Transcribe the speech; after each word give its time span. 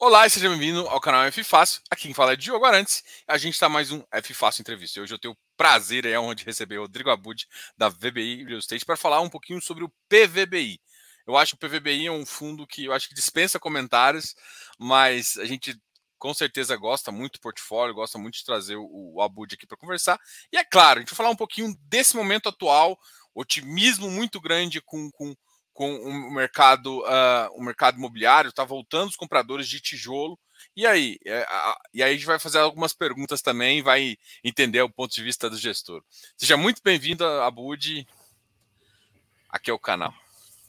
Olá 0.00 0.24
e 0.24 0.30
seja 0.30 0.48
bem-vindo 0.48 0.86
ao 0.86 1.00
canal 1.00 1.24
F 1.24 1.42
Fácil. 1.42 1.82
Aqui 1.90 2.02
quem 2.02 2.14
fala 2.14 2.32
é 2.32 2.36
Diogo 2.36 2.64
Arantes. 2.64 3.02
A 3.26 3.36
gente 3.36 3.54
está 3.54 3.68
mais 3.68 3.90
um 3.90 4.00
F 4.12 4.32
Fácil 4.32 4.60
Entrevista. 4.60 5.00
Hoje 5.00 5.12
eu 5.12 5.18
tenho 5.18 5.34
o 5.34 5.38
prazer 5.56 6.04
e 6.04 6.14
a 6.14 6.20
honra 6.20 6.36
de 6.36 6.44
receber 6.44 6.78
o 6.78 6.82
Rodrigo 6.82 7.10
Abud, 7.10 7.48
da 7.76 7.88
VBI 7.88 8.44
Real 8.44 8.60
Estate, 8.60 8.84
para 8.84 8.96
falar 8.96 9.20
um 9.20 9.28
pouquinho 9.28 9.60
sobre 9.60 9.82
o 9.82 9.92
PVBI. 10.08 10.80
Eu 11.26 11.36
acho 11.36 11.56
que 11.56 11.66
o 11.66 11.68
PVBI 11.68 12.06
é 12.06 12.12
um 12.12 12.24
fundo 12.24 12.64
que 12.64 12.84
eu 12.84 12.92
acho 12.92 13.08
que 13.08 13.14
dispensa 13.14 13.58
comentários, 13.58 14.36
mas 14.78 15.36
a 15.36 15.44
gente 15.44 15.76
com 16.16 16.32
certeza 16.32 16.76
gosta 16.76 17.10
muito 17.10 17.32
do 17.32 17.40
portfólio, 17.40 17.92
gosta 17.92 18.18
muito 18.18 18.34
de 18.34 18.44
trazer 18.44 18.76
o, 18.76 19.14
o 19.16 19.20
Abud 19.20 19.52
aqui 19.52 19.66
para 19.66 19.76
conversar. 19.76 20.16
E 20.52 20.56
é 20.56 20.64
claro, 20.64 20.98
a 20.98 21.00
gente 21.00 21.10
vai 21.10 21.16
falar 21.16 21.30
um 21.30 21.36
pouquinho 21.36 21.76
desse 21.88 22.14
momento 22.14 22.48
atual, 22.48 22.96
otimismo 23.34 24.08
muito 24.08 24.40
grande 24.40 24.80
com, 24.80 25.10
com 25.10 25.34
com 25.78 25.94
o 25.94 26.34
mercado, 26.34 27.02
uh, 27.02 27.54
o 27.54 27.62
mercado 27.62 27.98
imobiliário, 27.98 28.48
está 28.48 28.64
voltando 28.64 29.10
os 29.10 29.16
compradores 29.16 29.68
de 29.68 29.80
tijolo. 29.80 30.36
E 30.76 30.84
aí? 30.84 31.16
É, 31.24 31.46
e 31.94 32.02
aí 32.02 32.10
a 32.10 32.14
gente 32.14 32.26
vai 32.26 32.36
fazer 32.36 32.58
algumas 32.58 32.92
perguntas 32.92 33.40
também, 33.40 33.80
vai 33.80 34.16
entender 34.42 34.82
o 34.82 34.90
ponto 34.90 35.14
de 35.14 35.22
vista 35.22 35.48
do 35.48 35.56
gestor. 35.56 36.02
Seja 36.36 36.56
muito 36.56 36.82
bem-vindo, 36.82 37.24
Abud. 37.24 38.04
Aqui 39.48 39.70
é 39.70 39.72
o 39.72 39.78
canal. 39.78 40.12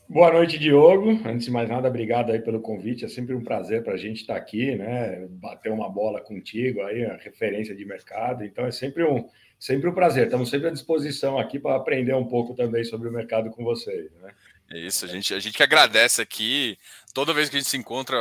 Boa 0.08 0.32
noite, 0.32 0.60
Diogo. 0.60 1.20
Antes 1.26 1.46
de 1.46 1.52
mais 1.52 1.68
nada, 1.68 1.88
obrigado 1.88 2.32
aí 2.32 2.40
pelo 2.40 2.62
convite. 2.62 3.04
É 3.04 3.08
sempre 3.08 3.34
um 3.34 3.44
prazer 3.44 3.84
para 3.84 3.94
a 3.94 3.98
gente 3.98 4.22
estar 4.22 4.36
tá 4.36 4.40
aqui, 4.40 4.76
né? 4.76 5.26
Bater 5.28 5.72
uma 5.72 5.90
bola 5.90 6.22
contigo 6.22 6.84
aí, 6.84 7.04
a 7.04 7.18
referência 7.18 7.76
de 7.76 7.84
mercado. 7.84 8.46
Então 8.46 8.64
é 8.64 8.72
sempre 8.72 9.04
um, 9.04 9.28
sempre 9.58 9.90
um 9.90 9.94
prazer. 9.94 10.26
Estamos 10.26 10.52
sempre 10.52 10.68
à 10.68 10.72
disposição 10.72 11.40
aqui 11.40 11.58
para 11.58 11.76
aprender 11.76 12.14
um 12.14 12.28
pouco 12.28 12.54
também 12.54 12.84
sobre 12.84 13.10
o 13.10 13.12
mercado 13.12 13.50
com 13.50 13.64
vocês, 13.64 14.12
né? 14.22 14.34
É 14.72 14.78
isso, 14.78 15.04
a 15.04 15.08
gente, 15.08 15.34
a 15.34 15.40
gente 15.40 15.58
que 15.58 15.64
agradece 15.64 16.22
aqui. 16.22 16.78
Toda 17.14 17.34
vez 17.34 17.50
que 17.50 17.56
a 17.56 17.60
gente 17.60 17.70
se 17.70 17.78
encontra, 17.78 18.18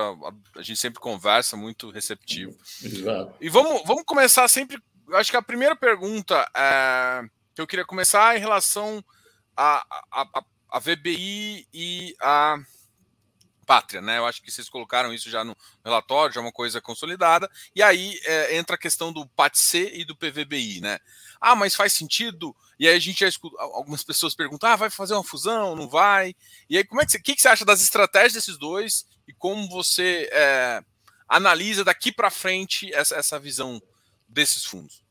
a, 0.57 0.63
gente 0.63 0.81
sempre 0.81 0.99
conversa, 0.99 1.57
muito 1.57 1.91
receptivo. 1.91 2.57
Exato. 2.83 3.35
E 3.41 3.51
vamos, 3.51 3.83
vamos 3.85 4.05
começar 4.05 4.49
sempre. 4.49 4.83
Acho 5.13 5.31
que 5.31 5.37
a 5.37 5.43
primeira 5.43 5.77
pergunta 5.77 6.49
é, 6.57 7.23
que 7.55 7.61
eu 7.61 7.67
queria 7.67 7.85
começar 7.85 8.35
é 8.35 8.39
em 8.39 8.41
relação 8.41 9.05
a, 9.55 9.85
a, 9.91 10.23
a, 10.23 10.45
a 10.71 10.79
VBI 10.79 11.67
e 11.73 12.15
a 12.21 12.57
pátria, 13.67 14.01
né? 14.01 14.17
Eu 14.17 14.25
acho 14.25 14.41
que 14.43 14.51
vocês 14.51 14.71
colocaram 14.71 15.13
isso 15.13 15.29
já 15.29 15.45
no 15.45 15.55
relatório, 15.85 16.35
já 16.35 16.41
é 16.41 16.45
uma 16.45 16.51
coisa 16.51 16.81
consolidada. 16.81 17.51
E 17.77 17.83
aí 17.83 18.19
é, 18.25 18.57
entra 18.57 18.77
a 18.77 18.79
questão 18.79 19.13
do 19.13 19.27
PATC 19.29 19.93
e 19.93 20.05
do 20.07 20.17
PVBI, 20.17 20.81
né? 20.81 20.99
Ah, 21.39 21.55
mas 21.55 21.77
faz 21.77 21.93
sentido? 21.93 22.57
E 22.79 22.87
aí 22.87 22.97
a 22.97 23.01
gente 23.01 23.21
já 23.21 23.29
escuta, 23.29 23.57
algumas 23.61 24.05
pessoas 24.05 24.35
perguntam: 24.35 24.71
ah, 24.71 24.77
vai 24.77 24.91
fazer 24.91 25.15
uma 25.15 25.25
fusão? 25.25 25.75
Não 25.75 25.89
vai? 25.89 26.35
E 26.71 26.77
aí, 26.77 26.85
como 26.85 27.01
é 27.01 27.05
que 27.05 27.13
você, 27.13 27.21
que, 27.21 27.35
que 27.35 27.43
você 27.43 27.49
acha 27.49 27.65
das 27.65 27.83
estratégias 27.83 28.35
desses 28.35 28.59
dois 28.59 29.05
e 29.27 29.33
como 29.33 29.69
você 29.69 30.29
é, 30.33 30.81
analisa 31.29 31.85
daqui 31.85 32.13
para 32.13 32.31
frente 32.31 32.93
essa, 32.95 33.17
essa 33.17 33.39
visão 33.39 33.83
desses 34.29 34.65
fundos? 34.65 35.03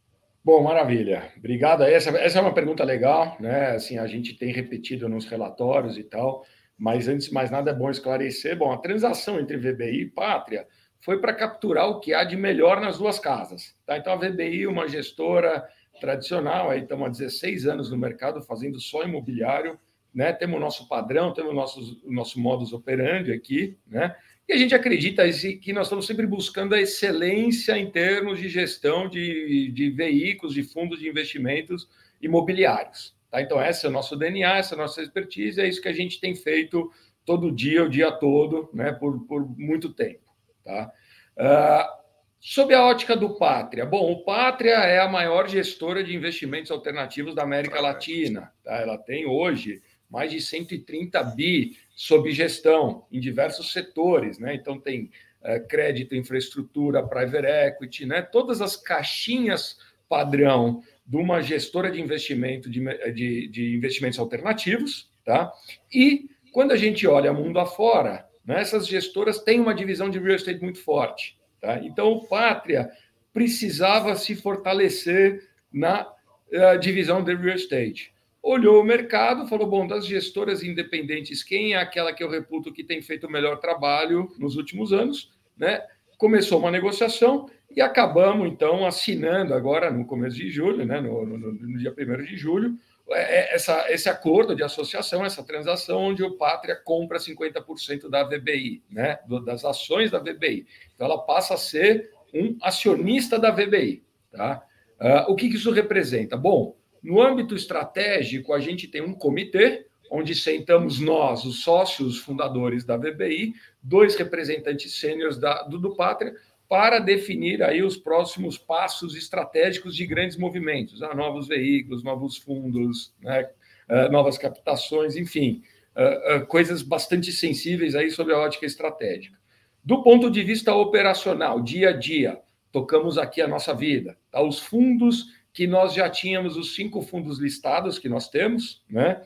Bom, 0.43 0.63
maravilha. 0.63 1.33
Obrigado. 1.35 1.83
Essa, 1.83 2.09
essa 2.11 2.39
é 2.39 2.41
uma 2.41 2.53
pergunta 2.53 2.83
legal, 2.83 3.35
né? 3.37 3.71
Assim, 3.71 3.97
a 3.97 4.07
gente 4.07 4.33
tem 4.33 4.53
repetido 4.53 5.09
nos 5.09 5.25
relatórios 5.25 5.97
e 5.97 6.03
tal. 6.03 6.45
Mas 6.77 7.07
antes 7.07 7.27
de 7.27 7.33
mais 7.33 7.51
nada 7.51 7.71
é 7.71 7.73
bom 7.73 7.89
esclarecer. 7.89 8.55
Bom, 8.55 8.71
a 8.71 8.77
transação 8.77 9.39
entre 9.39 9.57
VBI 9.57 10.01
e 10.03 10.09
Pátria 10.09 10.65
foi 11.01 11.19
para 11.19 11.33
capturar 11.33 11.89
o 11.89 11.99
que 11.99 12.13
há 12.13 12.23
de 12.23 12.37
melhor 12.37 12.79
nas 12.79 12.97
duas 12.97 13.19
casas. 13.19 13.75
Tá? 13.85 13.97
Então 13.97 14.13
a 14.13 14.15
VBI, 14.15 14.67
uma 14.67 14.87
gestora 14.87 15.67
tradicional, 15.99 16.69
aí 16.69 16.81
estamos 16.81 17.07
há 17.07 17.09
16 17.09 17.67
anos 17.67 17.91
no 17.91 17.97
mercado 17.97 18.41
fazendo 18.41 18.79
só 18.79 19.03
imobiliário, 19.03 19.79
né? 20.13 20.33
Temos 20.33 20.57
o 20.57 20.59
nosso 20.59 20.87
padrão, 20.87 21.33
temos 21.33 21.51
o 21.51 21.55
nosso, 21.55 22.01
nosso 22.05 22.39
modus 22.39 22.73
operandi 22.73 23.31
aqui, 23.31 23.77
né? 23.87 24.15
E 24.47 24.53
a 24.53 24.57
gente 24.57 24.73
acredita 24.73 25.23
que 25.61 25.73
nós 25.73 25.87
estamos 25.87 26.07
sempre 26.07 26.25
buscando 26.25 26.73
a 26.73 26.79
excelência 26.79 27.77
em 27.77 27.91
termos 27.91 28.39
de 28.39 28.47
gestão 28.47 29.09
de, 29.09 29.69
de 29.73 29.89
veículos, 29.89 30.53
de 30.53 30.63
fundos 30.63 30.99
de 30.99 31.09
investimentos 31.09 31.89
imobiliários. 32.21 33.13
Tá? 33.29 33.41
Então, 33.41 33.61
esse 33.61 33.85
é 33.85 33.89
o 33.89 33.91
nosso 33.91 34.15
DNA, 34.15 34.57
essa 34.57 34.73
é 34.73 34.77
a 34.77 34.81
nossa 34.81 35.01
expertise, 35.01 35.59
é 35.59 35.67
isso 35.67 35.81
que 35.81 35.89
a 35.89 35.93
gente 35.93 36.21
tem 36.21 36.33
feito 36.33 36.89
todo 37.25 37.51
dia, 37.51 37.83
o 37.83 37.89
dia 37.89 38.09
todo, 38.09 38.69
né, 38.73 38.93
por, 38.93 39.19
por 39.27 39.45
muito 39.59 39.93
tempo. 39.93 40.23
Tá? 40.63 40.93
Uh, 41.37 42.06
sob 42.49 42.73
a 42.73 42.81
ótica 42.81 43.13
do 43.13 43.35
Pátria, 43.35 43.85
bom, 43.85 44.09
o 44.09 44.23
Pátria 44.23 44.75
é 44.75 45.01
a 45.01 45.09
maior 45.09 45.49
gestora 45.49 46.01
de 46.01 46.15
investimentos 46.15 46.71
alternativos 46.71 47.35
da 47.35 47.43
América 47.43 47.81
Latina. 47.81 48.53
Tá? 48.63 48.77
Ela 48.77 48.97
tem 48.97 49.25
hoje 49.25 49.81
mais 50.09 50.31
de 50.31 50.39
130 50.39 51.21
bi 51.35 51.77
sob 51.93 52.31
gestão 52.31 53.05
em 53.11 53.19
diversos 53.19 53.73
setores, 53.73 54.39
né? 54.39 54.55
Então 54.55 54.79
tem 54.79 55.11
uh, 55.41 55.67
crédito, 55.67 56.15
infraestrutura, 56.15 57.05
private 57.05 57.47
equity, 57.47 58.05
né? 58.05 58.21
Todas 58.21 58.61
as 58.61 58.77
caixinhas 58.77 59.77
padrão 60.07 60.81
de 61.05 61.17
uma 61.17 61.41
gestora 61.41 61.91
de 61.91 61.99
investimento 61.99 62.69
de, 62.69 62.79
de, 63.11 63.47
de, 63.49 63.75
investimentos 63.75 64.19
alternativos, 64.19 65.11
tá? 65.25 65.51
E 65.93 66.29
quando 66.53 66.71
a 66.71 66.77
gente 66.77 67.05
olha 67.05 67.33
mundo 67.33 67.59
afora, 67.59 68.25
né, 68.45 68.61
essas 68.61 68.87
gestoras 68.87 69.39
têm 69.39 69.59
uma 69.59 69.75
divisão 69.75 70.09
de 70.09 70.17
real 70.17 70.37
estate 70.37 70.61
muito 70.61 70.79
forte, 70.79 71.36
tá? 71.61 71.79
Então, 71.83 72.25
Pátria 72.29 72.91
precisava 73.33 74.15
se 74.15 74.35
fortalecer 74.35 75.47
na 75.71 76.07
uh, 76.07 76.79
divisão 76.79 77.23
de 77.23 77.35
real 77.35 77.55
estate. 77.55 78.13
Olhou 78.41 78.81
o 78.81 78.85
mercado, 78.85 79.47
falou: 79.47 79.67
bom, 79.67 79.85
das 79.85 80.05
gestoras 80.05 80.63
independentes, 80.63 81.43
quem 81.43 81.73
é 81.73 81.77
aquela 81.77 82.13
que 82.13 82.23
eu 82.23 82.29
reputo 82.29 82.73
que 82.73 82.83
tem 82.83 83.01
feito 83.01 83.27
o 83.27 83.31
melhor 83.31 83.59
trabalho 83.59 84.31
nos 84.39 84.55
últimos 84.55 84.93
anos, 84.93 85.31
né? 85.57 85.81
Começou 86.17 86.59
uma 86.59 86.71
negociação 86.71 87.49
e 87.75 87.81
acabamos, 87.81 88.47
então, 88.47 88.85
assinando 88.85 89.53
agora 89.53 89.91
no 89.91 90.05
começo 90.05 90.35
de 90.35 90.49
julho, 90.49 90.85
né, 90.85 90.99
no, 90.99 91.25
no, 91.25 91.37
no 91.37 91.77
dia 91.77 91.93
1 91.95 92.23
de 92.23 92.37
julho, 92.37 92.75
essa, 93.09 93.91
esse 93.91 94.09
acordo 94.09 94.55
de 94.55 94.63
associação, 94.63 95.23
essa 95.23 95.43
transação, 95.43 95.99
onde 95.99 96.23
o 96.23 96.37
Pátria 96.37 96.75
compra 96.75 97.17
50% 97.17 98.09
da 98.09 98.23
VBI, 98.23 98.83
né, 98.89 99.19
das 99.45 99.63
ações 99.63 100.11
da 100.11 100.19
VBI. 100.19 100.67
Então, 100.93 101.07
ela 101.07 101.19
passa 101.19 101.53
a 101.53 101.57
ser 101.57 102.11
um 102.33 102.57
acionista 102.61 103.39
da 103.39 103.51
VBI. 103.51 104.03
Tá? 104.31 104.63
Uh, 104.99 105.31
o 105.31 105.35
que, 105.35 105.49
que 105.49 105.55
isso 105.55 105.71
representa? 105.71 106.35
Bom, 106.35 106.75
no 107.01 107.21
âmbito 107.21 107.55
estratégico, 107.55 108.53
a 108.53 108.59
gente 108.59 108.87
tem 108.87 109.01
um 109.01 109.13
comitê, 109.13 109.85
onde 110.11 110.35
sentamos 110.35 110.99
nós, 110.99 111.45
os 111.45 111.63
sócios 111.63 112.17
fundadores 112.17 112.83
da 112.83 112.97
VBI, 112.97 113.53
dois 113.81 114.15
representantes 114.15 114.99
sêniores 114.99 115.37
do, 115.37 115.77
do 115.79 115.95
Pátria, 115.95 116.33
para 116.69 116.99
definir 116.99 117.63
aí 117.63 117.81
os 117.81 117.95
próximos 117.95 118.57
passos 118.57 119.15
estratégicos 119.15 119.95
de 119.95 120.05
grandes 120.05 120.37
movimentos, 120.37 121.01
ah, 121.01 121.15
novos 121.15 121.47
veículos, 121.47 122.03
novos 122.03 122.37
fundos, 122.37 123.13
né, 123.21 123.49
uh, 123.89 124.11
novas 124.11 124.37
captações, 124.37 125.15
enfim, 125.15 125.63
uh, 125.95 126.37
uh, 126.37 126.45
coisas 126.47 126.81
bastante 126.81 127.31
sensíveis 127.31 127.95
aí 127.95 128.11
sobre 128.11 128.33
a 128.33 128.39
ótica 128.39 128.65
estratégica. 128.65 129.37
Do 129.83 130.03
ponto 130.03 130.29
de 130.29 130.43
vista 130.43 130.73
operacional, 130.75 131.61
dia 131.61 131.89
a 131.89 131.93
dia, 131.93 132.41
tocamos 132.71 133.17
aqui 133.17 133.41
a 133.41 133.47
nossa 133.47 133.73
vida. 133.73 134.17
Tá? 134.29 134.41
Os 134.41 134.59
fundos 134.59 135.37
que 135.53 135.65
nós 135.65 135.93
já 135.93 136.09
tínhamos, 136.09 136.57
os 136.57 136.75
cinco 136.75 137.01
fundos 137.01 137.39
listados 137.39 137.97
que 137.97 138.07
nós 138.07 138.29
temos, 138.29 138.83
né? 138.87 139.23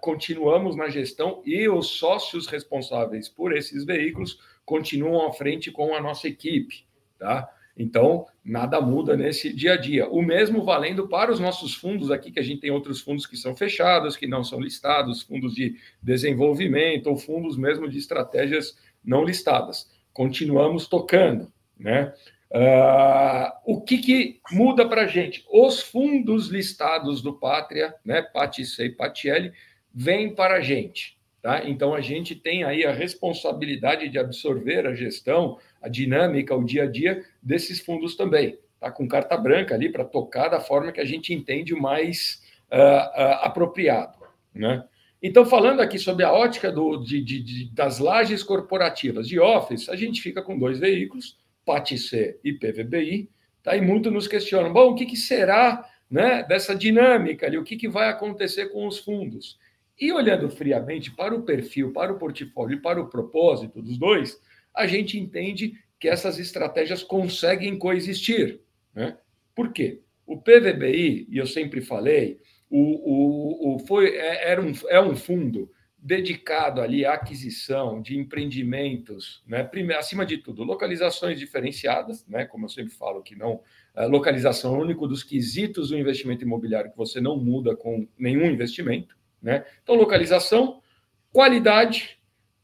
continuamos 0.00 0.76
na 0.76 0.88
gestão 0.88 1.42
e 1.44 1.68
os 1.68 1.88
sócios 1.98 2.46
responsáveis 2.46 3.28
por 3.28 3.56
esses 3.56 3.84
veículos 3.84 4.38
continuam 4.68 5.26
à 5.26 5.32
frente 5.32 5.72
com 5.72 5.94
a 5.94 6.00
nossa 6.00 6.28
equipe, 6.28 6.84
tá? 7.18 7.50
Então, 7.74 8.26
nada 8.44 8.80
muda 8.80 9.16
nesse 9.16 9.50
dia 9.52 9.74
a 9.74 9.76
dia. 9.76 10.08
O 10.08 10.20
mesmo 10.20 10.62
valendo 10.62 11.08
para 11.08 11.32
os 11.32 11.40
nossos 11.40 11.74
fundos 11.74 12.10
aqui, 12.10 12.30
que 12.30 12.38
a 12.38 12.42
gente 12.42 12.60
tem 12.60 12.70
outros 12.70 13.00
fundos 13.00 13.24
que 13.24 13.36
são 13.36 13.56
fechados, 13.56 14.16
que 14.16 14.26
não 14.26 14.44
são 14.44 14.60
listados, 14.60 15.22
fundos 15.22 15.54
de 15.54 15.76
desenvolvimento 16.02 17.06
ou 17.06 17.16
fundos 17.16 17.56
mesmo 17.56 17.88
de 17.88 17.96
estratégias 17.96 18.76
não 19.02 19.24
listadas. 19.24 19.90
Continuamos 20.12 20.86
tocando, 20.86 21.50
né? 21.78 22.12
Uh, 22.50 23.52
o 23.64 23.80
que, 23.80 23.98
que 23.98 24.40
muda 24.50 24.88
para 24.88 25.02
a 25.02 25.06
gente? 25.06 25.44
Os 25.50 25.80
fundos 25.80 26.48
listados 26.48 27.22
do 27.22 27.34
Pátria, 27.34 27.94
né, 28.04 28.22
PATIC 28.22 28.82
e 28.82 28.90
PATIL, 28.90 29.52
vêm 29.94 30.34
para 30.34 30.56
a 30.56 30.60
gente. 30.60 31.17
Tá? 31.40 31.68
Então, 31.68 31.94
a 31.94 32.00
gente 32.00 32.34
tem 32.34 32.64
aí 32.64 32.84
a 32.84 32.92
responsabilidade 32.92 34.08
de 34.08 34.18
absorver 34.18 34.86
a 34.86 34.94
gestão, 34.94 35.58
a 35.80 35.88
dinâmica, 35.88 36.54
o 36.54 36.64
dia 36.64 36.84
a 36.84 36.86
dia 36.86 37.22
desses 37.40 37.80
fundos 37.80 38.16
também. 38.16 38.58
Tá? 38.80 38.90
Com 38.90 39.06
carta 39.06 39.36
branca 39.36 39.74
ali 39.74 39.90
para 39.90 40.04
tocar 40.04 40.48
da 40.48 40.60
forma 40.60 40.92
que 40.92 41.00
a 41.00 41.04
gente 41.04 41.32
entende 41.32 41.74
mais 41.74 42.42
uh, 42.72 42.76
uh, 42.76 43.38
apropriado. 43.42 44.18
Né? 44.52 44.84
Então, 45.22 45.46
falando 45.46 45.80
aqui 45.80 45.98
sobre 45.98 46.24
a 46.24 46.32
ótica 46.32 46.72
do, 46.72 46.96
de, 46.96 47.22
de, 47.22 47.42
de, 47.42 47.70
das 47.72 47.98
lajes 47.98 48.42
corporativas 48.42 49.28
de 49.28 49.38
Office, 49.38 49.88
a 49.88 49.96
gente 49.96 50.20
fica 50.20 50.42
com 50.42 50.58
dois 50.58 50.78
veículos, 50.78 51.38
PATC 51.64 52.38
e 52.42 52.52
PVBI, 52.52 53.28
tá? 53.62 53.76
e 53.76 53.80
muito 53.80 54.10
nos 54.10 54.26
questionam, 54.26 54.72
bom, 54.72 54.90
o 54.90 54.94
que, 54.94 55.06
que 55.06 55.16
será 55.16 55.84
né, 56.10 56.42
dessa 56.42 56.74
dinâmica 56.74 57.46
ali, 57.46 57.58
o 57.58 57.64
que, 57.64 57.76
que 57.76 57.88
vai 57.88 58.08
acontecer 58.08 58.66
com 58.70 58.86
os 58.86 58.98
fundos? 58.98 59.58
E 60.00 60.12
olhando 60.12 60.48
friamente 60.48 61.10
para 61.10 61.34
o 61.34 61.42
perfil, 61.42 61.92
para 61.92 62.12
o 62.12 62.18
portfólio 62.18 62.76
e 62.76 62.80
para 62.80 63.00
o 63.00 63.08
propósito 63.08 63.82
dos 63.82 63.98
dois, 63.98 64.40
a 64.74 64.86
gente 64.86 65.18
entende 65.18 65.74
que 65.98 66.08
essas 66.08 66.38
estratégias 66.38 67.02
conseguem 67.02 67.76
coexistir. 67.78 68.60
Né? 68.94 69.16
Por 69.54 69.72
quê? 69.72 70.00
O 70.24 70.40
PVBI, 70.40 71.26
e 71.28 71.38
eu 71.38 71.46
sempre 71.46 71.80
falei, 71.80 72.38
o, 72.70 72.80
o, 72.80 73.74
o 73.74 73.78
foi, 73.80 74.14
é, 74.14 74.50
era 74.50 74.62
um, 74.62 74.72
é 74.88 75.00
um 75.00 75.16
fundo 75.16 75.70
dedicado 76.00 76.80
ali 76.80 77.04
à 77.04 77.14
aquisição 77.14 78.00
de 78.00 78.16
empreendimentos, 78.16 79.42
né? 79.44 79.64
Primeiro, 79.64 79.98
acima 79.98 80.24
de 80.24 80.38
tudo, 80.38 80.62
localizações 80.62 81.40
diferenciadas, 81.40 82.24
né? 82.28 82.44
Como 82.46 82.66
eu 82.66 82.68
sempre 82.68 82.94
falo, 82.94 83.20
que 83.20 83.34
não 83.34 83.60
localização 84.06 84.74
é 84.74 84.78
o 84.78 84.80
único 84.80 85.08
dos 85.08 85.24
quesitos 85.24 85.88
do 85.88 85.98
investimento 85.98 86.44
imobiliário 86.44 86.90
que 86.90 86.96
você 86.96 87.20
não 87.20 87.36
muda 87.36 87.74
com 87.74 88.06
nenhum 88.16 88.46
investimento, 88.46 89.17
né? 89.42 89.64
Então, 89.82 89.94
localização, 89.94 90.80
qualidade, 91.32 92.18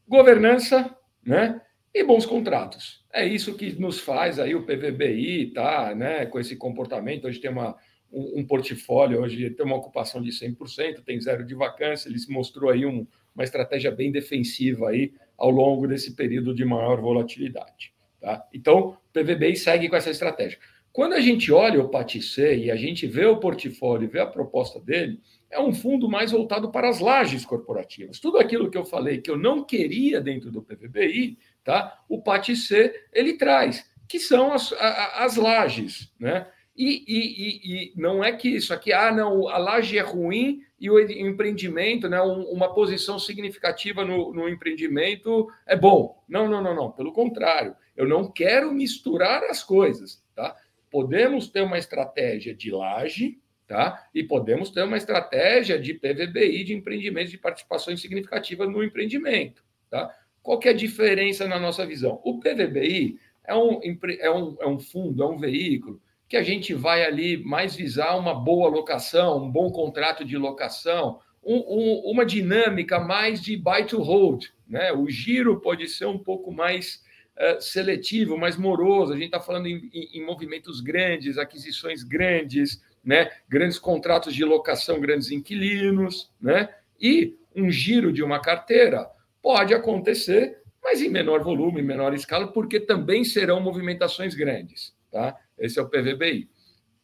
governança, 0.07 0.95
né? 1.23 1.61
E 1.93 2.03
bons 2.03 2.25
contratos. 2.25 3.03
É 3.11 3.25
isso 3.25 3.55
que 3.55 3.79
nos 3.79 3.99
faz 3.99 4.39
aí 4.39 4.53
o 4.53 4.63
PVBI, 4.63 5.51
tá, 5.53 5.95
né? 5.95 6.25
Com 6.25 6.39
esse 6.39 6.55
comportamento, 6.55 7.25
hoje 7.25 7.39
tem 7.39 7.49
uma 7.49 7.75
um, 8.15 8.39
um 8.39 8.45
portfólio, 8.45 9.21
hoje 9.21 9.49
tem 9.49 9.65
uma 9.65 9.75
ocupação 9.75 10.21
de 10.21 10.31
100%, 10.31 11.03
tem 11.03 11.19
zero 11.19 11.45
de 11.45 11.53
vacância, 11.53 12.07
ele 12.07 12.17
mostrou 12.29 12.69
aí 12.69 12.85
um, 12.85 13.05
uma 13.35 13.43
estratégia 13.43 13.91
bem 13.91 14.11
defensiva 14.11 14.89
aí 14.89 15.13
ao 15.37 15.49
longo 15.49 15.87
desse 15.87 16.15
período 16.15 16.55
de 16.55 16.63
maior 16.63 17.01
volatilidade. 17.01 17.93
Tá? 18.21 18.47
Então, 18.53 18.97
o 18.97 18.97
PVBI 19.13 19.57
segue 19.57 19.89
com 19.89 19.95
essa 19.97 20.09
estratégia. 20.09 20.57
Quando 20.93 21.13
a 21.13 21.19
gente 21.19 21.51
olha 21.51 21.81
o 21.81 21.89
PATIC 21.89 22.41
e 22.41 22.71
a 22.71 22.75
gente 22.77 23.05
vê 23.05 23.25
o 23.25 23.37
portfólio, 23.37 24.09
vê 24.09 24.21
a 24.21 24.25
proposta 24.25 24.79
dele, 24.79 25.19
é 25.55 25.59
um 25.59 25.73
fundo 25.73 26.09
mais 26.09 26.31
voltado 26.31 26.69
para 26.69 26.89
as 26.89 26.99
lajes 26.99 27.45
corporativas. 27.45 28.19
Tudo 28.19 28.37
aquilo 28.37 28.69
que 28.69 28.77
eu 28.77 28.85
falei 28.85 29.19
que 29.19 29.31
eu 29.31 29.37
não 29.37 29.63
queria 29.63 30.19
dentro 30.19 30.51
do 30.51 30.61
PVBI, 30.61 31.37
tá? 31.63 32.03
o 32.09 32.21
PATIC 32.21 32.91
ele 33.13 33.33
traz, 33.33 33.89
que 34.07 34.19
são 34.19 34.51
as, 34.51 34.73
as 34.73 35.37
lajes. 35.37 36.13
Né? 36.19 36.45
E, 36.75 37.03
e, 37.07 37.61
e, 37.63 37.93
não 37.95 38.21
é 38.21 38.33
que 38.33 38.49
isso 38.49 38.73
aqui, 38.73 38.91
ah, 38.91 39.11
não, 39.11 39.47
a 39.47 39.57
laje 39.57 39.97
é 39.97 40.01
ruim 40.01 40.61
e 40.77 40.89
o 40.89 40.99
empreendimento, 40.99 42.09
né, 42.09 42.19
uma 42.21 42.73
posição 42.73 43.17
significativa 43.17 44.03
no, 44.03 44.33
no 44.33 44.49
empreendimento 44.49 45.47
é 45.65 45.75
bom. 45.75 46.21
Não, 46.27 46.49
não, 46.49 46.61
não, 46.61 46.75
não. 46.75 46.91
Pelo 46.91 47.13
contrário, 47.13 47.75
eu 47.95 48.05
não 48.05 48.29
quero 48.29 48.73
misturar 48.73 49.43
as 49.45 49.63
coisas, 49.63 50.21
tá? 50.35 50.53
Podemos 50.91 51.47
ter 51.47 51.61
uma 51.61 51.77
estratégia 51.77 52.53
de 52.53 52.71
laje, 52.71 53.39
tá? 53.67 54.07
E 54.13 54.23
podemos 54.23 54.69
ter 54.69 54.83
uma 54.83 54.97
estratégia 54.97 55.79
de 55.79 55.93
PVBI, 55.93 56.63
de 56.63 56.73
empreendimentos 56.73 57.31
de 57.31 57.37
participações 57.37 58.01
significativas 58.01 58.69
no 58.69 58.83
empreendimento, 58.83 59.63
tá? 59.89 60.13
Qual 60.41 60.59
que 60.59 60.67
é 60.67 60.71
a 60.71 60.75
diferença 60.75 61.47
na 61.47 61.59
nossa 61.59 61.85
visão? 61.85 62.21
O 62.23 62.39
PVBI 62.39 63.17
é 63.43 63.55
um, 63.55 63.79
é 64.19 64.31
um, 64.31 64.57
é 64.59 64.67
um 64.67 64.79
fundo, 64.79 65.23
é 65.23 65.27
um 65.27 65.37
veículo 65.37 65.99
que 66.27 66.37
a 66.37 66.43
gente 66.43 66.73
vai 66.73 67.03
ali 67.05 67.37
mais 67.37 67.75
visar 67.75 68.17
uma 68.17 68.33
boa 68.33 68.69
locação, 68.69 69.43
um 69.43 69.51
bom 69.51 69.71
contrato 69.71 70.25
de 70.25 70.37
locação, 70.37 71.19
um, 71.43 71.57
um, 71.57 72.11
uma 72.11 72.25
dinâmica 72.25 72.99
mais 72.99 73.39
de 73.41 73.55
buy 73.55 73.85
to 73.85 74.01
hold. 74.01 74.45
Né? 74.67 74.91
O 74.91 75.07
giro 75.09 75.61
pode 75.61 75.87
ser 75.87 76.05
um 76.05 76.17
pouco 76.17 76.51
mais 76.51 77.03
uh, 77.37 77.61
seletivo, 77.61 78.37
mais 78.37 78.57
moroso. 78.57 79.13
A 79.13 79.15
gente 79.15 79.27
está 79.27 79.39
falando 79.39 79.67
em, 79.67 79.89
em, 79.93 80.19
em, 80.19 80.25
movimentos 80.25 80.81
grandes, 80.81 81.37
aquisições 81.37 82.03
grandes, 82.03 82.81
né? 83.05 83.29
grandes 83.47 83.77
contratos 83.77 84.33
de 84.33 84.43
locação, 84.43 84.99
grandes 84.99 85.31
inquilinos, 85.31 86.31
né? 86.41 86.69
e 86.99 87.37
um 87.55 87.69
giro 87.69 88.11
de 88.11 88.23
uma 88.23 88.41
carteira 88.41 89.07
pode 89.41 89.73
acontecer, 89.73 90.57
mas 90.83 91.01
em 91.01 91.09
menor 91.09 91.43
volume, 91.43 91.81
em 91.81 91.85
menor 91.85 92.13
escala, 92.13 92.47
porque 92.47 92.79
também 92.79 93.23
serão 93.23 93.61
movimentações 93.61 94.33
grandes. 94.33 94.93
Tá? 95.11 95.37
Esse 95.57 95.79
é 95.79 95.81
o 95.81 95.89
PVBI. 95.89 96.49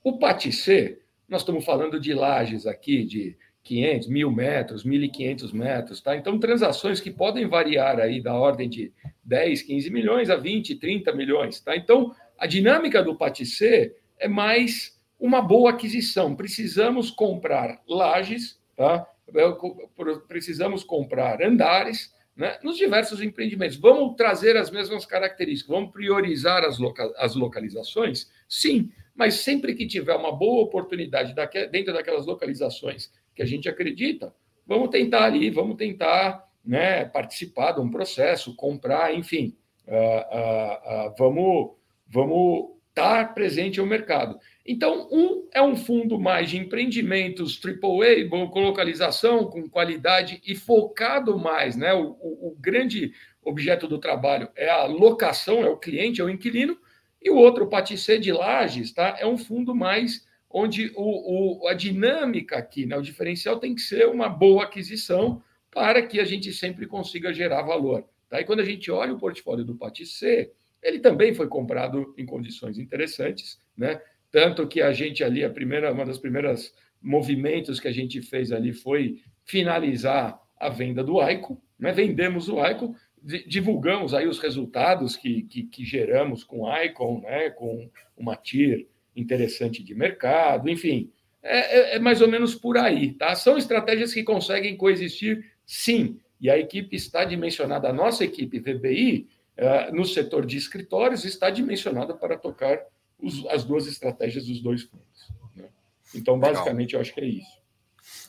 O 0.03 0.18
PATIC, 0.18 0.98
nós 1.30 1.42
estamos 1.42 1.63
falando 1.63 2.00
de 2.00 2.13
lajes 2.13 2.65
aqui 2.65 3.06
de 3.06 3.38
500, 3.63 4.07
mil 4.07 4.31
metros, 4.31 4.83
1.500 4.83 5.53
metros, 5.53 6.01
tá? 6.01 6.15
Então, 6.15 6.39
transações 6.39 7.00
que 7.00 7.12
podem 7.12 7.48
variar 7.48 8.00
aí 8.00 8.19
da 8.19 8.33
ordem 8.33 8.68
de 8.68 8.92
10, 9.24 9.62
15 9.62 9.89
milhões 9.92 10.30
a 10.30 10.36
20, 10.36 10.75
30 10.75 11.13
milhões, 11.13 11.59
tá? 11.59 11.75
Então, 11.75 12.15
a 12.38 12.48
dinâmica 12.48 13.03
do 13.03 13.15
PATIC 13.15 13.94
é 14.18 14.27
mais 14.27 15.00
uma 15.21 15.39
boa 15.39 15.69
aquisição. 15.69 16.35
Precisamos 16.35 17.12
comprar 17.12 17.79
lajes, 17.88 18.59
tá? 18.75 19.07
Precisamos 20.27 20.83
comprar 20.83 21.44
andares, 21.44 22.12
né? 22.35 22.57
nos 22.63 22.75
diversos 22.75 23.21
empreendimentos. 23.21 23.77
Vamos 23.77 24.15
trazer 24.15 24.57
as 24.57 24.71
mesmas 24.71 25.06
características, 25.06 25.73
vamos 25.73 25.91
priorizar 25.91 26.63
as, 26.65 26.79
loca 26.79 27.13
as 27.18 27.35
localizações? 27.35 28.31
Sim, 28.50 28.91
mas 29.15 29.35
sempre 29.35 29.75
que 29.75 29.85
tiver 29.85 30.15
uma 30.15 30.35
boa 30.35 30.63
oportunidade 30.63 31.35
dentro 31.71 31.94
daquelas 31.94 32.25
localizações 32.25 33.12
que 33.35 33.44
a 33.44 33.45
gente 33.45 33.69
acredita, 33.69 34.33
vamos 34.65 34.89
tentar 34.89 35.25
ali, 35.25 35.51
vamos 35.51 35.77
tentar 35.77 36.50
né, 36.65 37.06
participar 37.06 37.74
de 37.74 37.79
um 37.79 37.91
processo, 37.91 38.56
comprar, 38.56 39.13
enfim, 39.13 39.56
uh, 39.88 39.94
uh, 39.94 41.09
uh, 41.09 41.15
vamos, 41.17 41.71
vamos 42.07 42.71
estar 42.89 43.33
presente 43.33 43.79
no 43.79 43.85
mercado. 43.85 44.39
Então, 44.65 45.07
um 45.11 45.47
é 45.51 45.61
um 45.61 45.75
fundo 45.75 46.19
mais 46.19 46.49
de 46.49 46.57
empreendimentos 46.57 47.59
AAA, 47.63 48.29
com 48.29 48.61
localização, 48.61 49.45
com 49.45 49.67
qualidade 49.67 50.41
e 50.45 50.55
focado 50.55 51.37
mais, 51.37 51.75
né? 51.75 51.93
O, 51.93 52.11
o, 52.21 52.49
o, 52.49 52.57
grande 52.59 53.13
objeto 53.43 53.87
do 53.87 53.97
trabalho 53.97 54.49
é 54.55 54.69
a 54.69 54.85
locação, 54.85 55.63
é 55.63 55.69
o 55.69 55.77
cliente, 55.77 56.21
é 56.21 56.23
o 56.23 56.29
inquilino, 56.29 56.77
e 57.19 57.29
o 57.29 57.35
outro, 57.35 57.65
o 57.65 57.69
Paticê 57.69 58.19
de 58.19 58.31
Lages, 58.31 58.91
tá? 58.91 59.17
É 59.19 59.25
um 59.25 59.37
fundo 59.37 59.73
mais 59.73 60.27
onde 60.53 60.91
o, 60.95 61.63
o, 61.63 61.67
a 61.67 61.73
dinâmica 61.73 62.57
aqui, 62.57 62.85
né? 62.85 62.97
o 62.97 63.01
diferencial 63.01 63.59
tem 63.59 63.73
que 63.73 63.81
ser 63.81 64.07
uma 64.07 64.27
boa 64.27 64.63
aquisição 64.63 65.41
para 65.71 66.05
que 66.05 66.19
a 66.19 66.25
gente 66.25 66.51
sempre 66.51 66.85
consiga 66.85 67.33
gerar 67.33 67.61
valor. 67.61 68.05
Tá? 68.29 68.41
E 68.41 68.43
quando 68.43 68.59
a 68.59 68.65
gente 68.65 68.91
olha 68.91 69.13
o 69.13 69.17
portfólio 69.17 69.63
do 69.63 69.75
Paticê, 69.75 70.51
ele 70.83 70.99
também 70.99 71.33
foi 71.33 71.47
comprado 71.47 72.13
em 72.17 72.25
condições 72.25 72.77
interessantes, 72.77 73.59
né? 73.77 74.01
Tanto 74.31 74.67
que 74.67 74.81
a 74.81 74.93
gente 74.93 75.23
ali, 75.23 75.43
a 75.43 75.49
primeira, 75.49 75.91
uma 75.91 76.05
das 76.05 76.17
primeiras 76.17 76.73
movimentos 77.01 77.79
que 77.79 77.87
a 77.87 77.91
gente 77.91 78.21
fez 78.21 78.51
ali 78.51 78.71
foi 78.73 79.21
finalizar 79.43 80.39
a 80.59 80.69
venda 80.69 81.03
do 81.03 81.19
Aico, 81.19 81.61
né? 81.77 81.91
vendemos 81.91 82.47
o 82.47 82.59
Aico, 82.59 82.95
divulgamos 83.47 84.13
aí 84.13 84.27
os 84.27 84.39
resultados 84.39 85.15
que, 85.15 85.43
que, 85.43 85.63
que 85.63 85.83
geramos 85.83 86.43
com 86.43 86.61
o 86.61 86.77
Icon, 86.83 87.21
né? 87.21 87.50
com 87.50 87.89
uma 88.15 88.35
TIR 88.35 88.88
interessante 89.15 89.83
de 89.83 89.93
mercado, 89.93 90.69
enfim, 90.69 91.11
é, 91.43 91.93
é, 91.93 91.95
é, 91.95 92.00
mais 92.00 92.21
ou 92.21 92.27
menos 92.27 92.53
por 92.53 92.77
aí, 92.77 93.13
tá? 93.13 93.33
São 93.35 93.57
estratégias 93.57 94.13
que 94.13 94.23
conseguem 94.23 94.77
coexistir, 94.77 95.51
sim, 95.65 96.19
e 96.39 96.50
a 96.50 96.57
equipe 96.57 96.95
está 96.95 97.25
dimensionada, 97.25 97.89
a 97.89 97.93
nossa 97.93 98.23
equipe 98.23 98.59
VBI, 98.59 99.27
é, 99.57 99.91
no 99.91 100.05
setor 100.05 100.45
de 100.45 100.57
escritórios, 100.57 101.25
está 101.25 101.50
dimensionada 101.50 102.13
para 102.13 102.38
tocar 102.38 102.79
os, 103.21 103.45
as 103.47 103.63
duas 103.63 103.87
estratégias 103.87 104.45
dos 104.45 104.61
dois 104.61 104.83
fundos. 104.83 105.29
Né? 105.55 105.69
Então, 106.13 106.39
basicamente, 106.39 106.93
Legal. 106.93 106.99
eu 106.99 107.01
acho 107.01 107.13
que 107.13 107.21
é 107.21 107.25
isso. 107.25 107.61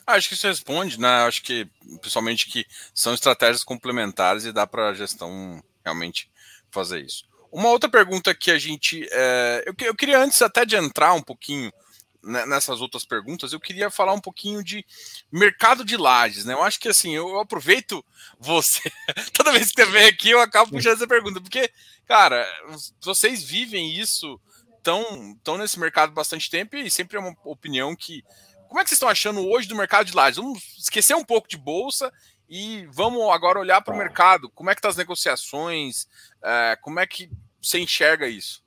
Ah, 0.05 0.13
acho 0.13 0.27
que 0.27 0.35
isso 0.35 0.47
responde, 0.47 0.99
né? 0.99 1.25
Acho 1.25 1.41
que, 1.41 1.67
principalmente, 2.01 2.47
que 2.47 2.65
são 2.93 3.13
estratégias 3.13 3.63
complementares 3.63 4.45
e 4.45 4.51
dá 4.51 4.67
para 4.67 4.89
a 4.89 4.93
gestão 4.93 5.63
realmente 5.83 6.29
fazer 6.69 7.01
isso. 7.01 7.23
Uma 7.51 7.69
outra 7.69 7.89
pergunta 7.89 8.33
que 8.33 8.51
a 8.51 8.57
gente. 8.57 9.07
É, 9.11 9.63
eu, 9.65 9.75
eu, 9.87 9.95
queria, 9.95 10.19
antes 10.19 10.41
até 10.41 10.65
de 10.65 10.75
entrar 10.75 11.13
um 11.13 11.21
pouquinho 11.21 11.71
né, 12.23 12.45
nessas 12.45 12.81
outras 12.81 13.05
perguntas, 13.05 13.53
eu 13.53 13.59
queria 13.59 13.91
falar 13.91 14.13
um 14.13 14.19
pouquinho 14.19 14.63
de 14.63 14.85
mercado 15.31 15.85
de 15.85 15.95
lajes, 15.95 16.45
né? 16.45 16.53
Eu 16.53 16.63
acho 16.63 16.79
que 16.79 16.89
assim, 16.89 17.13
eu 17.13 17.39
aproveito 17.39 18.03
você. 18.39 18.81
Toda 19.33 19.51
vez 19.51 19.71
que 19.71 19.83
você 19.83 19.89
vem 19.89 20.05
aqui, 20.05 20.31
eu 20.31 20.39
acabo 20.41 20.71
puxando 20.71 20.95
essa 20.95 21.07
pergunta, 21.07 21.39
porque, 21.39 21.71
cara, 22.05 22.45
vocês 23.01 23.43
vivem 23.43 23.93
isso 23.99 24.39
estão 24.83 25.35
tão 25.41 25.57
nesse 25.57 25.79
mercado 25.79 26.11
bastante 26.11 26.49
tempo 26.51 26.75
e 26.75 26.91
sempre 26.91 27.17
é 27.17 27.19
uma 27.19 27.33
opinião 27.45 27.95
que. 27.95 28.21
Como 28.67 28.79
é 28.79 28.83
que 28.83 28.89
vocês 28.89 28.97
estão 28.97 29.09
achando 29.09 29.47
hoje 29.47 29.67
do 29.67 29.75
mercado 29.75 30.07
de 30.07 30.15
lajes? 30.15 30.37
Vamos 30.37 30.77
esquecer 30.79 31.15
um 31.15 31.23
pouco 31.23 31.47
de 31.47 31.57
bolsa 31.57 32.11
e 32.49 32.87
vamos 32.91 33.29
agora 33.29 33.59
olhar 33.59 33.81
para 33.81 33.93
o 33.93 33.97
mercado. 33.97 34.49
Como 34.49 34.69
é 34.69 34.73
que 34.73 34.79
estão 34.79 34.89
tá 34.89 34.93
as 34.93 34.97
negociações? 34.97 36.07
É, 36.43 36.75
como 36.81 36.99
é 36.99 37.05
que 37.05 37.29
você 37.61 37.79
enxerga 37.79 38.27
isso? 38.27 38.63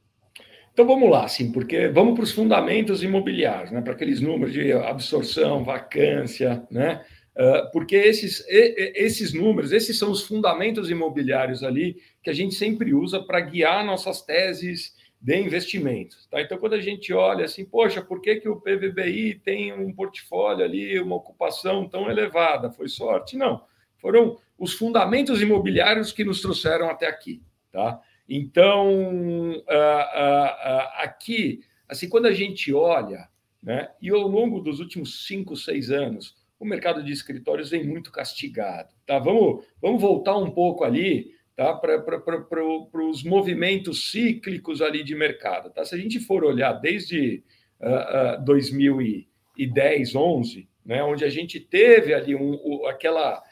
Então 0.73 0.87
vamos 0.87 1.11
lá, 1.11 1.27
sim, 1.27 1.51
porque 1.51 1.89
vamos 1.89 2.15
para 2.15 2.23
os 2.23 2.33
fundamentos 2.33 3.03
imobiliários, 3.03 3.73
né? 3.73 3.81
Para 3.81 3.95
aqueles 3.95 4.21
números 4.21 4.53
de 4.53 4.73
absorção, 4.73 5.65
vacância, 5.65 6.65
né? 6.71 7.05
Uh, 7.35 7.71
porque 7.73 7.97
esses, 7.97 8.45
esses 8.49 9.33
números, 9.33 9.73
esses 9.73 9.99
são 9.99 10.11
os 10.11 10.23
fundamentos 10.23 10.91
imobiliários 10.91 11.63
ali 11.63 11.97
que 12.23 12.31
a 12.31 12.33
gente 12.33 12.55
sempre 12.55 12.95
usa 12.95 13.23
para 13.23 13.41
guiar 13.41 13.85
nossas 13.85 14.23
teses 14.23 14.95
de 15.21 15.41
investimentos. 15.41 16.27
Tá? 16.27 16.41
Então, 16.41 16.59
quando 16.59 16.75
a 16.75 16.81
gente 16.81 17.13
olha 17.13 17.45
assim, 17.45 17.65
poxa, 17.65 18.03
por 18.03 18.21
que, 18.21 18.37
que 18.37 18.49
o 18.49 18.61
PVBI 18.61 19.41
tem 19.45 19.73
um 19.73 19.93
portfólio 19.93 20.65
ali, 20.65 20.99
uma 21.01 21.17
ocupação 21.17 21.89
tão 21.89 22.11
elevada? 22.11 22.71
Foi 22.71 22.89
sorte? 22.89 23.37
Não. 23.37 23.65
Foram 23.97 24.39
os 24.59 24.75
fundamentos 24.75 25.43
imobiliários 25.43 26.13
que 26.13 26.25
nos 26.25 26.41
trouxeram 26.41 26.89
até 26.89 27.07
aqui. 27.07 27.43
Tá? 27.73 28.01
Então, 28.29 28.89
uh, 28.91 29.53
uh, 29.53 29.59
uh, 29.59 30.89
aqui, 31.03 31.61
assim, 31.89 32.09
quando 32.09 32.27
a 32.27 32.33
gente 32.33 32.73
olha, 32.73 33.29
né, 33.63 33.91
e 34.01 34.11
ao 34.11 34.27
longo 34.27 34.61
dos 34.61 34.81
últimos 34.81 35.27
cinco, 35.27 35.57
seis 35.57 35.91
anos, 35.91 36.35
o 36.59 36.65
mercado 36.65 37.03
de 37.03 37.13
escritórios 37.13 37.71
vem 37.71 37.85
muito 37.85 38.11
castigado. 38.11 38.95
Tá? 39.07 39.19
Vamos, 39.19 39.65
vamos 39.81 40.01
voltar 40.01 40.37
um 40.37 40.51
pouco 40.51 40.85
ali 40.85 41.36
tá? 41.57 41.75
para 41.75 43.05
os 43.05 43.25
movimentos 43.25 44.11
cíclicos 44.11 44.83
ali 44.83 45.03
de 45.03 45.15
mercado. 45.15 45.71
Tá? 45.71 45.85
Se 45.85 45.95
a 45.95 45.99
gente 45.99 46.21
for 46.21 46.45
olhar 46.45 46.75
desde 46.75 47.43
uh, 47.81 48.41
uh, 48.41 48.45
2010, 48.45 50.15
11, 50.15 50.69
né, 50.85 51.03
onde 51.03 51.25
a 51.25 51.31
gente 51.31 51.59
teve 51.59 52.15
ali 52.15 52.35
um, 52.35 52.61
o, 52.63 52.87
aquela 52.87 53.43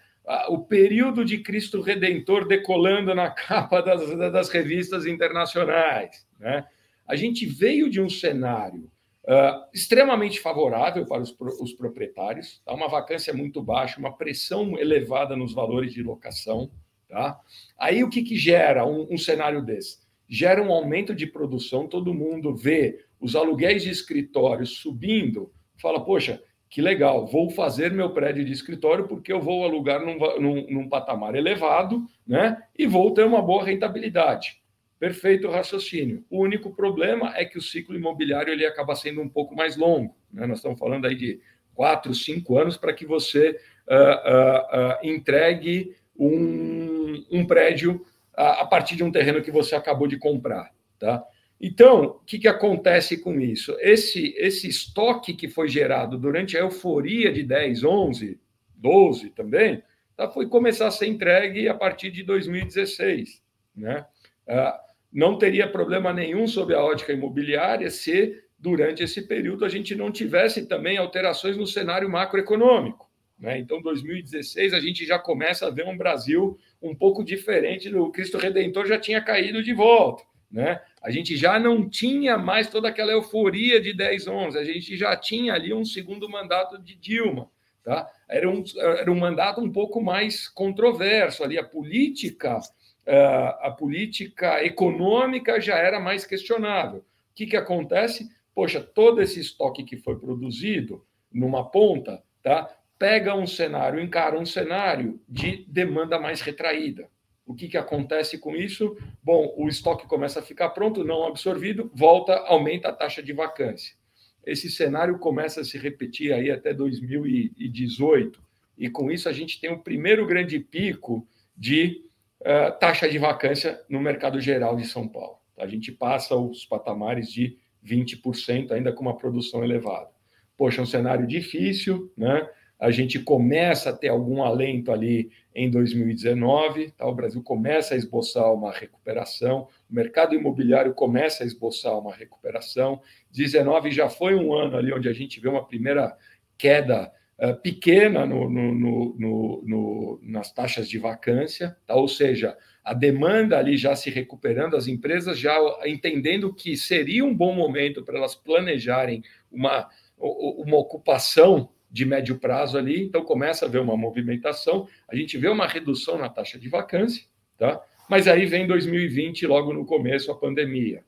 o 0.48 0.58
período 0.58 1.22
de 1.22 1.38
Cristo 1.38 1.82
Redentor 1.82 2.46
decolando 2.46 3.14
na 3.14 3.28
capa 3.30 3.82
das, 3.82 4.16
das 4.32 4.48
revistas 4.48 5.04
internacionais. 5.04 6.26
Né? 6.38 6.64
A 7.06 7.14
gente 7.14 7.44
veio 7.44 7.90
de 7.90 8.00
um 8.00 8.08
cenário 8.08 8.90
uh, 9.24 9.68
extremamente 9.72 10.40
favorável 10.40 11.04
para 11.06 11.20
os, 11.20 11.36
os 11.60 11.72
proprietários, 11.74 12.62
tá? 12.64 12.72
uma 12.72 12.88
vacância 12.88 13.34
muito 13.34 13.62
baixa, 13.62 14.00
uma 14.00 14.16
pressão 14.16 14.78
elevada 14.78 15.36
nos 15.36 15.52
valores 15.52 15.92
de 15.92 16.02
locação. 16.02 16.70
Tá? 17.08 17.38
Aí 17.78 18.02
o 18.02 18.10
que, 18.10 18.22
que 18.22 18.36
gera 18.36 18.86
um, 18.86 19.06
um 19.10 19.18
cenário 19.18 19.62
desse? 19.62 19.98
Gera 20.28 20.62
um 20.62 20.72
aumento 20.72 21.14
de 21.14 21.26
produção, 21.26 21.86
todo 21.86 22.14
mundo 22.14 22.54
vê 22.54 23.04
os 23.20 23.36
aluguéis 23.36 23.82
de 23.82 23.90
escritórios 23.90 24.78
subindo, 24.78 25.52
fala, 25.76 26.04
poxa, 26.04 26.42
que 26.68 26.82
legal, 26.82 27.24
vou 27.26 27.50
fazer 27.50 27.92
meu 27.92 28.10
prédio 28.10 28.44
de 28.44 28.52
escritório 28.52 29.06
porque 29.06 29.32
eu 29.32 29.40
vou 29.40 29.64
alugar 29.64 30.04
num, 30.04 30.18
num, 30.40 30.66
num, 30.70 30.88
patamar 30.88 31.36
elevado 31.36 32.04
né? 32.26 32.60
e 32.76 32.84
vou 32.84 33.14
ter 33.14 33.24
uma 33.24 33.40
boa 33.40 33.64
rentabilidade. 33.64 34.60
Perfeito 34.98 35.48
raciocínio. 35.48 36.24
O 36.28 36.42
único 36.42 36.74
problema 36.74 37.32
é 37.36 37.44
que 37.44 37.58
o 37.58 37.62
ciclo 37.62 37.94
imobiliário 37.94 38.52
ele 38.52 38.66
acaba 38.66 38.96
sendo 38.96 39.20
um 39.20 39.28
pouco 39.28 39.54
mais 39.54 39.76
longo. 39.76 40.16
Né? 40.32 40.46
Nós 40.46 40.58
estamos 40.58 40.78
falando 40.78 41.06
aí 41.06 41.14
de 41.14 41.40
quatro, 41.74 42.12
cinco 42.12 42.58
anos 42.58 42.76
para 42.76 42.92
que 42.92 43.06
você 43.06 43.50
uh, 43.88 43.94
uh, 43.94 45.06
uh, 45.06 45.06
entregue 45.06 45.94
um, 46.18 46.93
um 47.30 47.46
prédio 47.46 48.04
a, 48.36 48.62
a, 48.62 48.66
partir 48.66 48.96
de 48.96 49.04
um 49.04 49.12
terreno 49.12 49.42
que 49.42 49.50
você 49.50 49.74
acabou 49.74 50.06
de 50.06 50.18
comprar. 50.18 50.70
Tá? 50.98 51.24
Então, 51.60 52.04
o 52.04 52.24
que, 52.26 52.38
que 52.38 52.48
acontece 52.48 53.18
com 53.18 53.40
isso? 53.40 53.76
Esse, 53.80 54.34
esse 54.36 54.68
estoque 54.68 55.34
que 55.34 55.48
foi 55.48 55.68
gerado 55.68 56.18
durante 56.18 56.56
a 56.56 56.60
euforia 56.60 57.32
de 57.32 57.42
10, 57.42 57.84
11, 57.84 58.40
12 58.76 59.30
também, 59.30 59.82
tá, 60.16 60.28
foi 60.28 60.48
começar 60.48 60.88
a 60.88 60.90
ser 60.90 61.06
entregue 61.06 61.68
a 61.68 61.74
partir 61.74 62.10
de 62.10 62.22
2016. 62.22 63.42
Né? 63.76 64.04
Ah, 64.48 64.80
não 65.12 65.38
teria 65.38 65.68
problema 65.68 66.12
nenhum 66.12 66.46
sob 66.46 66.74
a 66.74 66.82
ótica 66.82 67.12
imobiliária 67.12 67.88
se, 67.88 68.42
durante 68.58 69.02
esse 69.02 69.22
período, 69.22 69.64
a 69.64 69.68
gente 69.68 69.94
não 69.94 70.10
tivesse 70.10 70.66
também 70.66 70.98
alterações 70.98 71.56
no 71.56 71.66
cenário 71.66 72.10
macroeconômico. 72.10 73.08
Né? 73.44 73.58
Então, 73.58 73.82
2016, 73.82 74.72
a 74.72 74.80
gente 74.80 75.04
já 75.04 75.18
começa 75.18 75.66
a 75.66 75.70
ver 75.70 75.86
um 75.86 75.98
Brasil 75.98 76.58
um 76.80 76.94
pouco 76.94 77.22
diferente 77.22 77.90
do 77.90 78.10
Cristo 78.10 78.38
Redentor 78.38 78.86
já 78.86 78.98
tinha 78.98 79.20
caído 79.20 79.62
de 79.62 79.74
volta. 79.74 80.24
Né? 80.50 80.80
A 81.02 81.10
gente 81.10 81.36
já 81.36 81.58
não 81.58 81.86
tinha 81.86 82.38
mais 82.38 82.70
toda 82.70 82.88
aquela 82.88 83.12
euforia 83.12 83.82
de 83.82 83.92
10, 83.92 84.28
11, 84.28 84.58
a 84.58 84.64
gente 84.64 84.96
já 84.96 85.14
tinha 85.14 85.52
ali 85.52 85.74
um 85.74 85.84
segundo 85.84 86.26
mandato 86.26 86.78
de 86.78 86.94
Dilma. 86.94 87.50
Tá? 87.84 88.10
Era, 88.26 88.48
um, 88.48 88.64
era 88.78 89.12
um 89.12 89.18
mandato 89.18 89.60
um 89.60 89.70
pouco 89.70 90.02
mais 90.02 90.48
controverso 90.48 91.44
ali, 91.44 91.58
a 91.58 91.64
política, 91.64 92.58
eh, 93.04 93.56
a 93.60 93.70
política 93.70 94.64
econômica 94.64 95.60
já 95.60 95.76
era 95.76 96.00
mais 96.00 96.24
questionável. 96.24 97.00
O 97.00 97.34
que, 97.34 97.44
que 97.44 97.58
acontece? 97.58 98.26
Poxa, 98.54 98.80
todo 98.80 99.20
esse 99.20 99.38
estoque 99.38 99.84
que 99.84 99.98
foi 99.98 100.18
produzido 100.18 101.04
numa 101.30 101.70
ponta, 101.70 102.22
tá? 102.42 102.74
Pega 103.04 103.34
um 103.34 103.46
cenário, 103.46 104.00
encara 104.00 104.40
um 104.40 104.46
cenário 104.46 105.20
de 105.28 105.66
demanda 105.68 106.18
mais 106.18 106.40
retraída. 106.40 107.06
O 107.44 107.54
que, 107.54 107.68
que 107.68 107.76
acontece 107.76 108.38
com 108.38 108.56
isso? 108.56 108.96
Bom, 109.22 109.52
o 109.58 109.68
estoque 109.68 110.06
começa 110.06 110.40
a 110.40 110.42
ficar 110.42 110.70
pronto, 110.70 111.04
não 111.04 111.26
absorvido, 111.26 111.90
volta, 111.94 112.32
aumenta 112.46 112.88
a 112.88 112.92
taxa 112.94 113.22
de 113.22 113.34
vacância. 113.34 113.94
Esse 114.42 114.70
cenário 114.70 115.18
começa 115.18 115.60
a 115.60 115.64
se 115.64 115.76
repetir 115.76 116.32
aí 116.32 116.50
até 116.50 116.72
2018, 116.72 118.42
e 118.78 118.88
com 118.88 119.10
isso 119.10 119.28
a 119.28 119.34
gente 119.34 119.60
tem 119.60 119.70
o 119.70 119.80
primeiro 119.80 120.26
grande 120.26 120.58
pico 120.58 121.28
de 121.54 122.06
uh, 122.40 122.72
taxa 122.80 123.06
de 123.06 123.18
vacância 123.18 123.78
no 123.86 124.00
mercado 124.00 124.40
geral 124.40 124.76
de 124.76 124.86
São 124.86 125.06
Paulo. 125.06 125.36
A 125.58 125.66
gente 125.66 125.92
passa 125.92 126.34
os 126.34 126.64
patamares 126.64 127.30
de 127.30 127.58
20%, 127.84 128.72
ainda 128.72 128.94
com 128.94 129.02
uma 129.02 129.18
produção 129.18 129.62
elevada. 129.62 130.08
Poxa, 130.56 130.80
é 130.80 130.82
um 130.82 130.86
cenário 130.86 131.26
difícil, 131.26 132.10
né? 132.16 132.48
A 132.84 132.90
gente 132.90 133.18
começa 133.18 133.88
a 133.88 133.92
ter 133.94 134.08
algum 134.08 134.42
alento 134.42 134.92
ali 134.92 135.30
em 135.54 135.70
2019, 135.70 136.90
tá? 136.90 137.06
o 137.06 137.14
Brasil 137.14 137.42
começa 137.42 137.94
a 137.94 137.96
esboçar 137.96 138.52
uma 138.52 138.70
recuperação, 138.70 139.68
o 139.90 139.94
mercado 139.94 140.34
imobiliário 140.34 140.92
começa 140.92 141.44
a 141.44 141.46
esboçar 141.46 141.98
uma 141.98 142.14
recuperação. 142.14 143.00
19 143.32 143.90
já 143.90 144.10
foi 144.10 144.34
um 144.34 144.52
ano 144.52 144.76
ali 144.76 144.92
onde 144.92 145.08
a 145.08 145.14
gente 145.14 145.40
vê 145.40 145.48
uma 145.48 145.64
primeira 145.64 146.14
queda 146.58 147.10
uh, 147.38 147.56
pequena 147.62 148.26
no, 148.26 148.50
no, 148.50 148.74
no, 148.74 150.20
nas 150.22 150.52
taxas 150.52 150.86
de 150.86 150.98
vacância, 150.98 151.74
tá? 151.86 151.94
ou 151.94 152.06
seja, 152.06 152.54
a 152.84 152.92
demanda 152.92 153.56
ali 153.56 153.78
já 153.78 153.96
se 153.96 154.10
recuperando, 154.10 154.76
as 154.76 154.88
empresas 154.88 155.38
já 155.38 155.56
entendendo 155.86 156.52
que 156.52 156.76
seria 156.76 157.24
um 157.24 157.34
bom 157.34 157.54
momento 157.54 158.04
para 158.04 158.18
elas 158.18 158.34
planejarem 158.34 159.22
uma, 159.50 159.88
uma 160.18 160.76
ocupação 160.76 161.70
de 161.94 162.04
médio 162.04 162.40
prazo 162.40 162.76
ali, 162.76 163.04
então 163.04 163.22
começa 163.22 163.66
a 163.66 163.68
ver 163.68 163.78
uma 163.78 163.96
movimentação, 163.96 164.88
a 165.08 165.14
gente 165.14 165.38
vê 165.38 165.46
uma 165.46 165.64
redução 165.64 166.18
na 166.18 166.28
taxa 166.28 166.58
de 166.58 166.68
vacância, 166.68 167.24
tá? 167.56 167.80
Mas 168.10 168.26
aí 168.26 168.46
vem 168.46 168.66
2020, 168.66 169.46
logo 169.46 169.72
no 169.72 169.86
começo, 169.86 170.32
a 170.32 170.34
pandemia. 170.34 171.04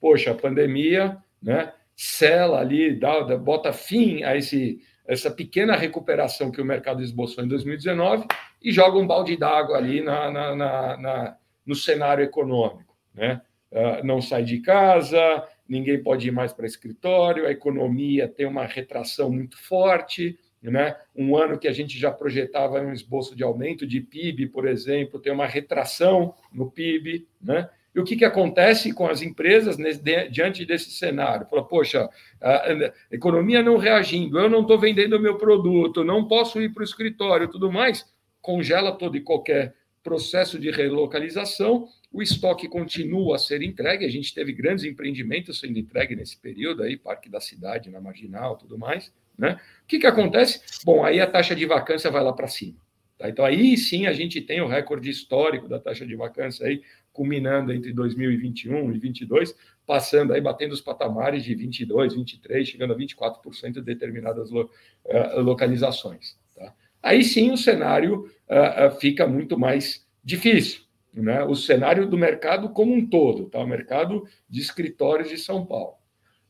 Poxa, 0.00 0.30
a 0.30 0.34
pandemia, 0.34 1.18
né, 1.42 1.74
sela 1.94 2.58
ali, 2.58 2.98
dá, 2.98 3.36
bota 3.36 3.70
fim 3.70 4.22
a 4.22 4.34
esse, 4.34 4.80
essa 5.06 5.30
pequena 5.30 5.76
recuperação 5.76 6.50
que 6.50 6.62
o 6.62 6.64
mercado 6.64 7.02
esboçou 7.02 7.44
em 7.44 7.48
2019 7.48 8.26
e 8.62 8.72
joga 8.72 8.98
um 8.98 9.06
balde 9.06 9.36
d'água 9.36 9.76
ali 9.76 10.00
na, 10.00 10.30
na, 10.30 10.56
na, 10.56 10.96
na, 10.96 11.36
no 11.66 11.74
cenário 11.74 12.24
econômico, 12.24 12.96
né? 13.14 13.42
Uh, 13.70 14.04
não 14.04 14.22
sai 14.22 14.42
de 14.42 14.58
casa, 14.60 15.46
ninguém 15.70 16.02
pode 16.02 16.26
ir 16.26 16.32
mais 16.32 16.52
para 16.52 16.66
escritório, 16.66 17.46
a 17.46 17.52
economia 17.52 18.26
tem 18.26 18.44
uma 18.44 18.66
retração 18.66 19.30
muito 19.30 19.56
forte, 19.56 20.36
né? 20.60 20.96
Um 21.14 21.36
ano 21.36 21.58
que 21.58 21.68
a 21.68 21.72
gente 21.72 21.96
já 21.96 22.10
projetava 22.10 22.80
um 22.80 22.92
esboço 22.92 23.36
de 23.36 23.44
aumento 23.44 23.86
de 23.86 24.00
PIB, 24.00 24.48
por 24.48 24.66
exemplo, 24.66 25.20
tem 25.20 25.32
uma 25.32 25.46
retração 25.46 26.34
no 26.52 26.68
PIB, 26.68 27.26
né? 27.40 27.70
E 27.94 28.00
o 28.00 28.04
que, 28.04 28.16
que 28.16 28.24
acontece 28.24 28.92
com 28.92 29.06
as 29.06 29.22
empresas 29.22 29.76
nesse, 29.76 30.00
diante 30.28 30.64
desse 30.64 30.90
cenário? 30.90 31.46
Fala, 31.48 31.64
poxa, 31.64 32.08
a 32.40 32.92
economia 33.10 33.62
não 33.62 33.76
reagindo, 33.76 34.38
eu 34.38 34.50
não 34.50 34.62
estou 34.62 34.78
vendendo 34.78 35.20
meu 35.20 35.38
produto, 35.38 36.04
não 36.04 36.26
posso 36.26 36.60
ir 36.60 36.72
para 36.72 36.82
o 36.82 36.84
escritório 36.84 37.48
tudo 37.48 37.70
mais, 37.70 38.06
congela 38.40 38.92
todo 38.92 39.16
e 39.16 39.20
qualquer 39.20 39.74
processo 40.02 40.58
de 40.58 40.70
relocalização 40.70 41.88
o 42.12 42.20
estoque 42.20 42.68
continua 42.68 43.36
a 43.36 43.38
ser 43.38 43.62
entregue, 43.62 44.04
a 44.04 44.10
gente 44.10 44.34
teve 44.34 44.52
grandes 44.52 44.84
empreendimentos 44.84 45.60
sendo 45.60 45.78
entregue 45.78 46.16
nesse 46.16 46.36
período 46.36 46.82
aí, 46.82 46.96
Parque 46.96 47.28
da 47.28 47.40
Cidade, 47.40 47.90
na 47.90 48.00
Marginal, 48.00 48.56
tudo 48.56 48.76
mais, 48.76 49.12
né? 49.38 49.60
O 49.84 49.86
que, 49.86 49.98
que 49.98 50.06
acontece? 50.06 50.60
Bom, 50.84 51.04
aí 51.04 51.20
a 51.20 51.26
taxa 51.26 51.54
de 51.54 51.64
vacância 51.66 52.10
vai 52.10 52.22
lá 52.22 52.32
para 52.32 52.48
cima. 52.48 52.76
Tá? 53.16 53.28
Então 53.28 53.44
aí 53.44 53.76
sim 53.76 54.06
a 54.06 54.12
gente 54.12 54.40
tem 54.40 54.60
o 54.60 54.66
recorde 54.66 55.08
histórico 55.08 55.68
da 55.68 55.78
taxa 55.78 56.04
de 56.04 56.16
vacância 56.16 56.66
aí, 56.66 56.82
culminando 57.12 57.72
entre 57.72 57.92
2021 57.92 58.72
e 58.72 58.82
2022, 58.82 59.54
passando 59.86 60.32
aí, 60.32 60.40
batendo 60.40 60.72
os 60.72 60.80
patamares 60.80 61.44
de 61.44 61.54
22, 61.54 62.14
23, 62.14 62.68
chegando 62.68 62.92
a 62.92 62.96
24% 62.96 63.72
de 63.74 63.82
determinadas 63.82 64.50
lo, 64.50 64.68
uh, 65.04 65.40
localizações. 65.40 66.36
Tá? 66.56 66.74
Aí 67.02 67.22
sim 67.22 67.52
o 67.52 67.56
cenário 67.56 68.30
uh, 68.48 68.88
uh, 68.88 69.00
fica 69.00 69.26
muito 69.28 69.56
mais 69.58 70.06
difícil 70.24 70.89
né, 71.12 71.42
o 71.44 71.54
cenário 71.54 72.06
do 72.06 72.16
mercado 72.16 72.70
como 72.70 72.94
um 72.94 73.06
todo, 73.06 73.48
tá? 73.48 73.58
o 73.58 73.66
mercado 73.66 74.26
de 74.48 74.60
escritórios 74.60 75.28
de 75.28 75.38
São 75.38 75.64
Paulo. 75.66 75.94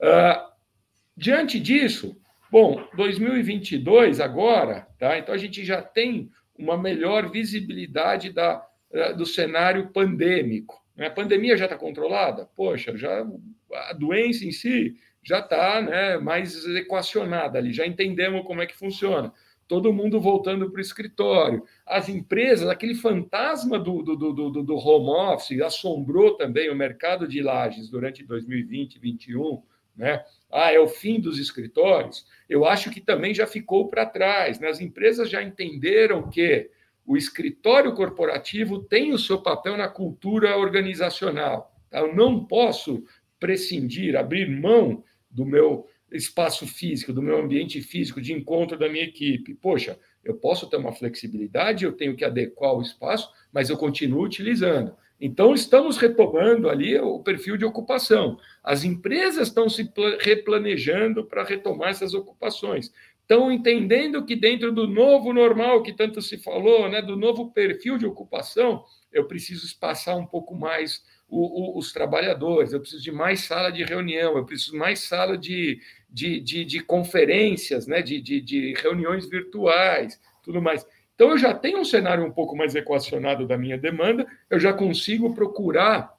Uh, 0.00 0.50
diante 1.17 1.59
disso, 1.59 2.17
bom, 2.50 2.87
2022 2.95 4.21
agora, 4.21 4.87
tá? 4.99 5.19
então 5.19 5.35
a 5.35 5.38
gente 5.38 5.64
já 5.64 5.81
tem 5.81 6.31
uma 6.57 6.76
melhor 6.76 7.31
visibilidade 7.31 8.33
da, 8.33 8.67
uh, 8.90 9.17
do 9.17 9.25
cenário 9.25 9.88
pandêmico. 9.88 10.83
Né? 10.97 11.07
A 11.07 11.11
pandemia 11.11 11.57
já 11.57 11.64
está 11.64 11.76
controlada? 11.76 12.49
Poxa, 12.55 12.97
já 12.97 13.26
a 13.73 13.93
doença 13.93 14.45
em 14.45 14.52
si 14.52 14.97
já 15.23 15.40
está 15.40 15.83
né, 15.83 16.19
mais 16.19 16.64
equacionada 16.67 17.59
ali, 17.59 17.73
já 17.73 17.87
entendemos 17.87 18.47
como 18.47 18.62
é 18.62 18.67
que 18.67 18.75
funciona 18.75 19.33
todo 19.70 19.92
mundo 19.92 20.20
voltando 20.20 20.68
para 20.68 20.78
o 20.78 20.82
escritório. 20.82 21.62
As 21.86 22.08
empresas, 22.08 22.68
aquele 22.68 22.96
fantasma 22.96 23.78
do, 23.78 24.02
do, 24.02 24.16
do, 24.16 24.50
do, 24.50 24.74
home 24.74 25.32
office 25.32 25.60
assombrou 25.60 26.34
também 26.36 26.68
o 26.68 26.74
mercado 26.74 27.28
de 27.28 27.40
lajes 27.40 27.88
durante 27.88 28.24
2020 28.24 28.96
e 28.96 28.98
2021, 28.98 29.62
né? 29.96 30.24
Ah, 30.50 30.72
é 30.72 30.80
o 30.80 30.88
fim 30.88 31.20
dos 31.20 31.38
escritórios. 31.38 32.26
Eu 32.48 32.64
acho 32.64 32.90
que 32.90 33.00
também 33.00 33.32
já 33.32 33.46
ficou 33.46 33.86
para 33.86 34.04
trás. 34.04 34.58
Né? 34.58 34.68
As 34.68 34.80
empresas 34.80 35.30
já 35.30 35.40
entenderam 35.40 36.28
que 36.28 36.68
o 37.06 37.16
escritório 37.16 37.94
corporativo 37.94 38.82
tem 38.82 39.12
o 39.12 39.18
seu 39.18 39.40
papel 39.40 39.76
na 39.76 39.86
cultura 39.86 40.56
organizacional. 40.58 41.72
Eu 41.92 42.12
não 42.12 42.44
posso 42.44 43.04
prescindir, 43.38 44.16
abrir 44.16 44.50
mão 44.50 45.04
do 45.30 45.46
meu 45.46 45.86
espaço 46.12 46.67
físico, 46.67 47.12
do 47.12 47.23
meu 47.23 47.38
ambiente 47.38 47.81
físico 47.81 48.21
de 48.21 48.33
encontro 48.33 48.79
da 48.79 48.88
minha 48.88 49.05
equipe. 49.05 49.55
Poxa, 49.55 49.99
eu 50.25 50.35
posso 50.35 50.69
ter 50.69 50.76
uma 50.76 50.93
flexibilidade, 50.93 51.85
eu 51.85 51.93
tenho 51.93 52.17
que 52.17 52.25
adequar 52.25 52.75
o 52.75 52.83
espaço, 52.83 53.31
mas 53.52 53.71
eu 53.71 53.76
continuo 53.76 54.25
utilizando. 54.25 54.95
Então, 55.21 55.55
estamos 55.55 55.99
retomando 55.99 56.71
ali 56.71 56.99
o 56.99 57.19
perfil 57.21 57.57
de 57.57 57.64
ocupação. 57.64 58.38
As 58.64 58.85
empresas 58.85 59.49
estão 59.49 59.69
se 59.69 59.93
replanejando 60.21 61.25
para 61.26 61.45
retomar 61.45 61.90
essas 61.90 62.14
ocupações. 62.14 62.90
Estão 63.21 63.52
entendendo 63.52 64.25
que 64.25 64.35
dentro 64.35 64.73
do 64.73 64.88
novo 64.88 65.33
normal 65.33 65.83
que 65.83 65.93
tanto 65.93 66.23
se 66.23 66.38
falou, 66.38 66.88
né, 66.88 67.02
do 67.02 67.17
novo 67.17 67.52
perfil 67.52 67.99
de 67.99 68.07
ocupação, 68.07 68.83
eu 69.12 69.26
preciso 69.26 69.67
espaçar 69.67 70.17
um 70.17 70.26
pouco 70.26 70.55
mais 70.55 71.05
o, 71.29 71.76
o, 71.76 71.79
os 71.79 71.93
trabalhadores, 71.93 72.73
eu 72.73 72.81
preciso 72.81 73.02
de 73.02 73.12
mais 73.12 73.40
sala 73.45 73.71
de 73.71 73.85
reunião, 73.85 74.37
eu 74.37 74.45
preciso 74.45 74.76
mais 74.76 75.00
sala 75.00 75.38
de, 75.38 75.81
de, 76.12 76.40
de, 76.40 76.64
de 76.64 76.81
conferências, 76.81 77.87
né? 77.87 78.02
de, 78.02 78.21
de, 78.21 78.40
de 78.40 78.75
reuniões 78.75 79.29
virtuais, 79.29 80.21
tudo 80.43 80.61
mais. 80.61 80.87
Então, 81.14 81.31
eu 81.31 81.38
já 81.38 81.52
tenho 81.52 81.81
um 81.81 81.85
cenário 81.85 82.25
um 82.25 82.33
pouco 82.33 82.57
mais 82.57 82.75
equacionado 82.75 83.47
da 83.47 83.57
minha 83.57 83.76
demanda, 83.76 84.26
eu 84.49 84.59
já 84.59 84.73
consigo 84.73 85.35
procurar 85.35 86.14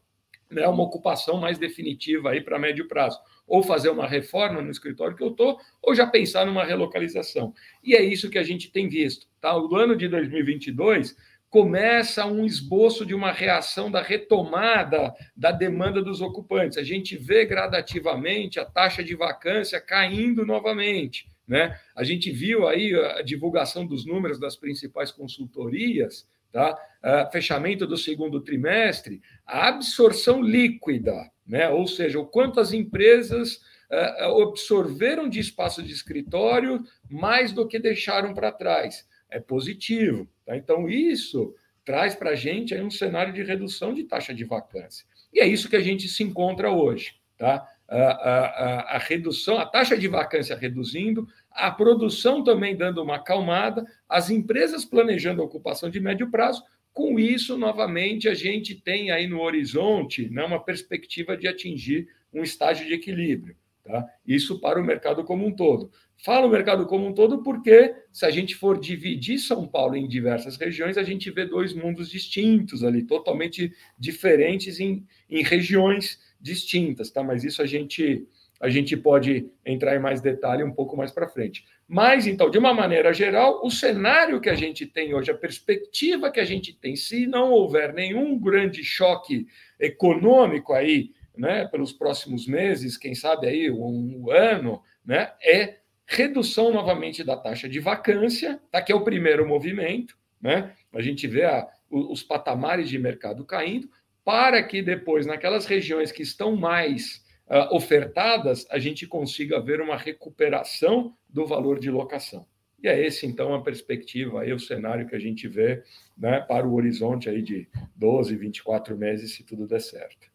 né, 0.51 0.67
uma 0.67 0.83
ocupação 0.83 1.37
mais 1.37 1.57
definitiva 1.57 2.29
aí 2.29 2.41
para 2.41 2.59
médio 2.59 2.87
prazo. 2.87 3.19
Ou 3.47 3.63
fazer 3.63 3.89
uma 3.89 4.07
reforma 4.07 4.61
no 4.61 4.69
escritório 4.69 5.15
que 5.15 5.23
eu 5.23 5.31
estou, 5.31 5.59
ou 5.81 5.95
já 5.95 6.05
pensar 6.05 6.45
numa 6.45 6.63
relocalização. 6.63 7.53
E 7.83 7.95
é 7.95 8.01
isso 8.01 8.29
que 8.29 8.37
a 8.37 8.43
gente 8.43 8.71
tem 8.71 8.87
visto. 8.87 9.27
Tá? 9.41 9.57
O 9.57 9.75
ano 9.75 9.95
de 9.95 10.07
2022 10.07 11.15
começa 11.51 12.25
um 12.25 12.45
esboço 12.45 13.05
de 13.05 13.13
uma 13.13 13.29
reação 13.29 13.91
da 13.91 14.01
retomada 14.01 15.13
da 15.35 15.51
demanda 15.51 16.01
dos 16.01 16.21
ocupantes. 16.21 16.77
A 16.77 16.83
gente 16.83 17.17
vê 17.17 17.45
gradativamente 17.45 18.57
a 18.57 18.63
taxa 18.63 19.03
de 19.03 19.13
vacância 19.15 19.79
caindo 19.81 20.45
novamente. 20.45 21.27
Né? 21.45 21.77
A 21.93 22.05
gente 22.05 22.31
viu 22.31 22.69
aí 22.69 22.95
a 22.95 23.21
divulgação 23.21 23.85
dos 23.85 24.05
números 24.05 24.39
das 24.39 24.55
principais 24.55 25.11
consultorias, 25.11 26.25
tá? 26.53 26.73
Uh, 27.03 27.31
fechamento 27.31 27.85
do 27.85 27.97
segundo 27.97 28.39
trimestre, 28.39 29.21
a 29.45 29.67
absorção 29.67 30.41
líquida, 30.41 31.29
né? 31.45 31.67
ou 31.67 31.85
seja, 31.85 32.19
o 32.19 32.25
quanto 32.25 32.61
as 32.61 32.71
empresas 32.71 33.55
uh, 33.91 34.41
absorveram 34.47 35.27
de 35.27 35.39
espaço 35.39 35.83
de 35.83 35.91
escritório 35.91 36.81
mais 37.09 37.51
do 37.51 37.67
que 37.67 37.77
deixaram 37.77 38.33
para 38.33 38.53
trás. 38.53 39.05
É 39.31 39.39
positivo. 39.39 40.27
Tá? 40.45 40.55
Então, 40.55 40.87
isso 40.87 41.55
traz 41.83 42.13
para 42.13 42.31
a 42.31 42.35
gente 42.35 42.73
aí 42.73 42.81
um 42.81 42.91
cenário 42.91 43.33
de 43.33 43.41
redução 43.41 43.93
de 43.93 44.03
taxa 44.03 44.33
de 44.33 44.43
vacância. 44.43 45.05
E 45.33 45.39
é 45.39 45.47
isso 45.47 45.69
que 45.69 45.75
a 45.75 45.81
gente 45.81 46.07
se 46.07 46.23
encontra 46.23 46.71
hoje. 46.71 47.15
Tá? 47.37 47.67
A, 47.87 47.97
a, 47.97 48.95
a, 48.95 48.97
redução, 48.99 49.57
a 49.57 49.65
taxa 49.65 49.97
de 49.97 50.07
vacância 50.07 50.55
reduzindo, 50.55 51.27
a 51.49 51.71
produção 51.71 52.43
também 52.43 52.75
dando 52.75 53.01
uma 53.01 53.15
acalmada, 53.15 53.85
as 54.07 54.29
empresas 54.29 54.85
planejando 54.85 55.41
a 55.41 55.45
ocupação 55.45 55.89
de 55.89 55.99
médio 55.99 56.29
prazo. 56.29 56.63
Com 56.93 57.19
isso, 57.19 57.57
novamente, 57.57 58.29
a 58.29 58.33
gente 58.33 58.75
tem 58.75 59.11
aí 59.11 59.27
no 59.27 59.41
horizonte 59.41 60.29
né, 60.29 60.43
uma 60.43 60.63
perspectiva 60.63 61.35
de 61.35 61.47
atingir 61.47 62.07
um 62.33 62.43
estágio 62.43 62.85
de 62.85 62.93
equilíbrio. 62.93 63.55
Tá? 63.83 64.05
Isso 64.25 64.59
para 64.59 64.79
o 64.79 64.83
mercado 64.83 65.23
como 65.23 65.45
um 65.45 65.51
todo. 65.51 65.91
Falo 66.23 66.47
o 66.47 66.51
mercado 66.51 66.85
como 66.85 67.07
um 67.07 67.13
todo 67.13 67.41
porque, 67.41 67.95
se 68.11 68.25
a 68.25 68.29
gente 68.29 68.55
for 68.55 68.79
dividir 68.79 69.39
São 69.39 69.67
Paulo 69.67 69.95
em 69.95 70.07
diversas 70.07 70.55
regiões, 70.55 70.97
a 70.97 71.03
gente 71.03 71.31
vê 71.31 71.45
dois 71.45 71.73
mundos 71.73 72.09
distintos 72.09 72.83
ali, 72.83 73.03
totalmente 73.03 73.73
diferentes 73.97 74.79
em, 74.79 75.03
em 75.27 75.41
regiões 75.41 76.19
distintas, 76.39 77.09
tá? 77.09 77.23
Mas 77.23 77.43
isso 77.43 77.61
a 77.61 77.65
gente 77.65 78.27
a 78.61 78.69
gente 78.69 78.95
pode 78.95 79.49
entrar 79.65 79.95
em 79.95 79.99
mais 79.99 80.21
detalhe 80.21 80.63
um 80.63 80.71
pouco 80.71 80.95
mais 80.95 81.11
para 81.11 81.27
frente. 81.27 81.65
Mas, 81.87 82.27
então, 82.27 82.47
de 82.47 82.59
uma 82.59 82.71
maneira 82.73 83.11
geral, 83.11 83.59
o 83.65 83.71
cenário 83.71 84.39
que 84.39 84.51
a 84.51 84.53
gente 84.53 84.85
tem 84.85 85.15
hoje, 85.15 85.31
a 85.31 85.35
perspectiva 85.35 86.29
que 86.29 86.39
a 86.39 86.45
gente 86.45 86.71
tem, 86.71 86.95
se 86.95 87.25
não 87.25 87.51
houver 87.51 87.91
nenhum 87.91 88.37
grande 88.37 88.83
choque 88.83 89.47
econômico 89.79 90.73
aí, 90.73 91.09
né, 91.41 91.65
pelos 91.65 91.91
próximos 91.91 92.45
meses, 92.45 92.97
quem 92.97 93.15
sabe 93.15 93.47
aí 93.47 93.71
um 93.71 94.29
ano, 94.29 94.79
né, 95.03 95.33
é 95.43 95.79
redução 96.05 96.71
novamente 96.71 97.23
da 97.23 97.35
taxa 97.35 97.67
de 97.67 97.79
vacância, 97.79 98.61
tá? 98.71 98.79
que 98.79 98.91
é 98.91 98.95
o 98.95 99.03
primeiro 99.03 99.47
movimento, 99.47 100.15
né? 100.39 100.75
a 100.93 101.01
gente 101.01 101.25
vê 101.27 101.45
a, 101.45 101.67
os 101.89 102.21
patamares 102.21 102.87
de 102.89 102.99
mercado 102.99 103.43
caindo, 103.43 103.89
para 104.23 104.61
que 104.61 104.83
depois, 104.83 105.25
naquelas 105.25 105.65
regiões 105.65 106.11
que 106.11 106.21
estão 106.21 106.55
mais 106.55 107.25
uh, 107.47 107.75
ofertadas, 107.75 108.67
a 108.69 108.77
gente 108.77 109.07
consiga 109.07 109.59
ver 109.59 109.81
uma 109.81 109.97
recuperação 109.97 111.15
do 111.27 111.43
valor 111.47 111.79
de 111.79 111.89
locação. 111.89 112.45
E 112.83 112.87
é 112.87 113.03
esse, 113.03 113.25
então, 113.25 113.55
a 113.55 113.61
perspectiva, 113.63 114.41
aí, 114.41 114.53
o 114.53 114.59
cenário 114.59 115.07
que 115.07 115.15
a 115.15 115.19
gente 115.19 115.47
vê 115.47 115.81
né, 116.15 116.39
para 116.41 116.67
o 116.67 116.75
horizonte 116.75 117.29
aí 117.29 117.41
de 117.41 117.67
12, 117.95 118.35
24 118.35 118.95
meses, 118.95 119.33
se 119.33 119.43
tudo 119.43 119.67
der 119.67 119.81
certo. 119.81 120.30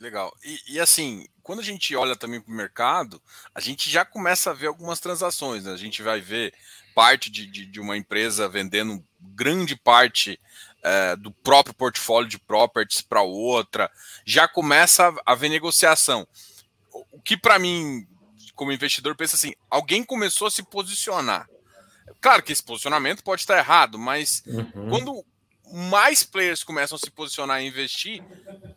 Legal. 0.00 0.34
E, 0.44 0.74
e, 0.74 0.80
assim, 0.80 1.26
quando 1.42 1.60
a 1.60 1.64
gente 1.64 1.94
olha 1.94 2.16
também 2.16 2.40
para 2.40 2.52
o 2.52 2.56
mercado, 2.56 3.22
a 3.54 3.60
gente 3.60 3.88
já 3.90 4.04
começa 4.04 4.50
a 4.50 4.54
ver 4.54 4.66
algumas 4.66 5.00
transações. 5.00 5.64
Né? 5.64 5.72
A 5.72 5.76
gente 5.76 6.02
vai 6.02 6.20
ver 6.20 6.52
parte 6.94 7.30
de, 7.30 7.46
de, 7.46 7.66
de 7.66 7.80
uma 7.80 7.96
empresa 7.96 8.48
vendendo 8.48 9.04
grande 9.20 9.76
parte 9.76 10.38
é, 10.82 11.16
do 11.16 11.30
próprio 11.30 11.74
portfólio 11.74 12.28
de 12.28 12.38
properties 12.38 13.00
para 13.00 13.22
outra. 13.22 13.90
Já 14.24 14.46
começa 14.46 15.08
a 15.24 15.32
haver 15.32 15.48
negociação. 15.48 16.26
O 17.10 17.20
que 17.20 17.36
para 17.36 17.58
mim, 17.58 18.06
como 18.54 18.72
investidor, 18.72 19.16
pensa 19.16 19.36
assim: 19.36 19.54
alguém 19.70 20.04
começou 20.04 20.46
a 20.46 20.50
se 20.50 20.62
posicionar. 20.62 21.48
Claro 22.20 22.42
que 22.42 22.52
esse 22.52 22.62
posicionamento 22.62 23.22
pode 23.22 23.42
estar 23.42 23.58
errado, 23.58 23.98
mas 23.98 24.42
uhum. 24.46 24.90
quando 24.90 25.24
mais 25.72 26.22
players 26.22 26.62
começam 26.62 26.96
a 26.96 26.98
se 26.98 27.10
posicionar 27.10 27.62
e 27.62 27.66
investir, 27.66 28.22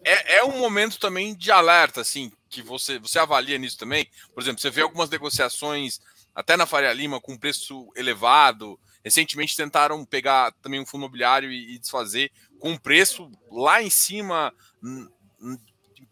é, 0.03 0.37
é 0.37 0.43
um 0.43 0.57
momento 0.57 0.99
também 0.99 1.35
de 1.35 1.51
alerta, 1.51 2.01
assim, 2.01 2.31
que 2.49 2.61
você, 2.61 2.97
você 2.99 3.19
avalia 3.19 3.57
nisso 3.57 3.77
também. 3.77 4.09
Por 4.33 4.41
exemplo, 4.41 4.61
você 4.61 4.69
vê 4.69 4.81
algumas 4.81 5.09
negociações, 5.09 5.99
até 6.33 6.55
na 6.55 6.65
Faria 6.65 6.93
Lima, 6.93 7.19
com 7.19 7.37
preço 7.37 7.91
elevado. 7.95 8.79
Recentemente 9.03 9.55
tentaram 9.55 10.05
pegar 10.05 10.51
também 10.61 10.79
um 10.79 10.85
fundo 10.85 11.01
imobiliário 11.01 11.51
e, 11.51 11.75
e 11.75 11.79
desfazer 11.79 12.31
com 12.59 12.71
um 12.71 12.77
preço 12.77 13.31
lá 13.51 13.81
em 13.81 13.89
cima, 13.89 14.53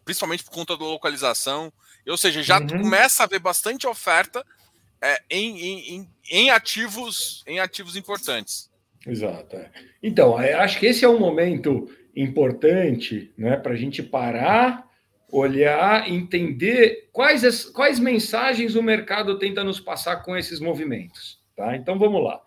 principalmente 0.04 0.44
por 0.44 0.52
conta 0.52 0.76
da 0.76 0.84
localização. 0.84 1.72
Ou 2.06 2.16
seja, 2.16 2.42
já 2.42 2.60
uhum. 2.60 2.68
começa 2.68 3.22
a 3.22 3.26
haver 3.26 3.40
bastante 3.40 3.86
oferta 3.86 4.44
é, 5.00 5.22
em, 5.30 5.60
em, 5.60 6.10
em, 6.30 6.50
ativos, 6.50 7.42
em 7.46 7.58
ativos 7.58 7.96
importantes. 7.96 8.70
Exato. 9.06 9.56
É. 9.56 9.70
Então, 10.02 10.40
é, 10.40 10.54
acho 10.54 10.78
que 10.80 10.86
esse 10.86 11.04
é 11.04 11.08
um 11.08 11.18
momento 11.18 11.88
importante 12.14 13.32
né, 13.36 13.56
para 13.56 13.72
a 13.72 13.76
gente 13.76 14.02
parar, 14.02 14.86
olhar, 15.30 16.10
entender 16.10 17.08
quais, 17.12 17.44
as, 17.44 17.64
quais 17.64 17.98
mensagens 17.98 18.74
o 18.74 18.82
mercado 18.82 19.38
tenta 19.38 19.62
nos 19.62 19.78
passar 19.78 20.22
com 20.22 20.36
esses 20.36 20.60
movimentos. 20.60 21.40
Tá? 21.54 21.76
Então, 21.76 21.98
vamos 21.98 22.22
lá. 22.22 22.42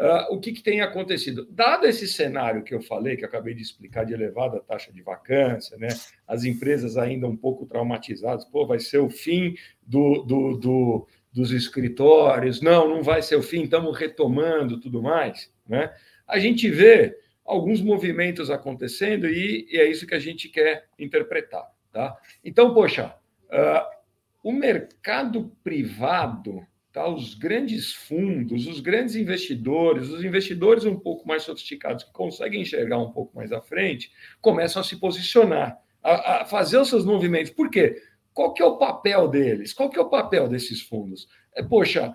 Uh, 0.00 0.34
o 0.34 0.40
que, 0.40 0.52
que, 0.52 0.62
tem 0.62 0.80
acontecido? 0.80 1.46
Dado 1.50 1.86
esse 1.86 2.08
cenário 2.08 2.64
que 2.64 2.74
eu 2.74 2.80
falei, 2.80 3.16
que 3.16 3.24
acabei 3.24 3.54
de 3.54 3.62
explicar, 3.62 4.04
de 4.04 4.12
elevada 4.12 4.58
taxa 4.58 4.90
de 4.90 5.02
vacância, 5.02 5.76
né? 5.76 5.88
as 6.26 6.44
empresas 6.44 6.96
ainda 6.96 7.28
um 7.28 7.36
pouco 7.36 7.66
traumatizadas, 7.66 8.44
pô, 8.44 8.66
vai 8.66 8.80
ser 8.80 8.98
o 8.98 9.10
fim 9.10 9.54
do, 9.86 10.22
do, 10.22 10.56
do 10.56 11.06
dos 11.32 11.50
escritórios, 11.50 12.60
não, 12.60 12.88
não 12.88 13.02
vai 13.02 13.22
ser 13.22 13.36
o 13.36 13.42
fim, 13.42 13.62
estamos 13.62 13.96
retomando 13.96 14.78
tudo 14.78 15.02
mais, 15.02 15.50
né? 15.66 15.94
A 16.26 16.38
gente 16.38 16.68
vê 16.70 17.18
alguns 17.44 17.80
movimentos 17.80 18.50
acontecendo 18.50 19.28
e, 19.28 19.66
e 19.70 19.78
é 19.78 19.90
isso 19.90 20.06
que 20.06 20.14
a 20.14 20.20
gente 20.20 20.48
quer 20.48 20.86
interpretar, 20.98 21.66
tá? 21.92 22.16
Então, 22.44 22.72
poxa, 22.72 23.14
uh, 23.46 24.02
o 24.42 24.52
mercado 24.52 25.52
privado, 25.62 26.66
tá? 26.92 27.08
Os 27.08 27.34
grandes 27.34 27.92
fundos, 27.92 28.66
os 28.66 28.80
grandes 28.80 29.16
investidores, 29.16 30.08
os 30.08 30.24
investidores 30.24 30.84
um 30.84 30.98
pouco 30.98 31.26
mais 31.26 31.42
sofisticados 31.42 32.04
que 32.04 32.12
conseguem 32.12 32.62
enxergar 32.62 32.98
um 32.98 33.10
pouco 33.10 33.34
mais 33.36 33.52
à 33.52 33.60
frente, 33.60 34.10
começam 34.40 34.80
a 34.80 34.84
se 34.84 34.96
posicionar, 34.96 35.78
a, 36.02 36.42
a 36.42 36.44
fazer 36.44 36.78
os 36.78 36.88
seus 36.88 37.04
movimentos. 37.04 37.50
Por 37.50 37.70
quê? 37.70 38.02
Qual 38.32 38.54
que 38.54 38.62
é 38.62 38.66
o 38.66 38.78
papel 38.78 39.28
deles? 39.28 39.72
Qual 39.72 39.90
que 39.90 39.98
é 39.98 40.02
o 40.02 40.08
papel 40.08 40.48
desses 40.48 40.80
fundos? 40.80 41.28
É, 41.54 41.62
poxa, 41.62 42.14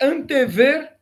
antever 0.00 0.93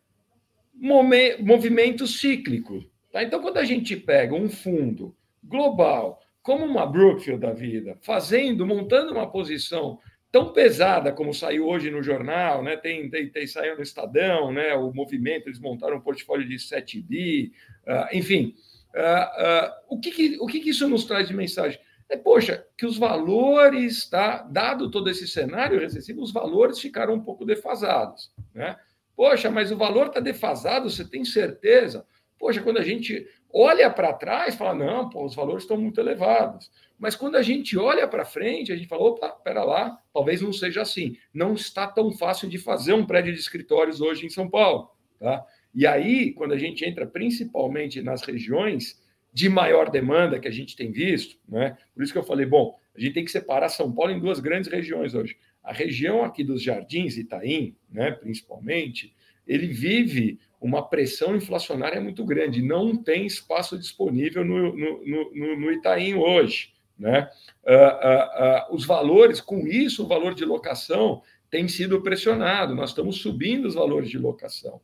movimento 0.82 2.06
cíclico. 2.06 2.84
Tá? 3.12 3.22
Então, 3.22 3.40
quando 3.40 3.58
a 3.58 3.64
gente 3.64 3.96
pega 3.96 4.34
um 4.34 4.48
fundo 4.48 5.14
global, 5.42 6.20
como 6.42 6.64
uma 6.64 6.84
Brookfield 6.84 7.40
da 7.40 7.52
vida, 7.52 7.96
fazendo, 8.02 8.66
montando 8.66 9.12
uma 9.12 9.30
posição 9.30 9.98
tão 10.32 10.52
pesada 10.52 11.12
como 11.12 11.34
saiu 11.34 11.68
hoje 11.68 11.90
no 11.90 12.02
jornal, 12.02 12.62
né? 12.62 12.76
Tem, 12.76 13.08
tem, 13.10 13.28
tem 13.28 13.46
saiu 13.46 13.76
no 13.76 13.82
Estadão, 13.82 14.50
né? 14.50 14.74
O 14.74 14.92
movimento 14.92 15.46
eles 15.46 15.60
montaram 15.60 15.98
um 15.98 16.00
portfólio 16.00 16.48
de 16.48 16.58
7 16.58 17.00
bi, 17.02 17.52
uh, 17.86 18.16
enfim. 18.16 18.54
Uh, 18.94 18.98
uh, 18.98 19.72
o 19.90 20.00
que, 20.00 20.10
que 20.10 20.38
o 20.40 20.46
que, 20.46 20.60
que, 20.60 20.70
isso 20.70 20.88
nos 20.88 21.04
traz 21.04 21.28
de 21.28 21.34
mensagem? 21.34 21.78
É, 22.08 22.16
poxa, 22.16 22.66
que 22.76 22.86
os 22.86 22.98
valores, 22.98 24.08
tá? 24.08 24.42
Dado 24.42 24.90
todo 24.90 25.08
esse 25.08 25.28
cenário 25.28 25.78
recessivo, 25.78 26.22
os 26.22 26.32
valores 26.32 26.80
ficaram 26.80 27.14
um 27.14 27.22
pouco 27.22 27.44
defasados, 27.44 28.32
né? 28.54 28.76
Poxa, 29.16 29.50
mas 29.50 29.70
o 29.70 29.76
valor 29.76 30.08
está 30.08 30.20
defasado, 30.20 30.88
você 30.88 31.04
tem 31.08 31.24
certeza? 31.24 32.06
Poxa, 32.38 32.60
quando 32.60 32.78
a 32.78 32.82
gente 32.82 33.26
olha 33.52 33.88
para 33.90 34.12
trás, 34.12 34.54
fala, 34.54 34.74
não, 34.74 35.08
pô, 35.08 35.24
os 35.24 35.34
valores 35.34 35.62
estão 35.62 35.76
muito 35.76 36.00
elevados. 36.00 36.70
Mas 36.98 37.14
quando 37.14 37.36
a 37.36 37.42
gente 37.42 37.76
olha 37.78 38.08
para 38.08 38.24
frente, 38.24 38.72
a 38.72 38.76
gente 38.76 38.88
fala, 38.88 39.02
opa, 39.02 39.28
pera 39.28 39.62
lá, 39.62 39.98
talvez 40.12 40.40
não 40.40 40.52
seja 40.52 40.82
assim. 40.82 41.16
Não 41.32 41.54
está 41.54 41.86
tão 41.86 42.12
fácil 42.12 42.48
de 42.48 42.58
fazer 42.58 42.94
um 42.94 43.04
prédio 43.04 43.32
de 43.32 43.40
escritórios 43.40 44.00
hoje 44.00 44.24
em 44.24 44.30
São 44.30 44.48
Paulo. 44.48 44.90
Tá? 45.18 45.44
E 45.74 45.86
aí, 45.86 46.32
quando 46.32 46.52
a 46.52 46.58
gente 46.58 46.84
entra 46.84 47.06
principalmente 47.06 48.00
nas 48.02 48.22
regiões 48.22 49.00
de 49.32 49.48
maior 49.48 49.90
demanda 49.90 50.38
que 50.38 50.48
a 50.48 50.52
gente 50.52 50.76
tem 50.76 50.92
visto, 50.92 51.38
né? 51.48 51.76
por 51.94 52.02
isso 52.02 52.12
que 52.12 52.18
eu 52.18 52.24
falei, 52.24 52.44
bom, 52.44 52.76
a 52.94 53.00
gente 53.00 53.14
tem 53.14 53.24
que 53.24 53.30
separar 53.30 53.68
São 53.68 53.92
Paulo 53.92 54.12
em 54.12 54.20
duas 54.20 54.38
grandes 54.40 54.70
regiões 54.70 55.14
hoje. 55.14 55.36
A 55.62 55.72
região 55.72 56.24
aqui 56.24 56.42
dos 56.42 56.62
Jardins, 56.62 57.16
Itaim, 57.16 57.76
né, 57.90 58.10
principalmente, 58.10 59.14
ele 59.46 59.66
vive 59.66 60.38
uma 60.60 60.88
pressão 60.88 61.34
inflacionária 61.34 62.00
muito 62.00 62.24
grande. 62.24 62.62
Não 62.62 62.96
tem 62.96 63.26
espaço 63.26 63.78
disponível 63.78 64.44
no, 64.44 64.76
no, 64.76 65.34
no, 65.34 65.60
no 65.60 65.72
Itaim 65.72 66.14
hoje. 66.14 66.72
Né? 66.98 67.28
Uh, 67.64 67.72
uh, 67.72 68.72
uh, 68.72 68.74
os 68.74 68.84
valores, 68.84 69.40
com 69.40 69.66
isso, 69.66 70.04
o 70.04 70.08
valor 70.08 70.34
de 70.34 70.44
locação 70.44 71.22
tem 71.50 71.66
sido 71.66 72.00
pressionado. 72.00 72.74
Nós 72.74 72.90
estamos 72.90 73.16
subindo 73.16 73.66
os 73.66 73.74
valores 73.74 74.08
de 74.08 74.18
locação. 74.18 74.80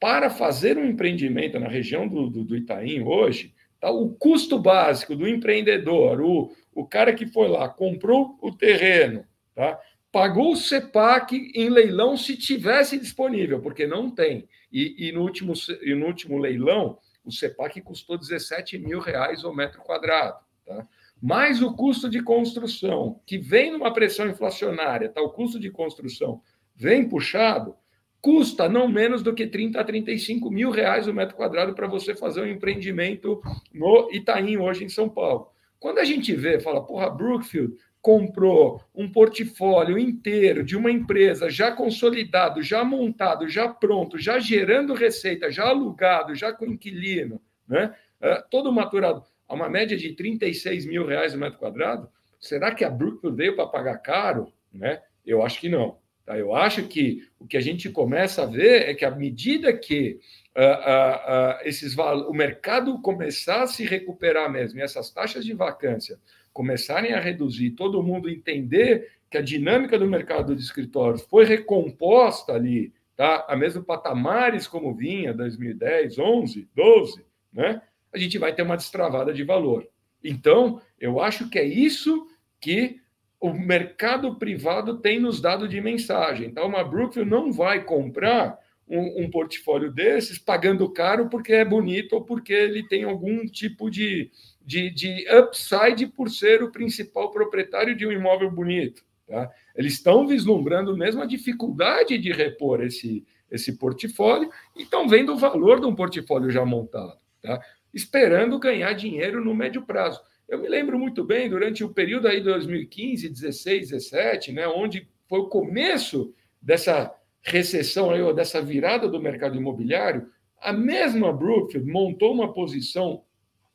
Para 0.00 0.30
fazer 0.30 0.78
um 0.78 0.86
empreendimento 0.86 1.60
na 1.60 1.68
região 1.68 2.08
do, 2.08 2.30
do, 2.30 2.42
do 2.42 2.56
Itaim 2.56 3.02
hoje, 3.02 3.52
tá, 3.78 3.90
o 3.90 4.10
custo 4.10 4.58
básico 4.58 5.14
do 5.14 5.28
empreendedor, 5.28 6.22
o, 6.22 6.50
o 6.74 6.86
cara 6.86 7.12
que 7.12 7.26
foi 7.26 7.48
lá, 7.48 7.68
comprou 7.68 8.38
o 8.40 8.50
terreno, 8.50 9.24
tá? 9.54 9.78
Pagou 10.12 10.52
o 10.52 10.56
CEPAC 10.56 11.52
em 11.54 11.68
leilão 11.68 12.16
se 12.16 12.36
tivesse 12.36 12.98
disponível, 12.98 13.60
porque 13.60 13.86
não 13.86 14.10
tem. 14.10 14.48
E, 14.72 15.08
e, 15.08 15.12
no, 15.12 15.22
último, 15.22 15.52
e 15.82 15.94
no 15.94 16.06
último 16.06 16.38
leilão, 16.38 16.98
o 17.24 17.30
CEPAC 17.30 17.80
custou 17.80 18.18
17 18.18 18.78
mil 18.78 18.98
reais 18.98 19.44
o 19.44 19.52
metro 19.52 19.82
quadrado. 19.82 20.38
Tá? 20.66 20.86
Mais 21.22 21.62
o 21.62 21.74
custo 21.74 22.08
de 22.08 22.22
construção, 22.22 23.20
que 23.26 23.38
vem 23.38 23.70
numa 23.72 23.92
pressão 23.92 24.28
inflacionária, 24.28 25.08
tá? 25.08 25.20
o 25.20 25.30
custo 25.30 25.60
de 25.60 25.70
construção 25.70 26.40
vem 26.74 27.08
puxado, 27.08 27.76
custa 28.20 28.68
não 28.68 28.88
menos 28.88 29.22
do 29.22 29.34
que 29.34 29.46
30 29.46 29.80
a 29.80 29.84
35 29.84 30.50
mil 30.50 30.70
reais 30.70 31.06
o 31.06 31.14
metro 31.14 31.36
quadrado 31.36 31.74
para 31.74 31.86
você 31.86 32.14
fazer 32.14 32.42
um 32.42 32.46
empreendimento 32.46 33.40
no 33.72 34.10
Itaim, 34.12 34.56
hoje 34.56 34.84
em 34.84 34.88
São 34.88 35.08
Paulo. 35.08 35.50
Quando 35.78 35.98
a 35.98 36.04
gente 36.04 36.34
vê, 36.34 36.60
fala, 36.60 36.84
porra, 36.84 37.08
Brookfield 37.08 37.74
comprou 38.00 38.82
um 38.94 39.10
portfólio 39.10 39.98
inteiro 39.98 40.64
de 40.64 40.76
uma 40.76 40.90
empresa 40.90 41.50
já 41.50 41.70
consolidado, 41.70 42.62
já 42.62 42.82
montado, 42.82 43.48
já 43.48 43.68
pronto, 43.68 44.18
já 44.18 44.38
gerando 44.38 44.94
receita, 44.94 45.50
já 45.50 45.68
alugado, 45.68 46.34
já 46.34 46.52
com 46.52 46.66
inquilino, 46.66 47.40
né? 47.68 47.94
Uh, 48.20 48.42
todo 48.50 48.72
maturado, 48.72 49.24
a 49.48 49.54
uma 49.54 49.68
média 49.68 49.96
de 49.96 50.12
36 50.12 50.86
mil 50.86 51.06
reais 51.06 51.34
o 51.34 51.38
metro 51.38 51.58
quadrado, 51.58 52.08
será 52.38 52.74
que 52.74 52.84
a 52.84 52.90
Brookfield 52.90 53.36
veio 53.36 53.56
para 53.56 53.66
pagar 53.66 53.98
caro? 53.98 54.52
Né? 54.72 55.02
Eu 55.24 55.42
acho 55.42 55.60
que 55.60 55.68
não. 55.68 55.98
Tá? 56.24 56.38
Eu 56.38 56.54
acho 56.54 56.86
que 56.86 57.26
o 57.38 57.46
que 57.46 57.56
a 57.56 57.60
gente 57.60 57.88
começa 57.90 58.42
a 58.42 58.46
ver 58.46 58.88
é 58.88 58.94
que 58.94 59.04
à 59.04 59.10
medida 59.10 59.72
que 59.72 60.20
uh, 60.56 60.60
uh, 60.60 61.58
esses, 61.64 61.96
o 61.96 62.32
mercado 62.32 63.00
começar 63.00 63.62
a 63.62 63.66
se 63.66 63.84
recuperar 63.84 64.50
mesmo, 64.50 64.78
e 64.78 64.82
essas 64.82 65.10
taxas 65.10 65.44
de 65.44 65.54
vacância 65.54 66.18
começarem 66.52 67.12
a 67.12 67.20
reduzir, 67.20 67.70
todo 67.70 68.02
mundo 68.02 68.28
entender 68.28 69.12
que 69.30 69.38
a 69.38 69.42
dinâmica 69.42 69.98
do 69.98 70.06
mercado 70.06 70.54
de 70.56 70.62
escritórios 70.62 71.22
foi 71.22 71.44
recomposta 71.44 72.52
ali, 72.52 72.92
tá? 73.16 73.46
A 73.48 73.56
mesmo 73.56 73.84
patamares 73.84 74.66
como 74.66 74.94
vinha 74.94 75.32
2010, 75.32 76.18
11, 76.18 76.68
12, 76.74 77.24
né? 77.52 77.80
A 78.12 78.18
gente 78.18 78.38
vai 78.38 78.52
ter 78.52 78.62
uma 78.62 78.76
destravada 78.76 79.32
de 79.32 79.44
valor. 79.44 79.86
Então, 80.22 80.82
eu 80.98 81.20
acho 81.20 81.48
que 81.48 81.58
é 81.58 81.64
isso 81.64 82.26
que 82.60 83.00
o 83.40 83.54
mercado 83.54 84.34
privado 84.34 84.98
tem 84.98 85.18
nos 85.18 85.40
dado 85.40 85.66
de 85.66 85.80
mensagem. 85.80 86.48
Então, 86.48 86.66
uma 86.66 86.84
Brookfield 86.84 87.30
não 87.30 87.50
vai 87.50 87.84
comprar 87.84 88.58
um, 88.86 89.24
um, 89.24 89.30
portfólio 89.30 89.90
desses 89.90 90.38
pagando 90.38 90.90
caro 90.90 91.28
porque 91.28 91.52
é 91.52 91.64
bonito 91.64 92.14
ou 92.14 92.24
porque 92.24 92.52
ele 92.52 92.86
tem 92.86 93.04
algum 93.04 93.46
tipo 93.46 93.88
de, 93.88 94.30
de, 94.60 94.90
de 94.90 95.26
upside 95.30 96.06
por 96.06 96.30
ser 96.30 96.62
o 96.62 96.70
principal 96.70 97.30
proprietário 97.30 97.96
de 97.96 98.06
um 98.06 98.12
imóvel 98.12 98.50
bonito. 98.50 99.04
Tá? 99.26 99.50
Eles 99.74 99.94
estão 99.94 100.26
vislumbrando 100.26 100.96
mesmo 100.96 101.22
a 101.22 101.26
dificuldade 101.26 102.18
de 102.18 102.32
repor 102.32 102.82
esse, 102.82 103.24
esse 103.50 103.76
portfólio 103.76 104.50
e 104.76 104.82
estão 104.82 105.08
vendo 105.08 105.32
o 105.32 105.36
valor 105.36 105.80
de 105.80 105.86
um 105.86 105.94
portfólio 105.94 106.50
já 106.50 106.64
montado, 106.64 107.18
tá? 107.40 107.60
esperando 107.92 108.58
ganhar 108.58 108.92
dinheiro 108.92 109.44
no 109.44 109.54
médio 109.54 109.82
prazo. 109.82 110.20
Eu 110.48 110.58
me 110.58 110.68
lembro 110.68 110.98
muito 110.98 111.24
bem, 111.24 111.48
durante 111.48 111.84
o 111.84 111.90
período 111.90 112.26
aí 112.26 112.38
de 112.38 112.44
2015, 112.44 113.28
16, 113.28 113.90
17, 113.90 114.52
né, 114.52 114.66
onde 114.66 115.08
foi 115.28 115.38
o 115.38 115.48
começo 115.48 116.34
dessa 116.60 117.14
recessão 117.40 118.10
aí, 118.10 118.20
ou 118.20 118.34
dessa 118.34 118.60
virada 118.60 119.08
do 119.08 119.20
mercado 119.20 119.56
imobiliário, 119.56 120.28
a 120.60 120.72
mesma 120.72 121.32
Brookfield 121.32 121.90
montou 121.90 122.34
uma 122.34 122.52
posição 122.52 123.22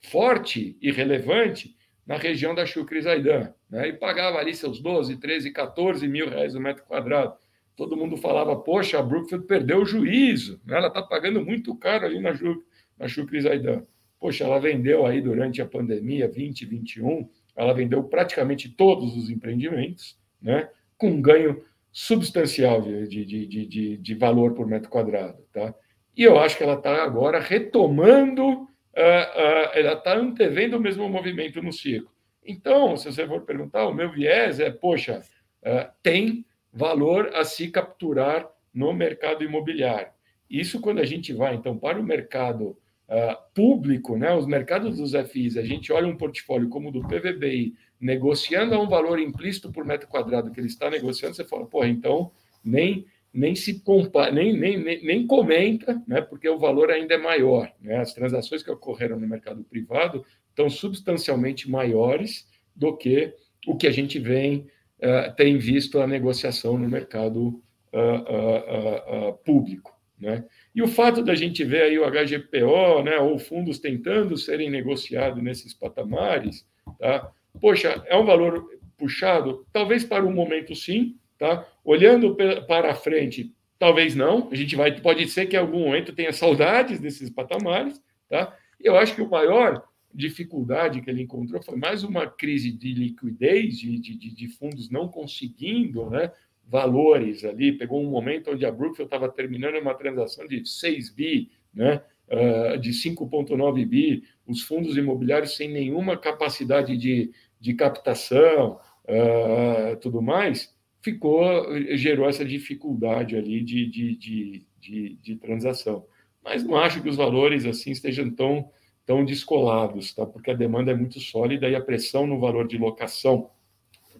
forte 0.05 0.77
e 0.81 0.91
relevante 0.91 1.75
na 2.05 2.17
região 2.17 2.53
da 2.53 2.65
Chucre 2.65 3.01
Zaidan, 3.01 3.53
né? 3.69 3.87
e 3.87 3.93
pagava 3.93 4.37
ali 4.37 4.53
seus 4.53 4.79
12, 4.79 5.17
13, 5.17 5.51
14 5.51 6.07
mil 6.07 6.29
reais 6.29 6.55
o 6.55 6.59
metro 6.59 6.83
quadrado. 6.85 7.33
Todo 7.75 7.97
mundo 7.97 8.15
falava, 8.15 8.55
poxa, 8.55 8.99
a 8.99 9.01
Brookfield 9.01 9.47
perdeu 9.47 9.81
o 9.81 9.85
juízo, 9.85 10.61
né? 10.65 10.77
ela 10.77 10.87
está 10.87 11.01
pagando 11.01 11.43
muito 11.43 11.75
caro 11.75 12.05
ali 12.05 12.19
na, 12.19 12.33
Ju, 12.33 12.63
na 12.97 13.07
Chucre 13.07 13.41
Zaidan. 13.41 13.83
Poxa, 14.19 14.43
ela 14.43 14.59
vendeu 14.59 15.05
aí 15.05 15.19
durante 15.19 15.61
a 15.61 15.65
pandemia 15.65 16.27
2021, 16.27 17.27
ela 17.55 17.73
vendeu 17.73 18.03
praticamente 18.03 18.69
todos 18.69 19.15
os 19.17 19.29
empreendimentos, 19.29 20.17
né? 20.41 20.69
com 20.97 21.09
um 21.09 21.21
ganho 21.21 21.63
substancial 21.91 22.81
de, 22.81 23.07
de, 23.07 23.25
de, 23.25 23.65
de, 23.65 23.97
de 23.97 24.15
valor 24.15 24.53
por 24.53 24.67
metro 24.67 24.89
quadrado. 24.89 25.41
Tá? 25.51 25.73
E 26.15 26.23
eu 26.23 26.39
acho 26.39 26.57
que 26.57 26.63
ela 26.63 26.75
está 26.75 27.03
agora 27.03 27.39
retomando, 27.39 28.67
ela 28.95 29.93
está 29.93 30.15
antevendo 30.15 30.77
o 30.77 30.79
mesmo 30.79 31.07
movimento 31.09 31.61
no 31.61 31.71
ciclo. 31.71 32.09
Então, 32.45 32.95
se 32.95 33.11
você 33.11 33.27
for 33.27 33.41
perguntar, 33.41 33.87
o 33.87 33.93
meu 33.93 34.11
viés 34.11 34.59
é, 34.59 34.69
poxa, 34.69 35.21
uh, 35.63 35.91
tem 36.03 36.45
valor 36.71 37.31
a 37.33 37.43
se 37.43 37.69
capturar 37.69 38.47
no 38.73 38.93
mercado 38.93 39.43
imobiliário. 39.43 40.11
Isso 40.49 40.79
quando 40.79 40.99
a 40.99 41.05
gente 41.05 41.33
vai, 41.33 41.55
então, 41.55 41.77
para 41.77 41.99
o 41.99 42.03
mercado 42.03 42.77
uh, 43.09 43.35
público, 43.53 44.15
né, 44.17 44.33
os 44.35 44.45
mercados 44.45 44.97
dos 44.97 45.13
FIs, 45.29 45.57
a 45.57 45.63
gente 45.63 45.91
olha 45.91 46.07
um 46.07 46.17
portfólio 46.17 46.69
como 46.69 46.89
o 46.89 46.91
do 46.91 47.01
PVBI, 47.07 47.73
negociando 47.99 48.75
a 48.75 48.79
um 48.79 48.87
valor 48.87 49.19
implícito 49.19 49.71
por 49.71 49.83
metro 49.83 50.07
quadrado 50.07 50.51
que 50.51 50.59
ele 50.59 50.67
está 50.67 50.89
negociando, 50.89 51.35
você 51.35 51.45
fala, 51.45 51.65
pô, 51.65 51.83
então 51.83 52.31
nem 52.63 53.07
nem 53.35 53.53
se 53.53 53.81
compara, 53.81 54.31
nem, 54.31 54.57
nem, 54.57 54.81
nem, 55.03 55.27
comenta, 55.27 56.01
né, 56.07 56.21
porque 56.21 56.47
o 56.47 56.57
valor 56.57 56.89
ainda 56.89 57.15
é 57.15 57.17
maior. 57.17 57.69
Né? 57.81 57.97
As 57.97 58.13
transações 58.13 58.63
que 58.63 58.71
ocorreram 58.71 59.19
no 59.19 59.27
mercado 59.27 59.61
privado 59.63 60.25
estão 60.49 60.69
substancialmente 60.69 61.69
maiores 61.69 62.47
do 62.73 62.95
que 62.95 63.33
o 63.67 63.75
que 63.75 63.87
a 63.87 63.91
gente 63.91 64.19
vem 64.19 64.67
uh, 64.99 65.35
tem 65.35 65.57
visto 65.57 65.99
a 65.99 66.07
negociação 66.07 66.77
no 66.77 66.87
mercado 66.87 67.61
uh, 67.91 69.29
uh, 69.29 69.33
público. 69.43 69.93
Né? 70.17 70.45
E 70.73 70.81
o 70.81 70.87
fato 70.87 71.21
da 71.21 71.35
gente 71.35 71.61
ver 71.65 71.83
aí 71.83 71.99
o 71.99 72.09
HGPO, 72.09 73.03
né, 73.03 73.17
ou 73.17 73.37
fundos 73.37 73.79
tentando 73.79 74.37
serem 74.37 74.69
negociados 74.69 75.43
nesses 75.43 75.73
patamares, 75.73 76.65
tá? 76.97 77.29
poxa, 77.59 78.01
é 78.07 78.15
um 78.15 78.25
valor 78.25 78.65
puxado? 78.97 79.65
Talvez 79.73 80.05
para 80.05 80.25
o 80.25 80.31
momento 80.31 80.73
sim, 80.73 81.17
tá? 81.37 81.67
olhando 81.83 82.35
para 82.67 82.95
frente, 82.95 83.53
talvez 83.77 84.15
não, 84.15 84.49
a 84.51 84.55
gente 84.55 84.75
vai, 84.75 84.99
pode 84.99 85.27
ser 85.27 85.45
que 85.45 85.55
em 85.55 85.59
algum 85.59 85.79
momento 85.79 86.13
tenha 86.13 86.31
saudades 86.31 86.99
desses 86.99 87.29
patamares, 87.29 88.01
tá? 88.29 88.55
eu 88.79 88.97
acho 88.97 89.15
que 89.15 89.21
o 89.21 89.29
maior 89.29 89.83
dificuldade 90.13 91.01
que 91.01 91.09
ele 91.09 91.23
encontrou 91.23 91.61
foi 91.61 91.75
mais 91.75 92.03
uma 92.03 92.25
crise 92.25 92.71
de 92.71 92.93
liquidez, 92.93 93.77
de, 93.77 93.99
de, 93.99 94.33
de 94.33 94.47
fundos 94.47 94.89
não 94.89 95.09
conseguindo 95.09 96.09
né, 96.09 96.31
valores 96.67 97.43
ali, 97.43 97.73
pegou 97.73 98.01
um 98.01 98.09
momento 98.09 98.51
onde 98.51 98.65
a 98.65 98.71
Brookfield 98.71 99.07
estava 99.13 99.29
terminando 99.29 99.79
uma 99.79 99.93
transação 99.93 100.47
de 100.47 100.65
6 100.65 101.09
bi, 101.13 101.51
né, 101.73 102.01
uh, 102.29 102.77
de 102.79 102.91
5,9 102.91 103.85
bi, 103.85 104.23
os 104.47 104.61
fundos 104.61 104.97
imobiliários 104.97 105.55
sem 105.55 105.69
nenhuma 105.69 106.17
capacidade 106.17 106.97
de, 106.97 107.31
de 107.59 107.73
captação, 107.73 108.79
uh, 109.03 109.97
tudo 109.97 110.21
mais, 110.21 110.74
ficou, 111.05 111.67
gerou 111.95 112.27
essa 112.27 112.43
dificuldade 112.43 113.37
ali 113.37 113.61
de, 113.61 113.85
de, 113.85 114.15
de, 114.15 114.65
de, 114.81 115.17
de 115.21 115.35
transação. 115.35 116.03
Mas 116.43 116.63
não 116.63 116.77
acho 116.77 116.99
que 116.99 117.07
os 117.07 117.15
valores 117.15 117.63
assim 117.63 117.91
estejam 117.91 118.31
tão, 118.31 118.71
tão 119.05 119.23
descolados, 119.23 120.15
tá? 120.15 120.25
porque 120.25 120.49
a 120.49 120.55
demanda 120.55 120.91
é 120.91 120.95
muito 120.95 121.19
sólida 121.19 121.69
e 121.69 121.75
a 121.75 121.81
pressão 121.81 122.25
no 122.25 122.39
valor 122.39 122.67
de 122.67 122.75
locação, 122.75 123.51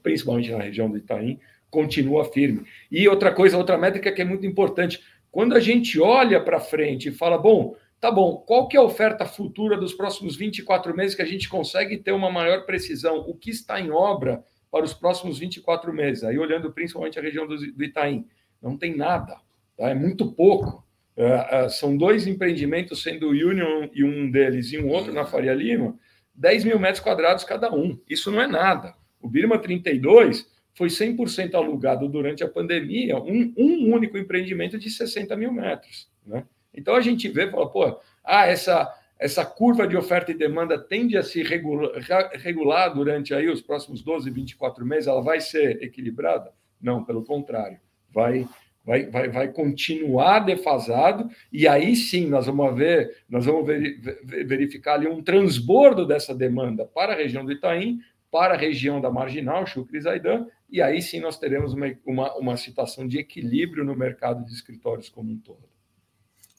principalmente 0.04 0.52
na 0.52 0.62
região 0.62 0.88
do 0.88 0.98
Itaim, 0.98 1.40
continua 1.72 2.24
firme. 2.24 2.64
E 2.92 3.08
outra 3.08 3.34
coisa, 3.34 3.58
outra 3.58 3.80
métrica 3.80 4.12
que 4.12 4.22
é 4.22 4.26
muito 4.26 4.46
importante, 4.46 5.02
quando 5.32 5.56
a 5.56 5.60
gente 5.60 6.00
olha 6.00 6.40
para 6.40 6.60
frente 6.60 7.10
e 7.10 7.12
fala, 7.12 7.36
bom, 7.36 7.76
tá 8.00 8.12
bom, 8.12 8.38
qual 8.46 8.68
que 8.68 8.78
é 8.78 8.80
a 8.80 8.84
oferta 8.84 9.26
futura 9.26 9.76
dos 9.76 9.96
próximos 9.96 10.36
24 10.36 10.96
meses 10.96 11.16
que 11.16 11.24
a 11.24 11.26
gente 11.26 11.50
consegue 11.50 11.98
ter 11.98 12.12
uma 12.12 12.30
maior 12.30 12.64
precisão? 12.68 13.26
O 13.28 13.34
que 13.34 13.50
está 13.50 13.82
em 13.82 13.90
obra 13.90 14.44
para 14.72 14.86
os 14.86 14.94
próximos 14.94 15.40
24 15.40 15.94
meses? 15.94 16.24
Aí 16.24 16.38
olhando 16.38 16.72
principalmente 16.72 17.20
a 17.20 17.22
região 17.22 17.48
do, 17.48 17.56
Itaim, 17.84 18.28
não 18.62 18.78
tem 18.78 18.96
nada, 18.96 19.38
tá? 19.78 19.90
é 19.90 19.94
muito 19.94 20.32
pouco. 20.32 20.84
Uh, 21.18 21.66
uh, 21.66 21.70
são 21.70 21.96
dois 21.96 22.28
empreendimentos, 22.28 23.02
sendo 23.02 23.28
o 23.28 23.32
Union 23.32 23.88
e 23.94 24.04
um 24.04 24.30
deles 24.30 24.74
e 24.74 24.78
um 24.78 24.90
outro 24.90 25.14
na 25.14 25.26
Faria 25.26 25.54
Lima, 25.54 25.98
10 26.36 26.66
mil 26.66 26.80
metros 26.80 27.00
quadrados 27.00 27.44
cada 27.44 27.74
um. 27.74 27.98
Isso 28.10 28.30
não 28.30 28.42
é 28.42 28.48
nada. 28.48 28.94
O 29.22 29.30
Birma 29.30 29.58
32 29.58 30.46
foi 30.74 30.90
100% 30.90 31.56
alugado 31.56 32.08
durante 32.10 32.44
a 32.44 32.50
pandemia, 32.50 33.18
um, 33.18 33.54
um, 33.58 33.94
único 33.94 34.18
empreendimento 34.18 34.78
de 34.78 34.90
60 34.90 35.36
mil 35.38 35.52
metros. 35.52 36.10
Né? 36.26 36.44
Então 36.74 36.96
a 36.96 37.02
gente 37.02 37.30
vê 37.30 37.50
fala, 37.50 37.70
pô, 37.70 38.00
ah, 38.24 38.46
essa, 38.46 38.94
essa 39.18 39.46
curva 39.46 39.88
de 39.88 39.96
oferta 39.96 40.32
e 40.32 40.38
demanda 40.38 40.78
tende 40.78 41.18
a 41.18 41.24
se 41.24 41.42
regular, 41.42 41.92
regular 42.34 42.94
durante 42.94 43.34
aí 43.34 43.48
os 43.48 43.62
próximos 43.62 44.02
12, 44.02 44.30
24 44.30 44.86
meses, 44.86 45.08
ela 45.08 45.22
vai 45.22 45.40
ser 45.40 45.82
equilibrada? 45.82 46.52
Não, 46.82 47.04
pelo 47.04 47.24
contrário, 47.24 47.80
vai, 48.12 48.48
vai, 48.84 49.06
vai, 49.10 49.30
vai 49.30 49.48
continuar 49.48 50.40
defasado, 50.40 51.30
e 51.52 51.68
aí 51.68 51.96
sim 51.96 52.28
nós 52.28 52.46
vamos 52.46 52.76
ver, 52.76 53.24
nós 53.30 53.46
vamos 53.46 53.66
verificar 53.66 54.96
ali 54.96 55.08
um 55.08 55.24
transbordo 55.24 56.06
dessa 56.06 56.36
demanda 56.36 56.86
para 56.86 57.14
a 57.14 57.16
região 57.16 57.46
do 57.46 57.52
Itaim, 57.52 58.00
para 58.30 58.56
a 58.56 58.58
região 58.58 59.00
da 59.00 59.10
Marginal, 59.10 59.66
Chucre 59.66 59.98
e 59.98 60.02
Zaidan, 60.02 60.46
e 60.70 60.82
aí 60.82 61.02
sim 61.02 61.22
nós 61.22 61.40
teremos 61.40 61.74
uma, 61.74 61.88
uma, 62.06 62.36
uma 62.36 62.58
situação 62.58 63.08
de 63.08 63.18
equilíbrio 63.18 63.86
no 63.86 63.96
mercado 63.96 64.44
de 64.44 64.52
escritórios 64.52 65.08
como 65.08 65.32
um 65.32 65.38
todo. 65.38 65.64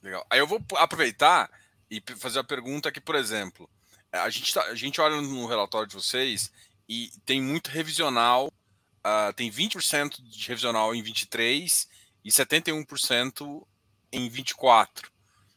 Legal. 0.02 0.24
Aí 0.30 0.38
eu 0.38 0.46
vou 0.46 0.58
aproveitar 0.76 1.50
e 1.90 2.02
fazer 2.16 2.38
uma 2.38 2.44
pergunta 2.44 2.88
aqui, 2.88 3.00
por 3.00 3.14
exemplo. 3.14 3.68
A 4.12 4.30
gente, 4.30 4.52
tá, 4.52 4.62
a 4.64 4.74
gente 4.74 5.00
olha 5.00 5.20
no 5.20 5.46
relatório 5.46 5.88
de 5.88 5.94
vocês 5.94 6.50
e 6.88 7.10
tem 7.24 7.40
muito 7.40 7.70
revisional, 7.70 8.48
uh, 8.48 9.32
tem 9.34 9.50
20% 9.50 10.22
de 10.22 10.48
revisional 10.48 10.94
em 10.94 11.02
23 11.02 11.88
e 12.24 12.30
71% 12.30 13.66
em 14.12 14.28
24, 14.28 15.10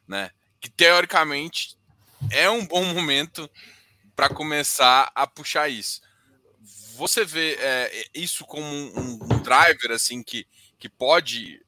né? 0.08 0.32
Que 0.60 0.70
teoricamente 0.70 1.78
é 2.32 2.50
um 2.50 2.65
bom 2.65 2.84
momento 2.86 3.50
para 4.15 4.30
começar 4.30 5.12
a 5.15 5.26
puxar 5.26 5.70
isso 5.70 6.02
você 7.00 7.24
vê 7.24 7.54
é, 7.54 8.06
isso 8.13 8.46
como 8.46 8.68
um, 8.68 9.20
um, 9.24 9.42
driver 9.42 9.92
assim 9.92 10.22
que, 10.22 10.46
que 10.78 10.89
pode 10.89 11.65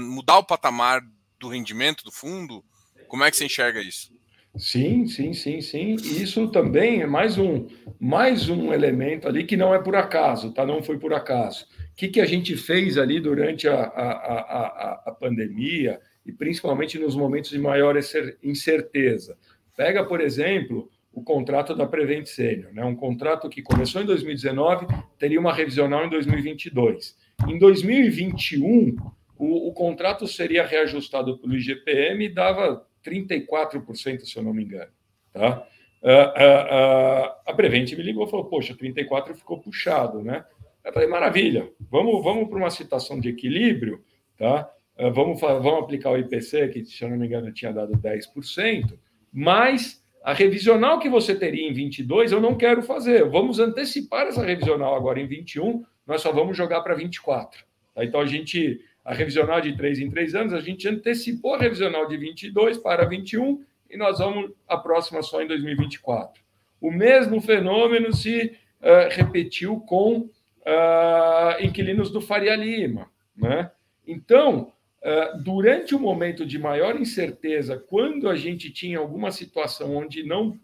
mudar 0.00 0.38
o 0.38 0.44
patamar 0.44 1.02
do 1.36 1.48
rendimento 1.48 2.04
do 2.04 2.12
fundo? 2.12 2.64
Como 3.12 3.24
é 3.24 3.30
que 3.30 3.36
você 3.36 3.44
enxerga 3.44 3.78
isso? 3.78 4.10
Sim, 4.56 5.06
sim, 5.06 5.34
sim, 5.34 5.60
sim. 5.60 5.96
Isso 5.96 6.48
também 6.48 7.02
é 7.02 7.06
mais 7.06 7.36
um, 7.36 7.66
mais 8.00 8.48
um 8.48 8.72
elemento 8.72 9.28
ali 9.28 9.44
que 9.44 9.54
não 9.54 9.74
é 9.74 9.78
por 9.78 9.94
acaso, 9.94 10.50
tá? 10.50 10.64
Não 10.64 10.82
foi 10.82 10.98
por 10.98 11.12
acaso. 11.12 11.66
O 11.92 11.94
que, 11.94 12.08
que 12.08 12.22
a 12.22 12.24
gente 12.24 12.56
fez 12.56 12.96
ali 12.96 13.20
durante 13.20 13.68
a, 13.68 13.74
a, 13.74 14.12
a, 14.12 15.02
a 15.08 15.12
pandemia 15.12 16.00
e 16.24 16.32
principalmente 16.32 16.98
nos 16.98 17.14
momentos 17.14 17.50
de 17.50 17.58
maior 17.58 17.96
incerteza? 18.42 19.36
Pega, 19.76 20.06
por 20.06 20.22
exemplo, 20.22 20.90
o 21.12 21.22
contrato 21.22 21.74
da 21.76 21.84
Prevent 21.84 22.24
Senior, 22.24 22.72
né? 22.72 22.82
um 22.82 22.96
contrato 22.96 23.46
que 23.50 23.60
começou 23.60 24.00
em 24.00 24.06
2019, 24.06 24.86
teria 25.18 25.38
uma 25.38 25.52
revisional 25.52 26.06
em 26.06 26.08
2022. 26.08 27.14
Em 27.46 27.58
2021, 27.58 28.96
o, 29.36 29.68
o 29.68 29.72
contrato 29.74 30.26
seria 30.26 30.64
reajustado 30.64 31.36
pelo 31.36 31.54
IGPM 31.54 32.24
e 32.24 32.32
dava 32.32 32.90
34%, 33.04 34.24
se 34.24 34.36
eu 34.36 34.42
não 34.42 34.54
me 34.54 34.64
engano. 34.64 34.90
Tá? 35.32 35.66
Uh, 36.02 36.08
uh, 36.08 36.10
uh, 36.10 37.32
a 37.46 37.54
Prevent 37.54 37.92
me 37.92 38.02
ligou 38.02 38.26
e 38.26 38.30
falou: 38.30 38.46
Poxa, 38.46 38.74
34 38.74 39.34
ficou 39.34 39.60
puxado, 39.60 40.22
né? 40.22 40.44
Eu 40.84 40.92
falei: 40.92 41.08
Maravilha, 41.08 41.70
vamos, 41.90 42.22
vamos 42.22 42.48
para 42.48 42.58
uma 42.58 42.70
situação 42.70 43.20
de 43.20 43.28
equilíbrio, 43.28 44.02
tá? 44.36 44.68
vamos, 45.14 45.40
vamos 45.40 45.82
aplicar 45.82 46.10
o 46.10 46.18
IPC, 46.18 46.68
que 46.68 46.84
se 46.84 47.02
eu 47.02 47.10
não 47.10 47.16
me 47.16 47.26
engano 47.26 47.52
tinha 47.52 47.72
dado 47.72 47.92
10%, 47.92 48.98
mas 49.32 50.02
a 50.22 50.32
revisional 50.32 50.98
que 50.98 51.08
você 51.08 51.34
teria 51.34 51.68
em 51.68 51.72
22, 51.72 52.30
eu 52.30 52.40
não 52.40 52.56
quero 52.56 52.82
fazer. 52.82 53.28
Vamos 53.28 53.58
antecipar 53.58 54.26
essa 54.26 54.44
revisional 54.44 54.94
agora 54.94 55.20
em 55.20 55.26
21, 55.26 55.84
nós 56.06 56.20
só 56.20 56.32
vamos 56.32 56.56
jogar 56.56 56.80
para 56.82 56.94
24. 56.94 57.64
Tá? 57.94 58.04
Então, 58.04 58.20
a 58.20 58.26
gente, 58.26 58.80
a 59.04 59.12
revisional 59.12 59.60
de 59.60 59.76
3 59.76 60.00
em 60.00 60.10
3 60.10 60.34
anos, 60.34 60.54
a 60.54 60.60
gente 60.60 60.88
antecipou 60.88 61.54
a 61.54 61.58
revisional 61.58 62.06
de 62.06 62.16
22 62.16 62.78
para 62.78 63.04
21 63.04 63.64
e 63.90 63.96
nós 63.96 64.18
vamos 64.18 64.52
a 64.68 64.76
próxima 64.76 65.22
só 65.22 65.42
em 65.42 65.46
2024. 65.46 66.42
O 66.80 66.90
mesmo 66.90 67.40
fenômeno 67.40 68.12
se 68.14 68.56
uh, 68.80 69.08
repetiu 69.10 69.80
com 69.80 70.18
uh, 70.18 71.60
inquilinos 71.60 72.10
do 72.10 72.20
Faria 72.20 72.56
Lima. 72.56 73.10
Né? 73.36 73.70
Então, 74.06 74.72
ah, 75.04 75.36
durante 75.36 75.94
o 75.94 75.98
momento 75.98 76.46
de 76.46 76.58
maior 76.58 76.98
incerteza, 76.98 77.76
quando 77.76 78.28
a 78.28 78.36
gente 78.36 78.70
tinha 78.70 78.98
alguma 78.98 79.32
situação 79.32 79.96
onde 79.96 80.22
não, 80.22 80.58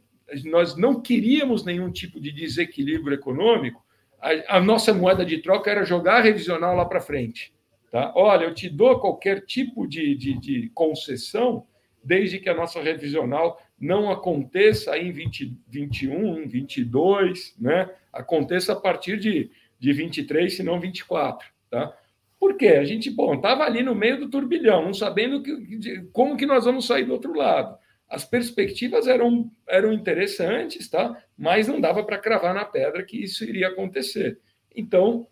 nós 0.45 0.77
não 0.77 1.01
queríamos 1.01 1.65
nenhum 1.65 1.91
tipo 1.91 2.21
de 2.21 2.31
desequilíbrio 2.31 3.15
econômico, 3.15 3.85
a, 4.21 4.57
a 4.57 4.61
nossa 4.61 4.95
moeda 4.95 5.25
de 5.25 5.39
troca 5.39 5.71
era 5.71 5.85
jogar 5.85 6.19
a 6.19 6.21
revisional 6.21 6.77
lá 6.77 6.85
para 6.85 7.01
frente. 7.01 7.53
Tá? 7.91 8.13
Olha, 8.15 8.45
eu 8.45 8.55
te 8.55 8.69
dou 8.69 9.01
qualquer 9.01 9.45
tipo 9.47 9.87
de, 9.87 10.15
de, 10.15 10.39
de, 10.39 10.71
concessão, 10.75 11.67
desde 12.05 12.39
que 12.39 12.49
a 12.49 12.55
nossa 12.55 12.83
revisional 12.83 13.61
não 13.81 14.11
aconteça 14.11 14.97
em 14.99 15.13
2021, 15.13 16.47
22, 16.47 17.55
né? 17.59 17.91
aconteça 18.13 18.73
a 18.73 18.77
partir 18.77 19.19
de, 19.19 19.51
de 19.79 19.93
23, 19.93 20.55
se 20.55 20.63
não 20.63 20.79
24. 20.79 21.49
Tá? 21.71 21.97
Por 22.39 22.57
quê? 22.57 22.69
A 22.69 22.85
gente, 22.85 23.09
estava 23.09 23.65
ali 23.65 23.83
no 23.83 23.95
meio 23.95 24.19
do 24.19 24.29
turbilhão, 24.29 24.85
não 24.85 24.95
sabendo 24.95 25.43
que, 25.43 26.03
como 26.13 26.37
que 26.37 26.47
nós 26.47 26.65
vamos 26.65 26.87
sair 26.87 27.05
do 27.05 27.13
outro 27.13 27.35
lado. 27.35 27.77
As 28.09 28.25
perspectivas 28.25 29.07
eram, 29.07 29.51
eram 29.67 29.93
interessantes, 29.93 30.89
tá? 30.89 31.23
mas 31.37 31.69
não 31.69 31.81
dava 31.81 32.03
para 32.05 32.19
cravar 32.19 32.55
na 32.55 32.65
pedra 32.65 33.05
que 33.05 33.23
isso 33.23 33.45
iria 33.45 33.69
acontecer. 33.69 34.39
Então, 34.75 35.27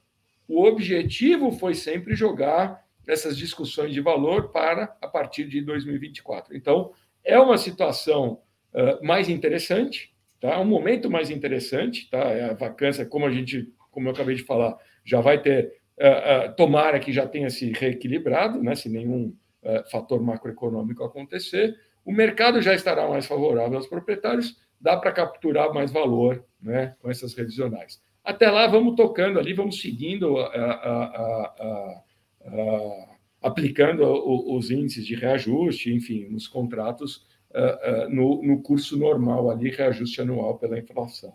o 0.48 0.64
objetivo 0.64 1.50
foi 1.52 1.74
sempre 1.74 2.14
jogar 2.14 2.84
essas 3.06 3.36
discussões 3.36 3.92
de 3.92 4.00
valor 4.00 4.50
para 4.50 4.96
a 5.00 5.06
partir 5.06 5.44
de 5.44 5.60
2024. 5.60 6.56
Então, 6.56 6.92
é 7.24 7.38
uma 7.38 7.56
situação 7.56 8.40
uh, 8.72 9.04
mais 9.04 9.28
interessante, 9.28 10.14
tá? 10.40 10.58
um 10.60 10.64
momento 10.64 11.10
mais 11.10 11.30
interessante. 11.30 12.08
Tá? 12.10 12.18
É 12.18 12.50
a 12.50 12.54
vacância, 12.54 13.06
como 13.06 13.26
a 13.26 13.30
gente, 13.30 13.72
como 13.90 14.08
eu 14.08 14.12
acabei 14.12 14.34
de 14.34 14.42
falar, 14.42 14.76
já 15.04 15.20
vai 15.20 15.40
ter 15.40 15.74
Uh, 15.98 16.50
uh, 16.50 16.54
tomara 16.56 17.00
que 17.00 17.10
já 17.10 17.26
tenha 17.26 17.48
se 17.48 17.72
reequilibrado, 17.72 18.62
né, 18.62 18.74
se 18.74 18.86
nenhum 18.86 19.34
fator 19.90 20.22
macroeconômico 20.22 21.02
acontecer, 21.02 21.74
o 22.04 22.12
mercado 22.12 22.60
já 22.60 22.74
estará 22.74 23.08
mais 23.08 23.26
favorável 23.26 23.78
aos 23.78 23.86
proprietários, 23.86 24.56
dá 24.80 24.96
para 24.96 25.10
capturar 25.10 25.72
mais 25.72 25.90
valor 25.90 26.44
né, 26.60 26.94
com 27.00 27.10
essas 27.10 27.34
revisionais. 27.34 28.00
Até 28.26 28.50
lá, 28.50 28.66
vamos 28.66 28.96
tocando 28.96 29.38
ali, 29.38 29.52
vamos 29.52 29.80
seguindo, 29.80 30.36
aplicando 33.40 34.02
os 34.52 34.68
índices 34.68 35.06
de 35.06 35.14
reajuste, 35.14 35.94
enfim, 35.94 36.26
nos 36.28 36.48
contratos, 36.48 37.24
no, 38.10 38.42
no 38.42 38.60
curso 38.62 38.98
normal 38.98 39.48
ali, 39.48 39.70
reajuste 39.70 40.20
anual 40.20 40.58
pela 40.58 40.76
inflação. 40.76 41.32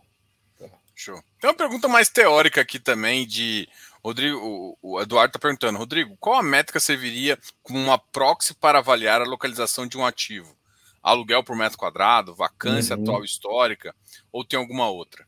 Tá. 0.59 0.67
Show. 0.93 1.17
Tem 1.39 1.49
uma 1.49 1.55
pergunta 1.55 1.87
mais 1.87 2.09
teórica 2.09 2.59
aqui 2.59 2.77
também 2.77 3.25
de 3.25 3.69
Rodrigo, 4.03 4.77
o 4.81 4.99
Eduardo 4.99 5.29
está 5.29 5.39
perguntando, 5.39 5.77
Rodrigo, 5.77 6.17
qual 6.19 6.39
a 6.39 6.43
métrica 6.43 6.79
serviria 6.81 7.39
como 7.63 7.79
uma 7.79 7.97
proxy 7.97 8.53
para 8.53 8.79
avaliar 8.79 9.21
a 9.21 9.25
localização 9.25 9.87
de 9.87 9.97
um 9.97 10.05
ativo? 10.05 10.57
Aluguel 11.01 11.41
por 11.41 11.55
metro 11.55 11.77
quadrado, 11.77 12.35
vacância 12.35 12.97
uhum. 12.97 13.01
atual 13.01 13.23
histórica, 13.23 13.95
ou 14.29 14.43
tem 14.43 14.59
alguma 14.59 14.89
outra? 14.89 15.25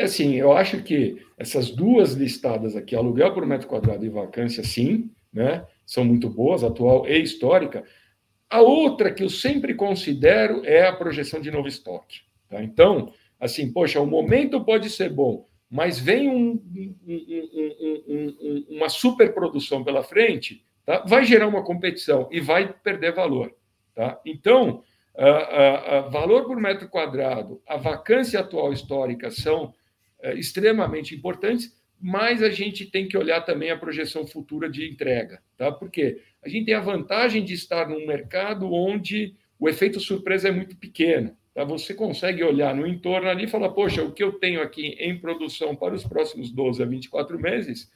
Assim, 0.00 0.34
eu 0.34 0.52
acho 0.52 0.82
que 0.82 1.24
essas 1.38 1.70
duas 1.70 2.12
listadas 2.12 2.76
aqui, 2.76 2.94
aluguel 2.94 3.32
por 3.32 3.46
metro 3.46 3.68
quadrado 3.68 4.04
e 4.04 4.08
vacância, 4.08 4.62
sim, 4.62 5.10
né? 5.32 5.64
São 5.86 6.04
muito 6.04 6.28
boas, 6.28 6.62
atual 6.62 7.06
e 7.08 7.20
histórica. 7.20 7.84
A 8.48 8.60
outra 8.60 9.12
que 9.12 9.22
eu 9.22 9.30
sempre 9.30 9.74
considero 9.74 10.64
é 10.64 10.86
a 10.86 10.92
projeção 10.92 11.40
de 11.40 11.50
novo 11.50 11.68
estoque. 11.68 12.22
Tá? 12.48 12.62
Então, 12.62 13.12
assim, 13.38 13.72
poxa, 13.72 14.00
o 14.00 14.06
momento 14.06 14.64
pode 14.64 14.90
ser 14.90 15.08
bom, 15.08 15.46
mas 15.70 15.98
vem 15.98 16.28
um, 16.28 16.60
um, 17.06 18.36
um, 18.40 18.66
uma 18.70 18.88
superprodução 18.88 19.84
pela 19.84 20.02
frente, 20.02 20.64
tá? 20.84 21.04
vai 21.06 21.24
gerar 21.24 21.46
uma 21.46 21.62
competição 21.62 22.28
e 22.32 22.40
vai 22.40 22.72
perder 22.72 23.14
valor. 23.14 23.54
Tá? 23.94 24.20
Então, 24.26 24.82
a, 25.16 25.98
a 25.98 26.00
valor 26.02 26.46
por 26.46 26.58
metro 26.58 26.88
quadrado, 26.88 27.60
a 27.66 27.76
vacância 27.76 28.40
atual 28.40 28.72
histórica 28.72 29.30
são 29.30 29.74
é, 30.20 30.34
extremamente 30.34 31.14
importantes, 31.14 31.76
mas 32.00 32.42
a 32.42 32.50
gente 32.50 32.86
tem 32.86 33.06
que 33.06 33.18
olhar 33.18 33.42
também 33.42 33.70
a 33.70 33.76
projeção 33.76 34.26
futura 34.26 34.70
de 34.70 34.88
entrega, 34.88 35.42
tá? 35.56 35.70
Porque 35.70 36.22
a 36.42 36.48
gente 36.48 36.66
tem 36.66 36.74
a 36.74 36.80
vantagem 36.80 37.44
de 37.44 37.52
estar 37.52 37.88
num 37.88 38.06
mercado 38.06 38.72
onde 38.72 39.34
o 39.58 39.68
efeito 39.68 40.00
surpresa 40.00 40.48
é 40.48 40.50
muito 40.50 40.76
pequeno. 40.76 41.36
Tá? 41.54 41.64
Você 41.64 41.92
consegue 41.92 42.42
olhar 42.42 42.74
no 42.74 42.86
entorno 42.86 43.28
ali 43.28 43.44
e 43.44 43.48
falar, 43.48 43.70
poxa, 43.70 44.02
o 44.02 44.12
que 44.12 44.22
eu 44.22 44.32
tenho 44.32 44.62
aqui 44.62 44.96
em 44.98 45.18
produção 45.18 45.76
para 45.76 45.94
os 45.94 46.04
próximos 46.04 46.50
12 46.50 46.82
a 46.82 46.86
24 46.86 47.38
meses 47.38 47.90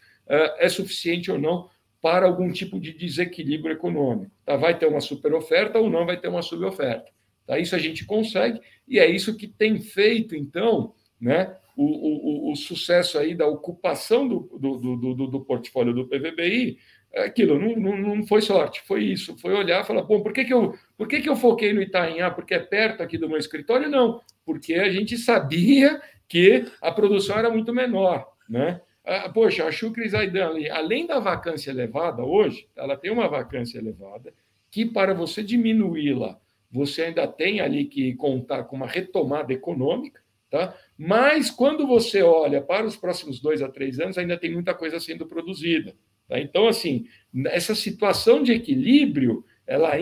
é 0.59 0.69
suficiente 0.69 1.31
ou 1.31 1.39
não 1.39 1.69
para 2.05 2.27
algum 2.27 2.53
tipo 2.53 2.79
de 2.79 2.93
desequilíbrio 2.93 3.73
econômico. 3.73 4.31
Tá? 4.45 4.57
Vai 4.57 4.79
ter 4.79 4.85
uma 4.85 5.01
super 5.01 5.33
oferta 5.33 5.79
ou 5.79 5.89
não 5.89 6.05
vai 6.05 6.19
ter 6.21 6.29
uma 6.29 6.43
suboferta. 6.43 7.11
Tá? 7.47 7.59
Isso 7.59 7.75
a 7.75 7.79
gente 7.79 8.05
consegue, 8.05 8.61
e 8.87 8.99
é 8.99 9.11
isso 9.11 9.39
que 9.39 9.49
tem 9.49 9.81
feito, 9.81 10.37
então, 10.37 10.93
né, 11.19 11.57
o, 11.75 12.49
o, 12.49 12.53
o 12.53 12.57
sucesso 12.57 13.19
aí 13.19 13.35
da 13.35 13.47
ocupação 13.47 14.29
do, 14.29 14.41
do, 14.61 14.97
do, 14.97 15.27
do 15.29 15.41
portfólio 15.47 15.95
do 15.95 16.07
PVBI 16.07 16.77
é 17.11 17.25
aquilo, 17.25 17.59
não, 17.59 17.75
não, 17.75 18.17
não, 18.17 18.27
foi 18.27 18.43
sorte, 18.43 18.83
foi 18.83 19.03
isso, 19.05 19.39
foi 19.39 19.55
olhar 19.55 19.83
e 19.83 19.87
falar, 19.87 20.03
bom, 20.03 20.23
por 20.23 20.35
que, 20.35 20.45
que, 20.45 20.53
eu, 20.53 20.75
por 20.99 21.09
que, 21.09 21.23
que 21.23 21.29
eu 21.31 21.37
foquei 21.37 21.73
no 21.73 21.81
Itaim? 21.81 22.21
Ah, 22.21 22.31
porque 22.31 22.53
é 22.53 22.59
perto 22.59 23.03
aqui 23.03 23.17
do 23.17 23.31
meu 23.31 23.39
escritório? 23.39 23.89
Não, 23.89 24.21
porque 24.45 24.75
a 24.75 24.93
gente 24.93 25.17
sabia 25.17 26.03
que 26.29 26.67
a 26.83 26.93
produção 26.93 27.39
era 27.39 27.49
muito 27.49 27.73
menor, 27.73 28.27
né? 28.47 28.83
Ah, 29.05 29.29
poxa, 29.29 29.67
a 29.67 29.71
Shukri 29.71 30.09
Zaidan, 30.09 30.55
além 30.73 31.07
da 31.07 31.19
vacância 31.19 31.71
elevada 31.71 32.25
hoje, 32.25 32.67
ela 32.75 32.97
tem 32.97 33.11
uma 33.11 33.29
vacância 33.29 33.79
elevada, 33.79 34.33
que 34.71 34.87
para 34.87 35.13
você 35.13 35.43
diminuí-la, 35.43 36.41
você 36.73 37.03
ainda 37.03 37.27
tem 37.29 37.61
ali 37.61 37.85
que 37.85 38.15
contar 38.15 38.65
com 38.65 38.77
uma 38.77 38.87
retomada 38.87 39.53
econômica, 39.53 40.21
tá? 40.51 40.75
Mas 40.97 41.51
quando 41.51 41.87
você 41.87 42.23
olha 42.23 42.63
para 42.63 42.87
os 42.87 42.97
próximos 42.97 43.41
dois 43.41 43.61
a 43.61 43.69
três 43.69 44.01
anos, 44.01 44.17
ainda 44.17 44.39
tem 44.39 44.51
muita 44.51 44.75
coisa 44.75 44.99
sendo 44.99 45.27
produzida. 45.27 45.95
Tá? 46.27 46.41
Então, 46.41 46.67
assim, 46.67 47.07
essa 47.47 47.75
situação 47.75 48.43
de 48.43 48.53
equilíbrio, 48.53 49.45
ela 49.67 49.93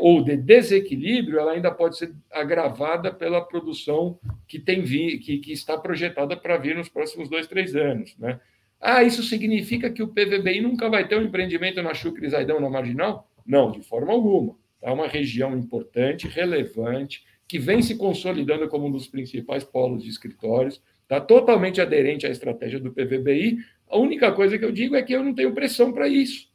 ou 0.00 0.24
de 0.24 0.36
desequilíbrio, 0.36 1.38
ela 1.38 1.52
ainda 1.52 1.70
pode 1.70 1.98
ser 1.98 2.12
agravada 2.30 3.12
pela 3.12 3.40
produção 3.44 4.18
que 4.48 4.58
tem 4.58 4.82
vi, 4.82 5.18
que, 5.18 5.38
que 5.38 5.52
está 5.52 5.76
projetada 5.76 6.36
para 6.36 6.56
vir 6.56 6.74
nos 6.74 6.88
próximos 6.88 7.28
dois, 7.28 7.46
três 7.46 7.76
anos. 7.76 8.16
Né? 8.18 8.40
Ah, 8.80 9.02
isso 9.02 9.22
significa 9.22 9.90
que 9.90 10.02
o 10.02 10.08
PVBI 10.08 10.62
nunca 10.62 10.88
vai 10.88 11.06
ter 11.06 11.16
um 11.16 11.22
empreendimento 11.22 11.82
na 11.82 11.92
Chucre 11.92 12.28
Zaidão, 12.30 12.60
na 12.60 12.70
Marginal? 12.70 13.30
Não, 13.44 13.70
de 13.70 13.82
forma 13.82 14.12
alguma. 14.12 14.56
É 14.80 14.90
uma 14.90 15.06
região 15.06 15.56
importante, 15.56 16.26
relevante, 16.26 17.22
que 17.46 17.58
vem 17.58 17.82
se 17.82 17.96
consolidando 17.96 18.68
como 18.68 18.86
um 18.86 18.92
dos 18.92 19.06
principais 19.06 19.64
polos 19.64 20.04
de 20.04 20.08
escritórios, 20.08 20.80
está 21.02 21.20
totalmente 21.20 21.80
aderente 21.80 22.26
à 22.26 22.30
estratégia 22.30 22.80
do 22.80 22.92
PVBI. 22.92 23.58
A 23.88 23.98
única 23.98 24.32
coisa 24.32 24.56
que 24.56 24.64
eu 24.64 24.72
digo 24.72 24.96
é 24.96 25.02
que 25.02 25.12
eu 25.12 25.22
não 25.22 25.34
tenho 25.34 25.52
pressão 25.52 25.92
para 25.92 26.08
isso. 26.08 26.48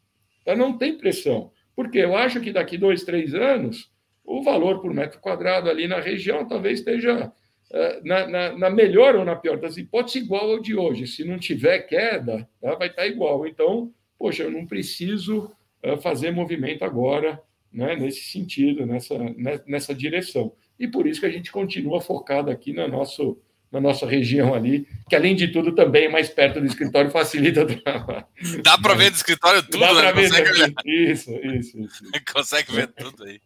Tá? 0.44 0.56
Não 0.56 0.78
tem 0.78 0.98
pressão. 0.98 1.52
Porque 1.76 2.00
eu 2.00 2.16
acho 2.16 2.40
que 2.40 2.52
daqui 2.52 2.78
dois, 2.78 3.04
três 3.04 3.34
anos, 3.34 3.92
o 4.24 4.42
valor 4.42 4.82
por 4.82 4.94
metro 4.94 5.20
quadrado 5.20 5.70
ali 5.70 5.88
na 5.88 6.00
região 6.00 6.48
talvez 6.48 6.80
esteja 6.80 7.32
uh, 7.72 8.08
na, 8.08 8.28
na, 8.28 8.58
na, 8.58 8.70
melhor 8.70 9.16
ou 9.16 9.26
na 9.26 9.36
pior 9.36 9.58
das 9.60 9.78
hipóteses 9.78 10.24
igual 10.24 10.52
ao 10.52 10.60
de 10.60 10.76
hoje. 10.76 11.08
Se 11.08 11.24
não 11.24 11.38
tiver 11.38 11.80
queda, 11.80 12.48
tá? 12.62 12.76
vai 12.76 12.88
estar 12.88 13.06
igual. 13.06 13.46
Então, 13.46 13.92
poxa, 14.18 14.44
eu 14.44 14.52
não 14.52 14.66
preciso 14.66 15.52
uh, 15.84 15.98
fazer 16.02 16.32
movimento 16.32 16.84
agora 16.84 17.42
né, 17.72 17.96
nesse 17.96 18.24
sentido, 18.32 18.86
nessa, 18.86 19.18
né, 19.18 19.60
nessa 19.68 19.94
direção 19.94 20.54
e 20.80 20.88
por 20.88 21.08
isso 21.08 21.22
que 21.22 21.26
a 21.26 21.32
gente 21.32 21.52
continua 21.52 22.02
focado 22.02 22.52
aqui 22.52 22.74
na, 22.74 22.88
nosso, 22.88 23.38
na 23.76 23.82
nossa 23.82 24.06
região 24.06 24.54
ali, 24.54 24.88
que 25.10 25.18
além 25.18 25.36
de 25.36 25.50
tudo 25.50 25.76
também 25.76 26.06
é 26.06 26.10
mais 26.10 26.30
perto 26.30 26.62
do 26.62 26.66
escritório 26.66 27.12
facilita 27.12 27.64
o 27.64 27.82
trabalho. 27.82 28.26
Dá 28.64 28.78
para 28.78 28.94
ver 28.94 29.12
do 29.12 29.18
escritório 29.18 29.62
tudo, 29.64 29.80
Dá 29.80 29.94
né? 29.94 30.14
Ver 30.14 30.30
Consegue... 30.30 30.76
Isso, 30.86 31.32
isso, 31.32 31.80
isso. 31.82 32.04
Consegue 32.34 32.72
ver 32.72 32.88
tudo 32.88 33.26
aí. 33.26 33.42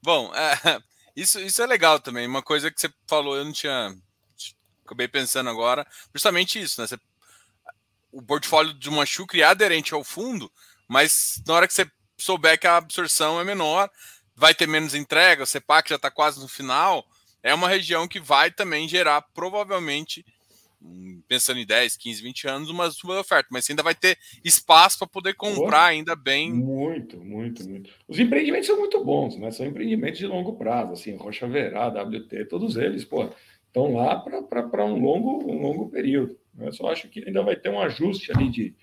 Bom, 0.00 0.32
é, 0.32 0.78
isso, 1.16 1.40
isso 1.40 1.60
é 1.60 1.66
legal 1.66 1.98
também. 1.98 2.28
Uma 2.28 2.42
coisa 2.42 2.70
que 2.70 2.80
você 2.80 2.88
falou, 3.08 3.36
eu 3.36 3.44
não 3.44 3.52
tinha. 3.52 3.92
Acabei 4.84 5.08
pensando 5.08 5.50
agora, 5.50 5.84
justamente 6.14 6.60
isso, 6.60 6.80
né? 6.80 6.86
Você, 6.86 6.96
o 8.12 8.22
portfólio 8.22 8.72
de 8.72 8.88
uma 8.88 9.04
Chucre 9.04 9.42
é 9.42 9.44
aderente 9.44 9.92
ao 9.94 10.04
fundo, 10.04 10.50
mas 10.86 11.42
na 11.44 11.54
hora 11.54 11.66
que 11.66 11.74
você 11.74 11.90
souber 12.16 12.58
que 12.58 12.68
a 12.68 12.76
absorção 12.76 13.40
é 13.40 13.44
menor, 13.44 13.90
vai 14.36 14.54
ter 14.54 14.68
menos 14.68 14.94
entrega, 14.94 15.42
o 15.42 15.46
CEPAC 15.46 15.90
já 15.90 15.96
está 15.96 16.10
quase 16.10 16.40
no 16.40 16.46
final, 16.46 17.04
é 17.42 17.54
uma 17.54 17.68
região 17.68 18.06
que 18.06 18.20
vai 18.20 18.50
também 18.50 18.88
gerar, 18.88 19.22
provavelmente, 19.34 20.24
hum, 20.80 21.22
pensando 21.26 21.60
em 21.60 21.66
10, 21.66 21.96
15, 21.96 22.22
20 22.22 22.48
anos, 22.48 22.70
uma 22.70 22.90
super 22.90 23.18
oferta, 23.18 23.48
mas 23.50 23.68
ainda 23.68 23.82
vai 23.82 23.94
ter 23.94 24.18
espaço 24.44 24.98
para 24.98 25.08
poder 25.08 25.34
comprar 25.34 25.86
ainda 25.86 26.14
bem. 26.14 26.52
Muito, 26.52 27.18
muito, 27.24 27.68
muito. 27.68 27.90
Os 28.06 28.18
empreendimentos 28.18 28.66
são 28.66 28.78
muito 28.78 29.02
bons, 29.04 29.36
né? 29.36 29.50
São 29.50 29.66
empreendimentos 29.66 30.18
de 30.18 30.26
longo 30.26 30.54
prazo, 30.54 30.92
assim, 30.92 31.16
Rocha 31.16 31.46
Verá, 31.46 31.88
WT, 31.88 32.46
todos 32.46 32.76
eles, 32.76 33.04
pô, 33.04 33.30
estão 33.70 33.94
lá 33.94 34.16
para 34.18 34.84
um 34.84 34.98
longo, 34.98 35.50
um 35.50 35.62
longo 35.62 35.88
período. 35.88 36.36
Né? 36.54 36.68
Eu 36.68 36.72
só 36.72 36.88
acho 36.88 37.08
que 37.08 37.24
ainda 37.26 37.42
vai 37.42 37.56
ter 37.56 37.70
um 37.70 37.80
ajuste 37.80 38.32
ali 38.32 38.50
de, 38.50 38.74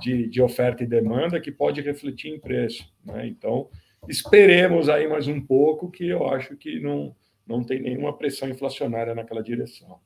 de, 0.00 0.28
de 0.28 0.42
oferta 0.42 0.84
e 0.84 0.86
demanda 0.86 1.40
que 1.40 1.50
pode 1.50 1.80
refletir 1.80 2.30
em 2.30 2.38
preço. 2.38 2.86
Né? 3.04 3.26
Então, 3.26 3.68
esperemos 4.08 4.88
aí 4.88 5.08
mais 5.08 5.26
um 5.26 5.40
pouco, 5.40 5.90
que 5.90 6.06
eu 6.06 6.28
acho 6.28 6.56
que 6.56 6.78
não, 6.78 7.16
não 7.46 7.62
tem 7.62 7.80
nenhuma 7.80 8.16
pressão 8.16 8.48
inflacionária 8.48 9.14
naquela 9.14 9.42
direção. 9.42 10.00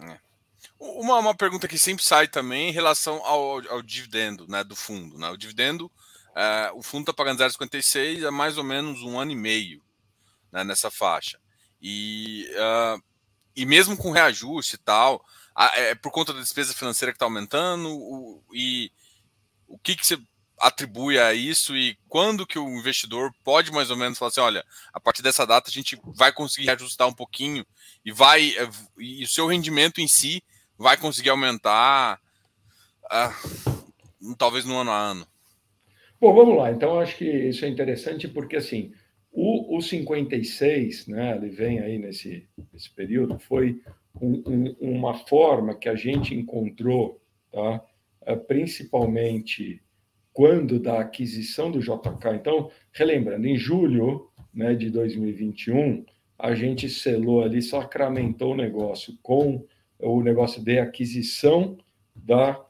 É. 0.00 0.18
Uma, 0.78 1.18
uma 1.18 1.34
pergunta 1.34 1.68
que 1.68 1.78
sempre 1.78 2.04
sai 2.04 2.28
também 2.28 2.68
em 2.68 2.72
relação 2.72 3.24
ao, 3.24 3.66
ao 3.68 3.82
dividendo 3.82 4.46
né, 4.48 4.64
do 4.64 4.74
fundo. 4.74 5.18
Né? 5.18 5.28
O 5.30 5.36
dividendo, 5.36 5.90
é, 6.34 6.70
o 6.74 6.82
fundo 6.82 7.02
está 7.02 7.12
pagando 7.12 7.42
0,56 7.42 8.26
há 8.26 8.30
mais 8.30 8.58
ou 8.58 8.64
menos 8.64 9.02
um 9.02 9.18
ano 9.18 9.32
e 9.32 9.36
meio 9.36 9.82
né, 10.50 10.64
nessa 10.64 10.90
faixa. 10.90 11.38
E, 11.80 12.48
uh, 12.52 13.02
e 13.54 13.66
mesmo 13.66 13.96
com 13.96 14.10
reajuste 14.10 14.76
e 14.76 14.78
tal, 14.78 15.24
é 15.74 15.94
por 15.94 16.10
conta 16.10 16.32
da 16.32 16.40
despesa 16.40 16.74
financeira 16.74 17.12
que 17.12 17.16
está 17.16 17.26
aumentando, 17.26 17.90
o, 17.90 18.42
e 18.52 18.90
o 19.68 19.78
que, 19.78 19.94
que 19.94 20.06
você 20.06 20.18
atribui 20.58 21.18
a 21.18 21.34
isso 21.34 21.76
e 21.76 21.96
quando 22.08 22.46
que 22.46 22.58
o 22.58 22.68
investidor 22.68 23.32
pode 23.42 23.72
mais 23.72 23.90
ou 23.90 23.96
menos 23.96 24.18
falar 24.18 24.28
assim, 24.28 24.40
olha, 24.40 24.64
a 24.92 25.00
partir 25.00 25.22
dessa 25.22 25.46
data 25.46 25.68
a 25.68 25.72
gente 25.72 25.98
vai 26.04 26.32
conseguir 26.32 26.70
ajustar 26.70 27.08
um 27.08 27.12
pouquinho 27.12 27.64
e 28.04 28.12
vai 28.12 28.52
e 28.98 29.24
o 29.24 29.28
seu 29.28 29.46
rendimento 29.46 30.00
em 30.00 30.08
si 30.08 30.42
vai 30.78 30.96
conseguir 30.96 31.30
aumentar 31.30 32.20
uh, 33.04 34.34
talvez 34.36 34.64
no 34.64 34.76
ano 34.76 34.90
a 34.90 34.98
ano. 34.98 35.26
Bom, 36.20 36.34
vamos 36.34 36.56
lá. 36.56 36.70
Então 36.70 36.98
acho 36.98 37.16
que 37.16 37.24
isso 37.24 37.64
é 37.64 37.68
interessante 37.68 38.28
porque 38.28 38.56
assim 38.56 38.92
o, 39.34 39.76
o 39.76 39.82
56, 39.82 41.08
né, 41.08 41.36
ele 41.36 41.48
vem 41.48 41.80
aí 41.80 41.98
nesse, 41.98 42.46
nesse 42.72 42.88
período, 42.88 43.36
foi 43.40 43.82
um, 44.20 44.42
um, 44.46 44.76
uma 44.80 45.14
forma 45.26 45.74
que 45.74 45.88
a 45.88 45.96
gente 45.96 46.32
encontrou, 46.32 47.20
tá? 47.50 47.84
Eh, 48.26 48.36
principalmente 48.36 49.82
quando 50.34 50.80
da 50.80 50.98
aquisição 50.98 51.70
do 51.70 51.78
JK. 51.78 52.34
Então, 52.34 52.68
relembrando, 52.92 53.46
em 53.46 53.56
julho 53.56 54.28
né, 54.52 54.74
de 54.74 54.90
2021, 54.90 56.04
a 56.36 56.54
gente 56.56 56.90
selou 56.90 57.42
ali, 57.42 57.62
sacramentou 57.62 58.52
o 58.52 58.56
negócio 58.56 59.16
com 59.22 59.64
o 59.98 60.20
negócio 60.22 60.62
de 60.62 60.78
aquisição 60.80 61.78
da, 62.14 62.60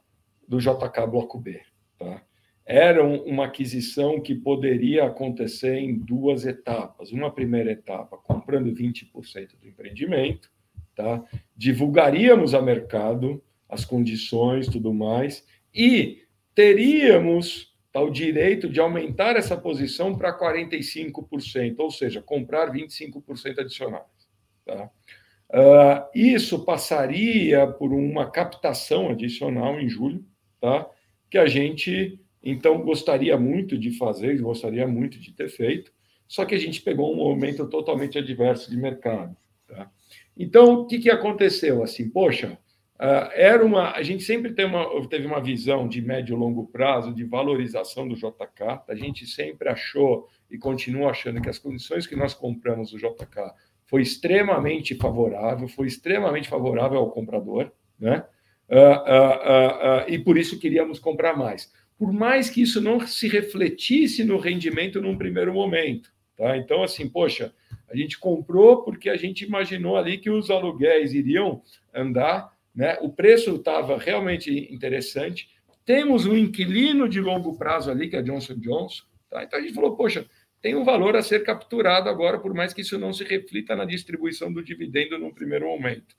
do 0.46 0.58
JK 0.58 1.06
Bloco 1.10 1.40
B. 1.40 1.62
Tá? 1.98 2.22
Era 2.66 3.02
uma 3.02 3.46
aquisição 3.46 4.20
que 4.20 4.34
poderia 4.34 5.06
acontecer 5.06 5.78
em 5.78 5.98
duas 5.98 6.44
etapas. 6.44 7.12
Uma 7.12 7.30
primeira 7.30 7.72
etapa, 7.72 8.18
comprando 8.18 8.74
20% 8.74 9.58
do 9.58 9.66
empreendimento, 9.66 10.50
tá? 10.94 11.24
divulgaríamos 11.56 12.54
a 12.54 12.60
mercado 12.60 13.42
as 13.68 13.86
condições, 13.86 14.68
tudo 14.68 14.92
mais, 14.92 15.44
e 15.74 16.23
teríamos 16.54 17.74
tá, 17.92 18.00
o 18.00 18.10
direito 18.10 18.68
de 18.68 18.80
aumentar 18.80 19.36
essa 19.36 19.56
posição 19.56 20.16
para 20.16 20.36
45%, 20.38 21.76
ou 21.78 21.90
seja, 21.90 22.22
comprar 22.22 22.72
25% 22.72 23.58
adicionais. 23.58 24.04
Tá? 24.64 24.90
Uh, 25.50 26.08
isso 26.14 26.64
passaria 26.64 27.66
por 27.66 27.92
uma 27.92 28.30
captação 28.30 29.10
adicional 29.10 29.80
em 29.80 29.88
julho, 29.88 30.24
tá? 30.60 30.88
que 31.30 31.38
a 31.38 31.46
gente, 31.46 32.18
então, 32.42 32.82
gostaria 32.82 33.36
muito 33.38 33.78
de 33.78 33.96
fazer, 33.96 34.40
gostaria 34.40 34.86
muito 34.86 35.18
de 35.18 35.32
ter 35.32 35.48
feito, 35.48 35.92
só 36.26 36.44
que 36.44 36.54
a 36.54 36.58
gente 36.58 36.82
pegou 36.82 37.12
um 37.12 37.16
momento 37.16 37.68
totalmente 37.68 38.18
adverso 38.18 38.70
de 38.70 38.76
mercado. 38.76 39.36
Tá? 39.68 39.90
Então, 40.36 40.80
o 40.80 40.86
que, 40.86 40.98
que 40.98 41.10
aconteceu? 41.10 41.82
Assim, 41.82 42.08
poxa, 42.08 42.58
era 42.98 43.64
uma. 43.64 43.92
A 43.92 44.02
gente 44.02 44.22
sempre 44.22 44.52
tem 44.52 44.64
uma, 44.64 44.86
teve 45.08 45.26
uma 45.26 45.40
visão 45.40 45.88
de 45.88 46.00
médio 46.00 46.34
e 46.34 46.38
longo 46.38 46.66
prazo 46.66 47.12
de 47.12 47.24
valorização 47.24 48.06
do 48.06 48.14
JK. 48.14 48.82
A 48.88 48.94
gente 48.94 49.26
sempre 49.26 49.68
achou 49.68 50.28
e 50.50 50.56
continua 50.56 51.10
achando 51.10 51.40
que 51.40 51.48
as 51.48 51.58
condições 51.58 52.06
que 52.06 52.16
nós 52.16 52.34
compramos 52.34 52.92
o 52.92 52.98
JK 52.98 53.52
foi 53.86 54.02
extremamente 54.02 54.94
favorável, 54.94 55.68
foi 55.68 55.86
extremamente 55.86 56.48
favorável 56.48 56.98
ao 56.98 57.10
comprador, 57.10 57.70
né? 57.98 58.24
Uh, 58.68 60.06
uh, 60.06 60.10
e 60.10 60.18
por 60.18 60.38
isso 60.38 60.58
queríamos 60.58 60.98
comprar 60.98 61.36
mais. 61.36 61.70
Por 61.98 62.12
mais 62.12 62.50
que 62.50 62.62
isso 62.62 62.80
não 62.80 63.00
se 63.06 63.28
refletisse 63.28 64.24
no 64.24 64.38
rendimento 64.38 65.00
num 65.00 65.16
primeiro 65.16 65.52
momento. 65.52 66.12
Tá? 66.36 66.56
Então, 66.56 66.82
assim, 66.82 67.08
poxa, 67.08 67.52
a 67.88 67.96
gente 67.96 68.18
comprou 68.18 68.82
porque 68.82 69.08
a 69.08 69.16
gente 69.16 69.44
imaginou 69.44 69.96
ali 69.96 70.18
que 70.18 70.30
os 70.30 70.50
aluguéis 70.50 71.14
iriam 71.14 71.62
andar, 71.94 72.52
né? 72.74 72.98
o 73.00 73.08
preço 73.08 73.54
estava 73.56 73.96
realmente 73.96 74.50
interessante. 74.72 75.48
Temos 75.84 76.26
um 76.26 76.36
inquilino 76.36 77.08
de 77.08 77.20
longo 77.20 77.56
prazo 77.56 77.90
ali, 77.90 78.08
que 78.08 78.16
é 78.16 78.22
Johnson 78.22 78.54
Johnson. 78.56 79.04
Tá? 79.30 79.44
Então 79.44 79.58
a 79.58 79.62
gente 79.62 79.74
falou, 79.74 79.96
poxa, 79.96 80.26
tem 80.60 80.74
um 80.74 80.84
valor 80.84 81.14
a 81.14 81.22
ser 81.22 81.44
capturado 81.44 82.08
agora, 82.08 82.38
por 82.38 82.54
mais 82.54 82.72
que 82.72 82.80
isso 82.80 82.98
não 82.98 83.12
se 83.12 83.22
reflita 83.22 83.76
na 83.76 83.84
distribuição 83.84 84.52
do 84.52 84.64
dividendo 84.64 85.18
num 85.18 85.32
primeiro 85.32 85.66
momento. 85.66 86.16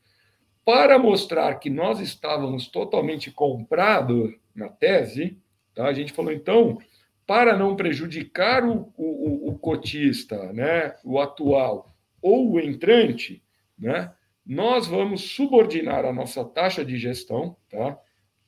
Para 0.64 1.00
mostrar 1.00 1.56
que 1.56 1.70
nós 1.70 2.00
estávamos 2.00 2.68
totalmente 2.68 3.32
comprados 3.32 4.34
na 4.56 4.70
tese, 4.70 5.38
tá? 5.74 5.88
a 5.88 5.94
gente 5.94 6.14
falou, 6.14 6.32
então, 6.32 6.78
para 7.26 7.58
não 7.58 7.76
prejudicar 7.76 8.64
o, 8.64 8.94
o, 8.96 9.50
o 9.50 9.58
cotista, 9.58 10.54
né, 10.54 10.96
o 11.04 11.20
atual 11.20 11.96
ou 12.22 12.54
o 12.54 12.60
entrante, 12.60 13.44
né, 13.78 14.12
nós 14.46 14.88
vamos 14.88 15.22
subordinar 15.22 16.06
a 16.06 16.14
nossa 16.14 16.44
taxa 16.46 16.86
de 16.86 16.98
gestão 16.98 17.56
tá, 17.70 17.98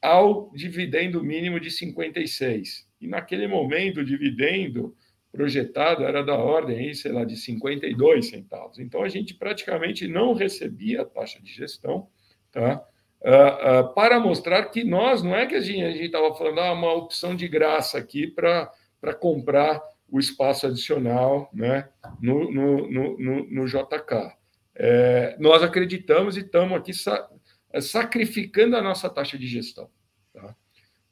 ao 0.02 0.52
dividendo 0.54 1.24
mínimo 1.24 1.60
de 1.60 1.72
56. 1.72 2.88
E 3.02 3.08
naquele 3.08 3.48
momento, 3.48 4.02
o 4.02 4.06
dividendo 4.06 4.96
projetado 5.32 6.04
era 6.04 6.24
da 6.24 6.36
ordem, 6.36 6.94
sei 6.94 7.12
lá, 7.12 7.24
de 7.24 7.36
52 7.36 8.30
centavos. 8.30 8.80
Então, 8.80 9.04
a 9.04 9.10
gente 9.10 9.34
praticamente 9.34 10.08
não 10.08 10.34
recebia 10.34 11.02
a 11.02 11.06
taxa 11.06 11.42
de 11.42 11.52
gestão, 11.52 12.08
tá? 12.52 12.84
uh, 13.22 13.82
uh, 13.82 13.94
para 13.94 14.20
mostrar 14.20 14.66
que 14.66 14.84
nós, 14.84 15.24
não 15.24 15.36
é 15.36 15.46
que 15.46 15.56
a 15.56 15.62
gente 15.62 16.02
estava 16.02 16.34
falando 16.36 16.60
ah, 16.60 16.74
uma 16.74 16.94
opção 16.94 17.36
de 17.36 17.48
graça 17.48 17.98
aqui 17.98 18.28
para 18.28 19.14
comprar 19.20 19.82
o 20.10 20.20
espaço 20.20 20.68
adicional 20.68 21.50
né, 21.54 21.90
no, 22.22 22.52
no, 22.52 22.90
no, 22.90 23.50
no 23.50 23.66
JK. 23.66 24.37
É, 24.80 25.36
nós 25.40 25.64
acreditamos 25.64 26.38
e 26.38 26.42
estamos 26.42 26.78
aqui 26.78 26.94
sa 26.94 27.28
sacrificando 27.82 28.78
a 28.78 28.82
nossa 28.82 29.10
taxa 29.10 29.38
de 29.38 29.48
gestão. 29.48 29.90
Tá? 30.34 30.56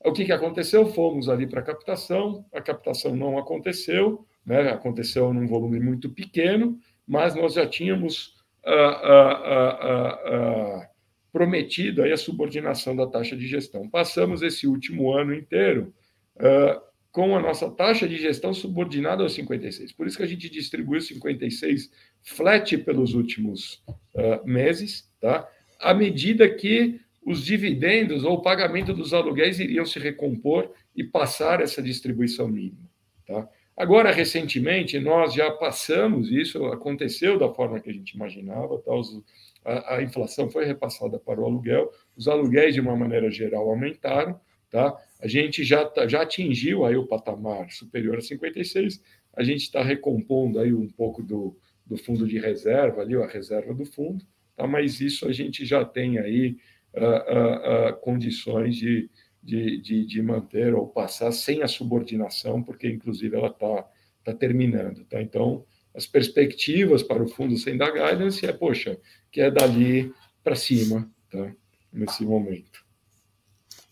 O 0.06 0.14
que, 0.14 0.24
que 0.24 0.32
aconteceu? 0.32 0.86
Fomos 0.86 1.28
ali 1.28 1.48
para 1.48 1.62
a 1.62 1.64
captação, 1.64 2.46
a 2.54 2.62
captação 2.62 3.16
não 3.16 3.38
aconteceu, 3.38 4.26
né? 4.46 4.70
aconteceu 4.70 5.34
num 5.34 5.48
volume 5.48 5.80
muito 5.80 6.10
pequeno, 6.10 6.80
mas 7.06 7.36
nós 7.36 7.54
já 7.54 7.68
tínhamos 7.68 8.36
uh, 8.66 10.80
uh, 10.80 10.86
prometido 11.32 12.04
aí 12.04 12.12
a 12.12 12.18
subordinação 12.18 12.96
da 12.96 13.08
taxa 13.08 13.36
de 13.36 13.48
gestão. 13.48 13.90
Passamos 13.90 14.42
esse 14.42 14.66
último 14.66 15.12
ano 15.12 15.34
inteiro 15.34 15.94
uh, 16.38 16.82
com 17.16 17.34
a 17.34 17.40
nossa 17.40 17.72
taxa 17.72 18.06
de 18.06 18.18
gestão 18.18 18.54
subordinada 18.54 19.24
aos 19.24 19.34
56. 19.36 19.94
Por 19.94 20.06
isso 20.06 20.18
que 20.18 20.24
a 20.24 20.28
gente 20.28 20.50
distribuiu 20.50 21.00
56 21.00 21.90
flat 22.22 22.78
pelos 22.80 23.14
últimos 23.14 23.82
uh, 23.88 24.46
meses, 24.46 25.10
tá? 25.22 25.48
à 25.80 25.94
medida 25.94 26.54
que 26.54 27.00
os 27.26 27.42
dividendos 27.42 28.26
ou 28.26 28.34
o 28.34 28.42
pagamento 28.42 28.94
dos 28.94 29.14
aluguéis 29.14 29.62
iriam 29.62 29.86
se 29.86 29.98
recompor 29.98 30.70
e 30.94 31.06
passar 31.06 31.62
essa 31.62 31.82
distribuição 31.82 32.50
mínima. 32.50 32.90
Tá? 33.26 33.48
Agora, 33.78 34.12
recentemente, 34.12 35.00
nós 35.00 35.34
já 35.34 35.50
passamos 35.52 36.30
isso, 36.30 36.66
aconteceu 36.66 37.40
da 37.40 37.48
forma 37.48 37.80
que 37.80 37.90
a 37.90 37.94
gente 37.94 38.12
imaginava, 38.12 38.78
tá? 38.80 38.94
Os, 38.94 39.24
a, 39.64 39.96
a, 39.96 40.04
inflação 40.04 40.50
foi 40.50 40.66
repassada 40.66 41.18
para 41.18 41.40
o 41.40 41.46
aluguel, 41.46 41.90
os 42.16 42.28
aluguéis, 42.28 42.74
de 42.74 42.82
uma 42.82 42.96
maneira 42.96 43.32
geral, 43.32 43.70
aumentaram, 43.70 44.38
tá? 44.70 44.94
A 45.22 45.28
gente 45.28 45.64
já, 45.64 45.86
tá, 45.86 46.08
já 46.08 46.22
atingiu 46.22 46.86
aí 46.86 46.96
o 46.96 47.08
patamar 47.08 47.72
superior 47.72 48.18
a 48.18 48.22
56, 48.22 49.02
a 49.34 49.44
gente 49.44 49.62
está 49.62 49.84
recompondo 49.84 50.60
aí 50.60 50.74
um 50.74 50.88
pouco 50.88 51.24
do, 51.24 51.58
do 51.86 51.98
fundo 51.98 52.28
de 52.28 52.38
reserva, 52.38 53.02
ali, 53.02 53.16
a 53.16 53.28
reserva 53.28 53.74
do 53.74 53.86
fundo, 53.86 54.26
tá? 54.56 54.68
mas 54.68 55.00
isso 55.00 55.28
a 55.28 55.32
gente 55.32 55.66
já 55.66 55.84
tem 55.86 56.20
aí 56.20 56.58
uh, 56.94 57.02
uh, 57.02 57.90
uh, 57.90 57.98
condições 58.02 58.76
de, 58.76 59.10
de, 59.42 59.82
de, 59.82 60.06
de, 60.06 60.22
manter 60.22 60.74
ou 60.74 60.88
passar 60.88 61.32
sem 61.32 61.62
a 61.62 61.68
subordinação, 61.68 62.64
porque, 62.64 62.88
inclusive, 62.88 63.36
ela 63.36 63.48
está 63.48 63.88
tá 64.24 64.34
terminando. 64.34 65.06
Tá? 65.06 65.22
Então, 65.22 65.66
as 65.94 66.06
perspectivas 66.06 67.04
para 67.04 67.24
o 67.24 67.28
fundo 67.28 67.58
sem 67.58 67.78
dar 67.78 67.92
guidance 67.92 68.46
é, 68.46 68.52
poxa, 68.52 69.00
que 69.32 69.40
é 69.40 69.52
dali 69.52 70.12
para 70.44 70.56
cima, 70.56 71.10
tá? 71.30 71.54
nesse 71.92 72.24
momento. 72.24 72.85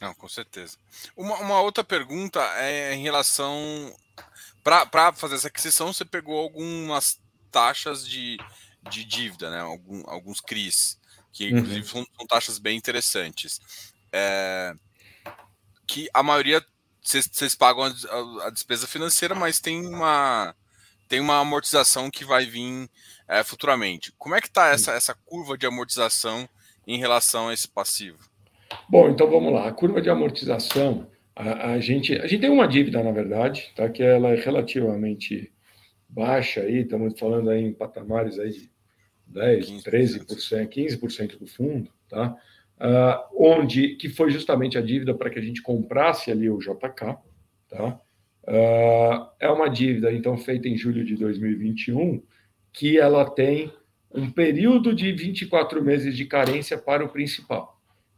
Não, 0.03 0.13
com 0.13 0.27
certeza. 0.27 0.77
Uma, 1.15 1.37
uma 1.37 1.61
outra 1.61 1.81
pergunta 1.81 2.41
é 2.57 2.93
em 2.93 3.01
relação. 3.01 3.95
Para 4.61 5.13
fazer 5.13 5.35
essa 5.35 5.47
aquisição, 5.47 5.93
você 5.93 6.03
pegou 6.03 6.37
algumas 6.37 7.21
taxas 7.49 8.05
de, 8.05 8.37
de 8.89 9.05
dívida, 9.05 9.49
né? 9.49 9.61
Algum, 9.61 10.03
alguns 10.05 10.41
CRIs, 10.41 10.99
que 11.31 11.47
inclusive 11.47 11.79
uhum. 11.79 11.85
são, 11.85 12.07
são, 12.17 12.27
taxas 12.27 12.59
bem 12.59 12.77
interessantes. 12.77 13.61
É, 14.11 14.73
que 15.87 16.09
a 16.13 16.21
maioria 16.21 16.65
vocês 17.01 17.55
pagam 17.55 17.85
a, 17.85 18.47
a, 18.47 18.49
despesa 18.49 18.85
financeira, 18.85 19.33
mas 19.33 19.61
tem 19.61 19.85
uma 19.85 20.53
tem 21.07 21.21
uma 21.21 21.39
amortização 21.39 22.11
que 22.11 22.25
vai 22.25 22.45
vir 22.45 22.89
é, 23.27 23.41
futuramente. 23.41 24.11
Como 24.17 24.35
é 24.35 24.41
que 24.41 24.47
está 24.47 24.67
essa, 24.67 24.91
essa 24.91 25.13
curva 25.13 25.57
de 25.57 25.65
amortização 25.65 26.47
em 26.85 26.97
relação 26.97 27.47
a 27.47 27.53
esse 27.53 27.69
passivo? 27.69 28.32
Bom, 28.89 29.09
então 29.09 29.29
vamos 29.29 29.53
lá. 29.53 29.67
A 29.67 29.71
curva 29.71 30.01
de 30.01 30.09
amortização, 30.09 31.07
a, 31.35 31.73
a 31.73 31.79
gente, 31.79 32.13
a 32.15 32.27
gente 32.27 32.41
tem 32.41 32.49
uma 32.49 32.67
dívida, 32.67 33.03
na 33.03 33.11
verdade, 33.11 33.71
tá? 33.75 33.89
que 33.89 34.03
ela 34.03 34.29
é 34.29 34.35
relativamente 34.35 35.51
baixa 36.07 36.61
aí, 36.61 36.79
estamos 36.79 37.17
falando 37.19 37.49
aí 37.49 37.63
em 37.63 37.73
patamares 37.73 38.37
aí 38.37 38.51
de 38.51 38.69
10, 39.27 39.83
13%, 39.83 40.69
15% 40.69 41.39
do 41.39 41.47
fundo, 41.47 41.89
tá? 42.07 42.35
Uh, 42.79 43.49
onde 43.51 43.95
que 43.95 44.09
foi 44.09 44.29
justamente 44.29 44.77
a 44.77 44.81
dívida 44.81 45.13
para 45.13 45.29
que 45.29 45.39
a 45.39 45.41
gente 45.41 45.61
comprasse 45.61 46.31
ali 46.31 46.49
o 46.49 46.59
JK, 46.59 47.17
tá? 47.69 47.99
Uh, 48.43 49.27
é 49.39 49.49
uma 49.49 49.69
dívida, 49.69 50.11
então, 50.11 50.37
feita 50.37 50.67
em 50.67 50.77
julho 50.77 51.03
de 51.03 51.15
2021, 51.15 52.21
que 52.71 52.99
ela 52.99 53.29
tem 53.29 53.71
um 54.13 54.29
período 54.29 54.93
de 54.93 55.11
24 55.11 55.83
meses 55.83 56.15
de 56.15 56.25
carência 56.25 56.77
para 56.77 57.03
o 57.03 57.09
principal. 57.09 57.72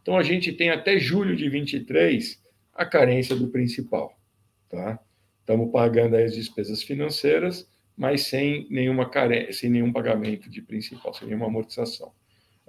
Então, 0.06 0.20
a 0.20 0.22
gente 0.22 0.54
tem 0.54 0.70
até 0.70 1.00
julho 1.00 1.36
de 1.36 1.50
23 1.50 2.40
a 2.76 2.86
carência 2.86 3.36
do 3.36 3.48
principal. 3.48 4.16
Tá? 4.70 5.00
Estamos 5.40 5.72
pagando 5.72 6.16
as 6.16 6.36
despesas 6.36 6.84
financeiras, 6.84 7.68
mas 7.98 8.22
sem, 8.28 8.68
nenhuma 8.70 9.10
carência, 9.10 9.54
sem 9.54 9.70
nenhum 9.72 9.92
pagamento 9.92 10.48
de 10.48 10.62
principal, 10.62 11.12
sem 11.12 11.28
nenhuma 11.28 11.48
amortização. 11.48 12.12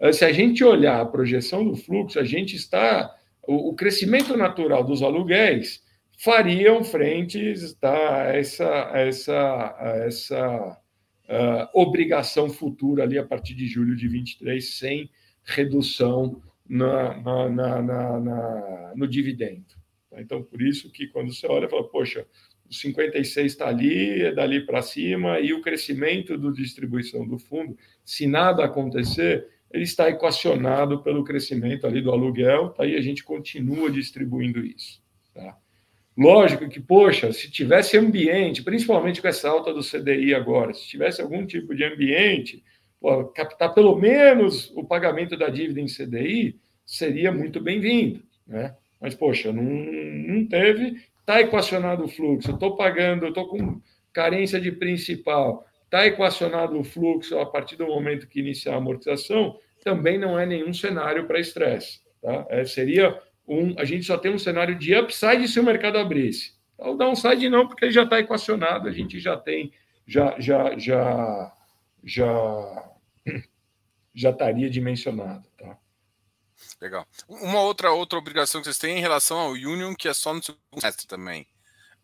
Ah, 0.01 0.14
se 0.14 0.24
a 0.24 0.32
gente 0.32 0.64
olhar 0.64 0.99
a 0.99 1.05
projeção 1.05 1.62
do 1.62 1.76
fluxo, 1.76 2.18
a 2.18 2.24
gente 2.24 2.57
está. 2.57 3.14
O, 3.43 3.74
crescimento 3.74 4.34
natural 4.34 4.82
dos 4.82 5.03
aluguéis 5.03 5.84
fariam 6.16 6.82
frentes 6.82 7.74
tá, 7.74 8.22
a 8.22 8.34
essa, 8.34 8.91
a 8.91 9.01
essa, 9.01 9.76
a 9.78 9.89
essa 10.07 10.80
uh, 11.28 11.68
obrigação 11.78 12.49
futura 12.49 13.03
ali 13.03 13.18
a 13.18 13.26
partir 13.26 13.55
de 13.55 13.66
julho 13.66 13.95
de 13.95 14.09
23, 14.09 14.78
sem 14.78 15.11
redução 15.45 16.43
na, 16.69 17.49
na, 17.49 17.83
na, 17.83 18.93
no 18.95 19.07
dividendo. 19.07 19.67
Tá? 20.11 20.21
Então, 20.21 20.43
por 20.43 20.61
isso 20.62 20.91
que 20.91 21.07
quando 21.07 21.33
você 21.33 21.47
olha, 21.47 21.69
fala, 21.69 21.89
poxa, 21.89 22.27
o 22.69 22.75
56 22.75 23.53
está 23.53 23.69
ali, 23.69 24.23
é 24.23 24.33
dali 24.33 24.64
para 24.64 24.83
cima, 24.83 25.39
e 25.41 25.53
o 25.53 25.61
crescimento 25.61 26.37
da 26.37 26.51
distribuição 26.51 27.27
do 27.27 27.39
fundo, 27.39 27.77
se 28.05 28.27
nada 28.27 28.64
acontecer, 28.64 29.47
ele 29.71 29.85
está 29.85 30.09
equacionado 30.09 31.03
pelo 31.03 31.25
crescimento 31.25 31.87
ali 31.87 32.01
do 32.01 32.11
aluguel, 32.11 32.71
tá? 32.71 32.87
e 32.87 32.97
a 32.97 33.01
gente 33.01 33.23
continua 33.23 33.91
distribuindo 33.91 34.64
isso. 34.64 35.03
Tá? 35.35 35.57
Lógico 36.17 36.69
que, 36.69 36.81
poxa, 36.81 37.33
se 37.33 37.51
tivesse 37.51 37.97
ambiente, 37.97 38.62
principalmente 38.62 39.21
com 39.21 39.29
essa 39.29 39.49
alta 39.49 39.73
do 39.73 39.83
CDI 39.83 40.35
agora, 40.35 40.73
se 40.73 40.89
tivesse 40.89 41.21
algum 41.21 41.45
tipo 41.45 41.75
de 41.75 41.85
ambiente, 41.85 42.64
captar 43.35 43.73
pelo 43.75 43.97
menos 43.97 44.73
o 44.75 44.85
pagamento 44.85 45.37
da 45.37 45.49
dívida 45.49 45.81
em 45.81 45.87
CDI, 45.87 46.59
seria 46.85 47.31
muito 47.31 47.61
bem-vindo, 47.61 48.23
né? 48.47 48.75
Mas, 49.01 49.15
poxa, 49.15 49.53
não, 49.53 49.63
não 49.63 50.47
teve, 50.47 51.03
está 51.21 51.41
equacionado 51.41 52.05
o 52.05 52.09
fluxo, 52.09 52.53
estou 52.53 52.77
pagando, 52.77 53.27
estou 53.27 53.49
com 53.49 53.81
carência 54.13 54.61
de 54.61 54.73
principal, 54.73 55.67
está 55.85 56.07
equacionado 56.07 56.79
o 56.79 56.85
fluxo 56.85 57.39
a 57.39 57.47
partir 57.47 57.77
do 57.77 57.87
momento 57.87 58.27
que 58.27 58.41
iniciar 58.41 58.75
a 58.75 58.77
amortização, 58.79 59.59
também 59.85 60.19
não 60.19 60.39
é 60.39 60.47
nenhum 60.47 60.73
cenário 60.73 61.27
para 61.27 61.39
estresse. 61.39 62.01
Tá? 62.23 62.47
É, 62.49 62.65
seria 62.65 63.21
um. 63.47 63.75
A 63.79 63.85
gente 63.85 64.05
só 64.05 64.19
tem 64.19 64.33
um 64.33 64.39
cenário 64.39 64.75
de 64.77 64.97
upside 64.97 65.47
se 65.47 65.61
o 65.61 65.65
mercado 65.65 65.99
abrisse. 65.99 66.55
O 66.79 66.95
downside 66.95 67.49
não, 67.49 67.67
porque 67.67 67.85
ele 67.85 67.93
já 67.93 68.03
está 68.03 68.19
equacionado, 68.19 68.89
a 68.89 68.93
gente 68.93 69.19
já 69.19 69.37
tem, 69.37 69.73
já, 70.07 70.35
já, 70.39 70.77
já, 70.77 71.53
já, 72.07 72.25
já 74.15 74.31
estaria 74.31 74.71
dimensionado. 74.71 75.47
Tá? 75.59 75.77
Legal. 76.81 77.07
Uma 77.29 77.61
outra, 77.61 77.91
outra 77.91 78.19
obrigação 78.19 78.61
que 78.61 78.67
vocês 78.67 78.79
têm 78.79 78.99
em 78.99 79.03
relação 79.03 79.39
ao 79.39 79.51
Union, 79.51 79.95
que 79.95 80.09
é 80.09 80.15
só 80.15 80.33
no 80.33 80.43
segundo 80.43 80.81
semestre 80.81 81.07
também. 81.07 81.47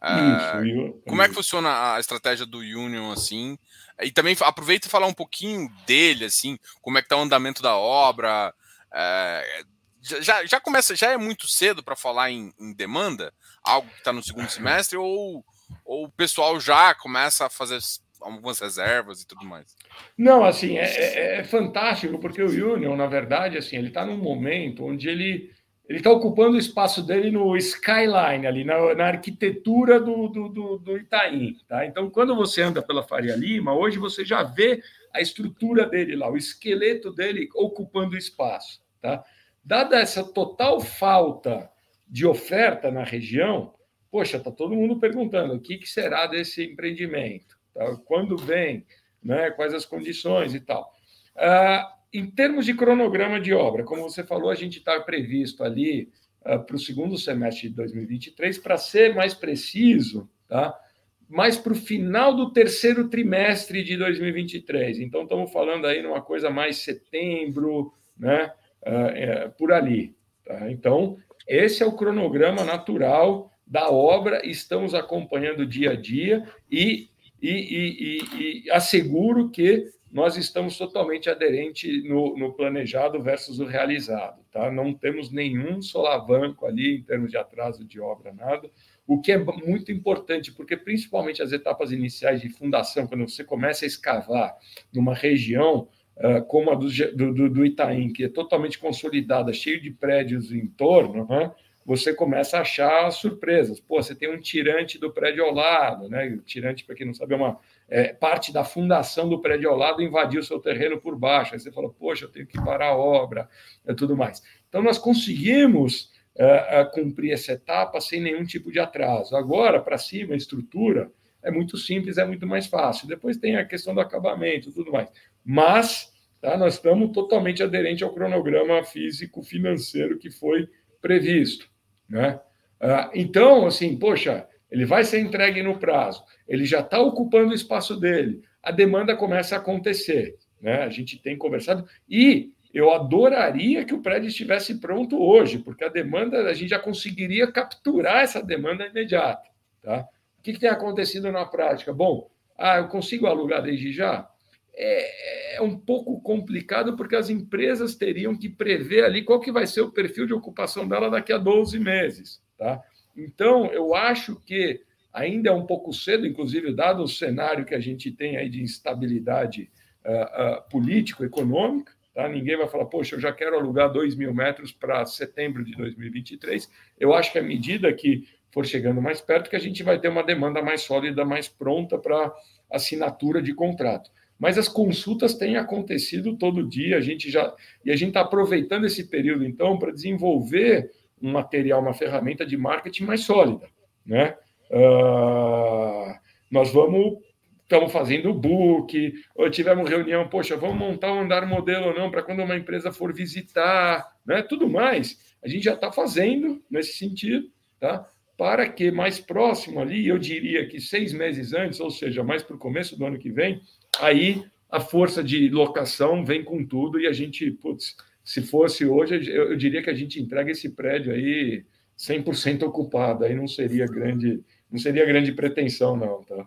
Uh, 0.03 1.01
como 1.07 1.23
é 1.23 1.29
que 1.29 1.35
funciona 1.35 1.95
a 1.95 2.01
estratégia 2.01 2.45
do 2.45 2.59
Union 2.59 3.13
assim? 3.13 3.57
E 4.01 4.11
também 4.11 4.37
aproveita 4.41 4.89
e 4.89 4.91
falar 4.91 5.07
um 5.07 5.15
pouquinho 5.15 5.69
dele, 5.87 6.25
assim, 6.25 6.59
como 6.81 6.99
é 6.99 7.01
que 7.01 7.07
está 7.07 7.17
o 7.17 7.21
andamento 7.21 7.63
da 7.63 7.77
obra. 7.77 8.53
Uh, 8.91 9.73
já, 10.21 10.45
já 10.45 10.61
começa, 10.61 10.97
já 10.97 11.13
é 11.13 11.17
muito 11.17 11.47
cedo 11.47 11.85
para 11.85 11.95
falar 11.95 12.33
em, 12.33 12.53
em, 12.59 12.75
demanda, 12.75 13.33
algo 13.63 13.89
que 13.89 13.99
está 13.99 14.13
no 14.13 14.25
segundo 14.25 14.51
semestre, 14.51 14.99
ou, 14.99 15.45
ou 15.85 16.07
o 16.07 16.11
pessoal 16.11 16.59
já 16.59 16.93
começa 16.97 17.47
a 17.47 17.51
fazer 17.51 17.79
algumas 18.23 18.59
reservas 18.59 19.23
e 19.23 19.27
tudo 19.27 19.45
mais? 19.45 19.77
Não, 20.17 20.45
assim, 20.45 20.79
é, 20.79 20.85
é, 20.85 21.41
é 21.41 21.45
fantástico, 21.45 22.19
porque 22.19 22.43
o 22.43 22.75
Union, 22.75 22.97
na 22.97 23.07
verdade, 23.07 23.59
assim, 23.59 23.77
ele 23.77 23.89
está 23.89 24.05
num 24.05 24.17
momento 24.17 24.85
onde 24.85 25.09
ele 25.09 25.51
ele 25.89 25.99
está 25.99 26.11
ocupando 26.11 26.57
o 26.57 26.59
espaço 26.59 27.03
dele 27.03 27.31
no 27.31 27.57
skyline, 27.57 28.47
ali, 28.47 28.65
na, 28.65 28.95
na 28.95 29.07
arquitetura 29.09 30.01
do, 30.01 30.29
do, 30.29 30.49
do, 30.49 30.79
do, 30.79 30.97
Itaim. 30.97 31.57
Tá? 31.69 31.85
Então, 31.85 32.09
quando 32.09 32.35
você 32.37 32.63
anda 32.63 32.81
pela 32.81 33.03
Faria 33.03 33.35
Lima, 33.35 33.75
hoje 33.75 33.99
você 33.99 34.25
já 34.25 34.43
vê 34.43 34.83
a 35.13 35.21
estrutura 35.21 35.85
dele 35.85 36.17
lá, 36.17 36.31
o 36.31 36.37
esqueleto 36.37 37.13
dele 37.13 37.49
ocupando 37.55 38.15
o 38.15 38.19
espaço. 38.19 38.81
Tá? 39.03 39.25
Dada 39.63 39.99
essa 39.99 40.25
total 40.25 40.81
falta 40.81 41.71
de 42.09 42.27
oferta 42.27 42.91
na 42.91 43.05
região, 43.05 43.75
poxa, 44.11 44.37
está 44.37 44.51
todo 44.51 44.75
mundo 44.75 44.99
perguntando 44.99 45.55
o 45.55 45.61
que, 45.61 45.79
que 45.79 45.89
será 45.89 46.27
desse 46.27 46.65
empreendimento, 46.65 47.59
tá? 47.75 47.97
quando 48.05 48.37
vem, 48.37 48.87
né? 49.23 49.51
quais 49.51 49.75
as 49.75 49.85
condições 49.85 50.55
e 50.55 50.61
tal. 50.61 50.93
Ah, 51.37 51.95
em 52.13 52.31
termos 52.31 52.67
de 52.67 52.75
cronograma 52.75 53.41
de 53.41 53.55
obra, 53.55 53.85
como 53.85 54.03
você 54.03 54.23
falou, 54.23 54.51
a 54.51 54.55
gente 54.55 54.79
está 54.79 55.01
previsto 55.01 55.65
ali 55.65 56.11
uh, 56.45 56.63
para 56.63 56.77
o 56.77 56.79
segundo 56.79 57.17
semestre 57.17 57.71
de 57.71 57.75
2023, 57.75 58.59
para 58.59 58.77
ser 58.77 59.15
mais 59.15 59.33
preciso, 59.33 60.29
tá? 60.47 60.79
mais 61.27 61.57
para 61.57 61.73
o 61.73 61.77
final 61.77 62.35
do 62.37 62.53
terceiro 62.53 63.09
trimestre 63.09 63.83
de 63.83 63.97
2023. 63.97 65.01
Então, 65.01 65.23
estamos 65.23 65.51
falando 65.51 65.87
aí 65.87 66.03
numa 66.03 66.21
coisa 66.21 66.51
mais 66.51 66.79
setembro, 66.79 67.95
né? 68.19 68.53
Uh, 68.83 69.09
é, 69.15 69.49
por 69.49 69.73
ali. 69.73 70.15
Tá? 70.45 70.71
Então, 70.71 71.17
esse 71.49 71.83
é 71.83 71.87
o 71.87 71.97
cronograma 71.97 72.65
natural 72.65 73.51
da 73.67 73.91
obra, 73.91 74.47
estamos 74.47 74.93
acompanhando 74.93 75.65
dia 75.65 75.93
a 75.93 75.97
dia 75.97 76.47
e, 76.71 77.09
e, 77.43 77.51
e, 77.51 78.23
e, 78.39 78.65
e 78.65 78.71
asseguro 78.71 79.51
que 79.51 79.91
nós 80.13 80.37
estamos 80.37 80.77
totalmente 80.77 81.31
aderente 81.31 82.03
no, 82.07 82.37
no, 82.37 82.53
planejado 82.53 83.21
versus 83.23 83.59
o 83.59 83.65
realizado. 83.65 84.43
Tá? 84.53 84.71
Não 84.71 84.93
temos 84.93 85.33
nenhum 85.33 85.81
solavanco 85.81 86.67
ali 86.67 86.99
em 86.99 87.03
termos 87.03 87.31
de 87.31 87.39
atraso 87.39 87.83
de 87.83 87.99
obra, 87.99 88.33
nada. 88.33 88.71
O 89.07 89.21
que 89.21 89.33
é 89.33 89.39
muito 89.39 89.91
importante, 89.91 90.53
porque 90.53 90.77
principalmente 90.77 91.43
as 91.43 91.51
etapas 91.51 91.91
iniciais 91.91 92.43
de 92.43 92.51
fundação, 92.51 93.07
quando 93.07 93.27
você 93.27 93.43
começa 93.43 93.85
a 93.85 93.89
escavar 93.89 94.55
numa 94.93 95.15
região 95.15 95.89
uh, 96.19 96.45
como 96.47 96.71
a 96.71 96.75
do, 96.75 96.89
do, 97.33 97.51
do, 97.51 97.67
Itaim, 97.67 98.13
que 98.13 98.25
é 98.25 98.29
totalmente 98.29 98.79
consolidada, 98.79 99.53
cheio 99.53 99.81
de 99.81 99.91
prédios 99.91 100.53
em 100.53 100.67
torno, 100.67 101.27
né? 101.27 101.51
Você 101.85 102.15
começa 102.15 102.59
a 102.59 102.61
achar 102.61 103.11
surpresas. 103.11 103.81
Pô, 103.81 104.03
você 104.03 104.15
tem 104.15 104.33
um 104.33 104.39
tirante 104.39 104.99
do 104.99 105.13
prédio 105.13 105.45
ao 105.45 105.53
lado, 105.53 106.09
né? 106.09 106.29
O 106.29 106.43
tirante, 106.43 106.85
para 106.85 106.95
quem 106.95 107.07
não 107.07 107.15
sabe, 107.15 107.35
é 107.35 107.37
uma 107.37 107.59
é, 107.89 108.13
parte 108.13 108.53
da 108.53 108.65
fundação 108.65 109.29
do 109.29 109.41
prédio 109.41 109.69
ao 109.69 109.77
lado 109.77 110.03
invadiu 110.03 110.43
seu 110.43 110.61
terreno 110.61 111.01
por 111.01 111.17
baixo. 111.17 111.55
Aí 111.55 111.61
você 111.61 111.73
fala, 111.73 111.91
poxa, 111.91 112.27
eu 112.27 112.31
tenho 112.31 112.47
que 112.47 112.57
parar 112.63 112.89
a 112.89 112.97
obra 112.97 113.49
e 113.87 113.95
tudo 113.95 114.17
mais. 114.17 114.43
Então, 114.69 114.83
nós 114.83 114.97
conseguimos 114.97 116.11
é, 116.37 116.81
é, 116.81 116.85
cumprir 116.85 117.33
essa 117.33 117.53
etapa 117.53 118.01
sem 118.01 118.21
nenhum 118.21 118.45
tipo 118.45 118.71
de 118.71 118.79
atraso. 118.79 119.37
Agora, 119.37 119.81
para 119.81 119.99
cima, 119.99 120.35
a 120.35 120.37
estrutura 120.37 121.11
é 121.43 121.51
muito 121.51 121.77
simples, 121.77 122.17
é 122.17 122.25
muito 122.25 122.47
mais 122.47 122.67
fácil. 122.67 123.09
Depois 123.09 123.37
tem 123.37 123.57
a 123.57 123.65
questão 123.65 123.95
do 123.95 124.01
acabamento 124.01 124.69
e 124.69 124.73
tudo 124.73 124.93
mais. 124.93 125.11
Mas 125.45 126.13
tá, 126.41 126.57
nós 126.57 126.75
estamos 126.75 127.11
totalmente 127.13 127.63
aderentes 127.63 128.03
ao 128.03 128.15
cronograma 128.15 128.85
físico-financeiro 128.85 130.19
que 130.19 130.31
foi 130.31 130.69
previsto. 131.01 131.72
Né? 132.09 132.41
Ah, 132.81 133.11
então, 133.15 133.67
assim, 133.67 133.97
poxa, 133.97 134.47
ele 134.71 134.85
vai 134.85 135.05
ser 135.05 135.21
entregue 135.21 135.63
no 135.63 135.79
prazo, 135.79 136.25
ele 136.49 136.65
já 136.65 136.81
está 136.81 137.01
ocupando 137.01 137.51
o 137.51 137.55
espaço 137.55 137.99
dele, 137.99 138.43
a 138.63 138.71
demanda 138.71 139.17
começa 139.17 139.55
a 139.55 139.59
acontecer. 139.59 140.37
Né? 140.61 140.83
A 140.83 140.89
gente 140.89 141.19
tem 141.19 141.37
conversado 141.37 141.87
e 142.09 142.53
eu 142.73 142.91
adoraria 142.93 143.85
que 143.85 143.93
o 143.93 144.01
prédio 144.01 144.29
estivesse 144.29 144.81
pronto 144.81 145.23
hoje, 145.23 145.59
porque 145.59 145.85
a 145.85 145.89
demanda, 145.89 146.49
a 146.49 146.55
gente 146.55 146.71
já 146.71 146.79
conseguiria 146.79 147.51
capturar 147.51 148.23
essa 148.23 148.43
demanda 148.43 148.87
imediata. 148.87 149.51
Tá? 149.83 150.09
O 150.39 150.43
que, 150.43 150.55
que 150.55 150.61
tem 150.61 150.71
acontecido 150.71 151.31
na 151.31 151.45
prática? 151.45 151.93
Bom, 151.93 152.31
ah, 152.57 152.79
eu 152.79 152.89
consigo 152.89 153.27
alugar 153.27 153.63
desde 153.63 153.93
já? 153.93 154.29
É, 154.75 155.57
é, 155.57 155.61
um 155.61 155.77
pouco 155.77 156.19
complicado 156.23 156.97
porque 156.97 157.15
as 157.15 157.29
empresas 157.29 157.95
teriam 157.95 158.35
que 158.35 158.49
prever 158.49 159.05
ali 159.05 159.23
qual 159.23 159.39
que 159.39 159.53
vai 159.53 159.67
ser 159.67 159.83
o 159.83 159.93
perfil 159.93 160.27
de 160.27 160.33
ocupação 160.33 160.89
dela 160.89 161.11
daqui 161.11 161.31
a 161.31 161.37
12 161.37 161.79
meses. 161.79 162.43
Tá? 162.57 162.83
Então, 163.17 163.67
eu 163.67 163.95
acho 163.95 164.37
que 164.41 164.81
ainda 165.13 165.51
é 165.51 165.53
um 165.53 165.67
pouco 165.67 165.93
cedo, 165.93 166.27
inclusive, 166.27 166.73
dado 166.73 167.03
o 167.03 167.09
cenário 167.09 167.67
que 167.67 167.75
a 167.75 167.81
gente 167.81 168.11
tem 168.11 168.37
aí 168.39 168.49
de 168.49 168.63
instabilidade 168.63 169.71
uh, 170.05 170.59
uh, 170.59 170.71
político-econômica, 170.71 171.93
tá? 172.15 172.27
ninguém 172.29 172.57
vai 172.57 172.67
falar, 172.67 172.87
poxa, 172.87 173.17
eu 173.17 173.21
já 173.21 173.33
quero 173.33 173.57
alugar 173.57 173.93
2 173.93 174.15
mil 174.15 174.33
metros 174.33 174.73
para 174.73 175.05
setembro 175.05 175.63
de 175.65 175.73
2023. 175.73 176.71
Eu 176.99 177.13
acho 177.13 177.31
que 177.31 177.39
à 177.39 177.43
medida 177.43 177.93
que 177.93 178.27
for 178.51 178.67
chegando 178.67 179.03
mais 179.03 179.21
perto, 179.21 179.51
que 179.51 179.57
a 179.57 179.61
gente 179.61 179.83
vai 179.83 179.99
ter 179.99 180.09
uma 180.09 180.23
demanda 180.23 180.63
mais 180.63 180.83
sólida, 180.83 181.25
mais 181.25 181.49
pronta 181.49 181.99
para 181.99 182.33
assinatura 182.71 183.43
de 183.43 183.55
contrato. 183.55 184.11
Mas 184.43 184.59
as 184.59 184.67
consultas 184.67 185.35
têm 185.35 185.57
acontecido 185.57 186.37
todo 186.37 186.69
dia, 186.69 186.97
a 186.97 187.01
gente 187.01 187.31
já 187.31 187.55
e 187.85 187.93
a 187.93 187.95
gente 187.97 188.09
está 188.09 188.23
aproveitando 188.23 188.85
esse 188.85 189.05
período 189.05 189.45
então 189.45 189.79
para 189.79 189.93
desenvolver 189.93 190.91
um 191.23 191.31
material, 191.31 191.81
uma 191.81 191.95
ferramenta 191.95 192.45
de 192.45 192.57
marketing 192.57 193.05
mais 193.05 193.21
sólida, 193.21 193.69
né? 194.05 194.35
Uh, 194.69 196.13
nós 196.51 196.73
vamos 196.73 197.19
estamos 197.63 197.93
fazendo 197.93 198.31
o 198.31 198.35
book, 198.35 199.15
ou 199.37 199.49
tivemos 199.49 199.89
reunião, 199.89 200.29
poxa, 200.29 200.57
vamos 200.57 200.77
montar 200.77 201.13
um 201.13 201.21
andar 201.21 201.47
modelo 201.47 201.87
ou 201.87 201.95
não 201.95 202.11
para 202.11 202.25
quando 202.25 202.43
uma 202.43 202.57
empresa 202.57 202.91
for 202.91 203.15
visitar, 203.15 204.13
né? 204.27 204.43
Tudo 204.43 204.69
mais, 204.69 205.37
a 205.41 205.47
gente 205.47 205.63
já 205.63 205.75
está 205.75 205.93
fazendo 205.93 206.61
nesse 206.69 206.99
sentido, 206.99 207.49
tá? 207.79 208.09
Para 208.37 208.69
que 208.69 208.91
mais 208.91 209.21
próximo 209.21 209.79
ali, 209.79 210.09
eu 210.09 210.19
diria 210.19 210.67
que 210.67 210.81
seis 210.81 211.13
meses 211.13 211.53
antes, 211.55 211.79
ou 211.79 211.93
seja, 211.93 212.25
mais 212.25 212.43
para 212.43 212.57
o 212.57 212.59
começo 212.59 212.99
do 212.99 213.07
ano 213.07 213.21
que 213.21 213.31
vem, 213.31 213.63
aí 213.99 214.45
a 214.71 214.81
força 214.81 215.23
de 215.23 215.49
locação 215.49 216.25
vem 216.25 216.43
com 216.43 216.65
tudo 216.65 216.99
e 216.99 217.07
a 217.07 217.13
gente, 217.13 217.51
putz, 217.51 217.97
se 218.25 218.43
fosse 218.43 218.87
hoje, 218.87 219.31
eu, 219.31 219.51
eu 219.51 219.57
diria 219.57 219.83
que 219.83 219.91
a 219.91 219.95
gente 219.95 220.21
entrega 220.21 220.51
esse 220.51 220.71
prédio 220.71 221.13
aí 221.13 221.65
100% 221.99 222.63
ocupado, 222.63 223.25
aí 223.25 223.35
não 223.35 223.47
seria 223.47 223.87
grande, 223.87 224.43
não 224.71 224.79
seria 224.79 225.05
grande 225.05 225.33
pretensão 225.33 225.97
não, 225.97 226.23
tá? 226.25 226.47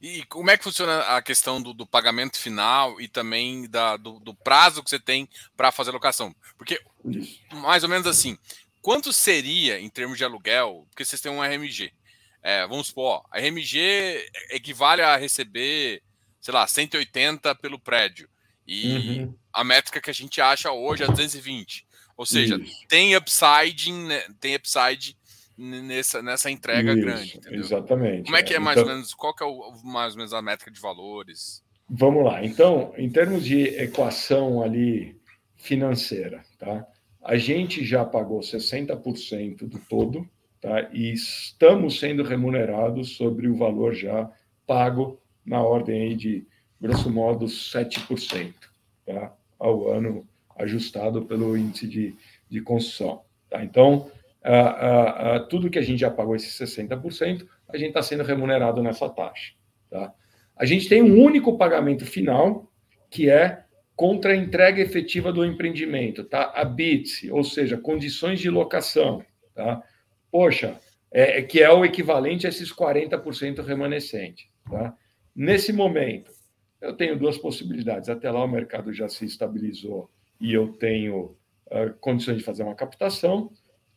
E 0.00 0.22
como 0.26 0.50
é 0.50 0.58
que 0.58 0.64
funciona 0.64 1.00
a 1.16 1.22
questão 1.22 1.62
do, 1.62 1.72
do 1.72 1.86
pagamento 1.86 2.38
final 2.38 3.00
e 3.00 3.08
também 3.08 3.66
da, 3.70 3.96
do, 3.96 4.20
do, 4.20 4.34
prazo 4.34 4.82
que 4.82 4.90
você 4.90 5.00
tem 5.00 5.26
para 5.56 5.72
fazer 5.72 5.90
a 5.90 5.94
locação? 5.94 6.36
Porque, 6.58 6.78
Isso. 7.06 7.40
mais 7.52 7.82
ou 7.82 7.88
menos 7.88 8.06
assim, 8.06 8.36
quanto 8.82 9.14
seria 9.14 9.80
em 9.80 9.88
termos 9.88 10.18
de 10.18 10.24
aluguel? 10.24 10.86
Porque 10.90 11.06
vocês 11.06 11.22
têm 11.22 11.32
um 11.32 11.42
RMG. 11.42 11.90
É, 12.44 12.66
vamos 12.66 12.88
supor, 12.88 13.24
a 13.30 13.38
RMG 13.38 14.30
equivale 14.50 15.00
a 15.02 15.16
receber 15.16 16.02
sei 16.44 16.52
lá, 16.52 16.66
180 16.66 17.54
pelo 17.54 17.78
prédio. 17.78 18.28
E 18.66 19.20
uhum. 19.20 19.34
a 19.50 19.64
métrica 19.64 19.98
que 19.98 20.10
a 20.10 20.14
gente 20.14 20.42
acha 20.42 20.70
hoje 20.70 21.02
é 21.02 21.06
220. 21.06 21.86
Ou 22.18 22.26
seja, 22.26 22.56
Isso. 22.56 22.86
tem 22.86 23.16
upside, 23.16 23.90
tem 24.38 24.54
upside 24.54 25.16
nessa, 25.56 26.22
nessa 26.22 26.50
entrega 26.50 26.92
Isso, 26.92 27.00
grande. 27.00 27.36
Entendeu? 27.38 27.60
Exatamente. 27.60 28.24
Como 28.24 28.36
é 28.36 28.42
que 28.42 28.52
é, 28.52 28.56
é 28.56 28.58
mais 28.58 28.76
então... 28.76 28.90
ou 28.90 28.94
menos? 28.94 29.14
Qual 29.14 29.34
que 29.34 29.42
é 29.42 29.46
o, 29.46 29.72
mais 29.84 30.12
ou 30.12 30.18
menos 30.18 30.34
a 30.34 30.42
métrica 30.42 30.70
de 30.70 30.78
valores? 30.78 31.64
Vamos 31.88 32.22
lá. 32.22 32.44
Então, 32.44 32.92
em 32.98 33.08
termos 33.08 33.42
de 33.42 33.62
equação 33.62 34.62
ali 34.62 35.18
financeira, 35.56 36.44
tá? 36.58 36.86
A 37.22 37.38
gente 37.38 37.82
já 37.86 38.04
pagou 38.04 38.40
60% 38.40 39.66
do 39.66 39.78
todo, 39.78 40.28
tá? 40.64 40.88
E 40.94 41.12
estamos 41.12 42.00
sendo 42.00 42.22
remunerados 42.22 43.16
sobre 43.16 43.46
o 43.48 43.54
valor 43.54 43.92
já 43.92 44.30
pago 44.66 45.20
na 45.44 45.62
ordem 45.62 46.16
de, 46.16 46.46
grosso 46.80 47.10
modo, 47.10 47.44
7%, 47.44 48.54
tá? 49.04 49.34
Ao 49.58 49.90
ano 49.90 50.26
ajustado 50.58 51.26
pelo 51.26 51.54
índice 51.54 51.86
de, 51.86 52.14
de 52.48 52.62
construção. 52.62 53.22
Tá? 53.50 53.62
Então, 53.62 54.10
tudo 55.50 55.68
que 55.68 55.78
a 55.78 55.82
gente 55.82 56.00
já 56.00 56.10
pagou 56.10 56.34
esses 56.34 56.54
60%, 56.58 57.46
a 57.68 57.76
gente 57.76 57.88
está 57.88 58.02
sendo 58.02 58.22
remunerado 58.22 58.82
nessa 58.82 59.08
taxa. 59.08 59.52
Tá? 59.90 60.14
A 60.56 60.64
gente 60.64 60.88
tem 60.88 61.02
um 61.02 61.22
único 61.22 61.58
pagamento 61.58 62.06
final, 62.06 62.70
que 63.10 63.28
é 63.28 63.64
contra 63.94 64.32
a 64.32 64.36
entrega 64.36 64.80
efetiva 64.80 65.30
do 65.30 65.44
empreendimento, 65.44 66.24
tá? 66.24 66.52
A 66.54 66.64
BITS, 66.64 67.28
ou 67.30 67.44
seja, 67.44 67.76
condições 67.76 68.40
de 68.40 68.50
locação, 68.50 69.24
tá? 69.54 69.82
Poxa, 70.34 70.80
é, 71.12 71.38
é 71.38 71.42
que 71.42 71.62
é 71.62 71.72
o 71.72 71.84
equivalente 71.84 72.44
a 72.44 72.48
esses 72.48 72.74
40% 72.74 73.64
remanescente, 73.64 74.50
tá? 74.68 74.92
Nesse 75.32 75.72
momento, 75.72 76.32
eu 76.80 76.92
tenho 76.92 77.16
duas 77.16 77.38
possibilidades. 77.38 78.08
Até 78.08 78.28
lá 78.32 78.42
o 78.42 78.48
mercado 78.48 78.92
já 78.92 79.08
se 79.08 79.24
estabilizou 79.24 80.10
e 80.40 80.52
eu 80.52 80.72
tenho 80.72 81.36
uh, 81.66 81.94
condições 82.00 82.38
de 82.38 82.42
fazer 82.42 82.64
uma 82.64 82.74
captação. 82.74 83.48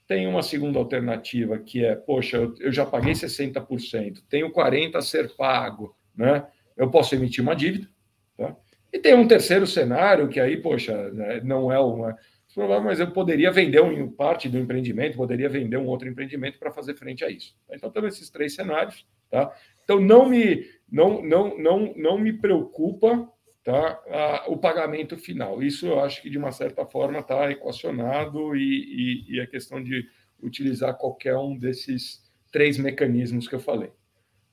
Tem 0.05 0.27
uma 0.27 0.43
segunda 0.43 0.77
alternativa 0.77 1.57
que 1.57 1.83
é, 1.83 1.95
poxa, 1.95 2.37
eu, 2.37 2.53
eu 2.59 2.71
já 2.71 2.85
paguei 2.85 3.13
60%, 3.13 4.21
tenho 4.29 4.53
40% 4.53 4.95
a 4.95 5.01
ser 5.01 5.35
pago, 5.35 5.97
né? 6.15 6.45
Eu 6.77 6.91
posso 6.91 7.15
emitir 7.15 7.43
uma 7.43 7.55
dívida, 7.55 7.89
tá? 8.37 8.55
E 8.93 8.99
tem 8.99 9.15
um 9.15 9.27
terceiro 9.27 9.65
cenário 9.65 10.29
que 10.29 10.39
aí, 10.39 10.57
poxa, 10.57 11.09
né, 11.09 11.41
não 11.43 11.71
é 11.71 11.79
uma 11.79 12.15
mas 12.57 12.99
eu 12.99 13.11
poderia 13.11 13.51
vender 13.51 13.81
um, 13.81 14.09
parte 14.09 14.49
do 14.49 14.57
empreendimento, 14.57 15.15
poderia 15.15 15.47
vender 15.47 15.77
um 15.77 15.85
outro 15.85 16.07
empreendimento 16.07 16.57
para 16.57 16.71
fazer 16.71 16.95
frente 16.95 17.23
a 17.23 17.29
isso. 17.29 17.55
Então, 17.71 17.91
temos 17.91 18.15
esses 18.15 18.29
três 18.29 18.55
cenários, 18.55 19.05
tá? 19.29 19.53
Então, 19.83 19.99
não 19.99 20.27
me, 20.27 20.65
não, 20.91 21.21
não, 21.21 21.57
não, 21.57 21.93
não 21.95 22.17
me 22.17 22.33
preocupa 22.33 23.31
tá, 23.63 24.01
a, 24.09 24.45
o 24.47 24.57
pagamento 24.57 25.15
final. 25.17 25.61
Isso 25.61 25.85
eu 25.85 25.99
acho 25.99 26.21
que, 26.21 26.29
de 26.29 26.37
uma 26.37 26.51
certa 26.51 26.85
forma, 26.85 27.19
está 27.19 27.51
equacionado 27.51 28.55
e, 28.55 29.25
e, 29.29 29.35
e 29.35 29.39
é 29.39 29.45
questão 29.45 29.83
de 29.83 30.07
utilizar 30.41 30.97
qualquer 30.97 31.37
um 31.37 31.55
desses 31.55 32.23
três 32.51 32.77
mecanismos 32.77 33.47
que 33.47 33.55
eu 33.55 33.59
falei. 33.59 33.91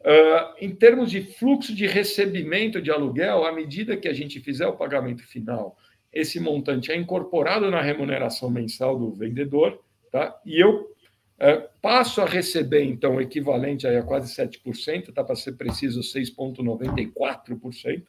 Uh, 0.01 0.55
em 0.61 0.75
termos 0.75 1.11
de 1.11 1.23
fluxo 1.23 1.75
de 1.75 1.87
recebimento 1.87 2.83
de 2.83 2.91
aluguel, 2.91 3.47
à 3.47 3.53
medida 3.53 3.97
que 3.97 4.07
a 4.07 4.13
gente 4.13 4.39
fizer 4.39 4.67
o 4.67 4.77
pagamento 4.77 5.27
final, 5.27 5.79
esse 6.15 6.39
montante 6.39 6.93
é 6.93 6.97
incorporado 6.97 7.71
na 7.71 7.83
remuneração 7.83 8.49
mensal 8.49 8.97
do 8.97 9.11
vendedor, 9.11 9.83
tá? 10.13 10.41
E 10.47 10.61
eu 10.61 10.81
uh, 10.81 11.69
passo 11.83 12.21
a 12.21 12.25
receber, 12.25 12.85
então, 12.85 13.17
o 13.17 13.21
equivalente 13.21 13.87
a 13.87 14.03
quase 14.03 14.33
7%, 14.33 15.13
tá? 15.13 15.25
Para 15.25 15.35
ser 15.35 15.53
preciso, 15.53 16.01
6,94%, 16.01 18.01
uh, 18.01 18.05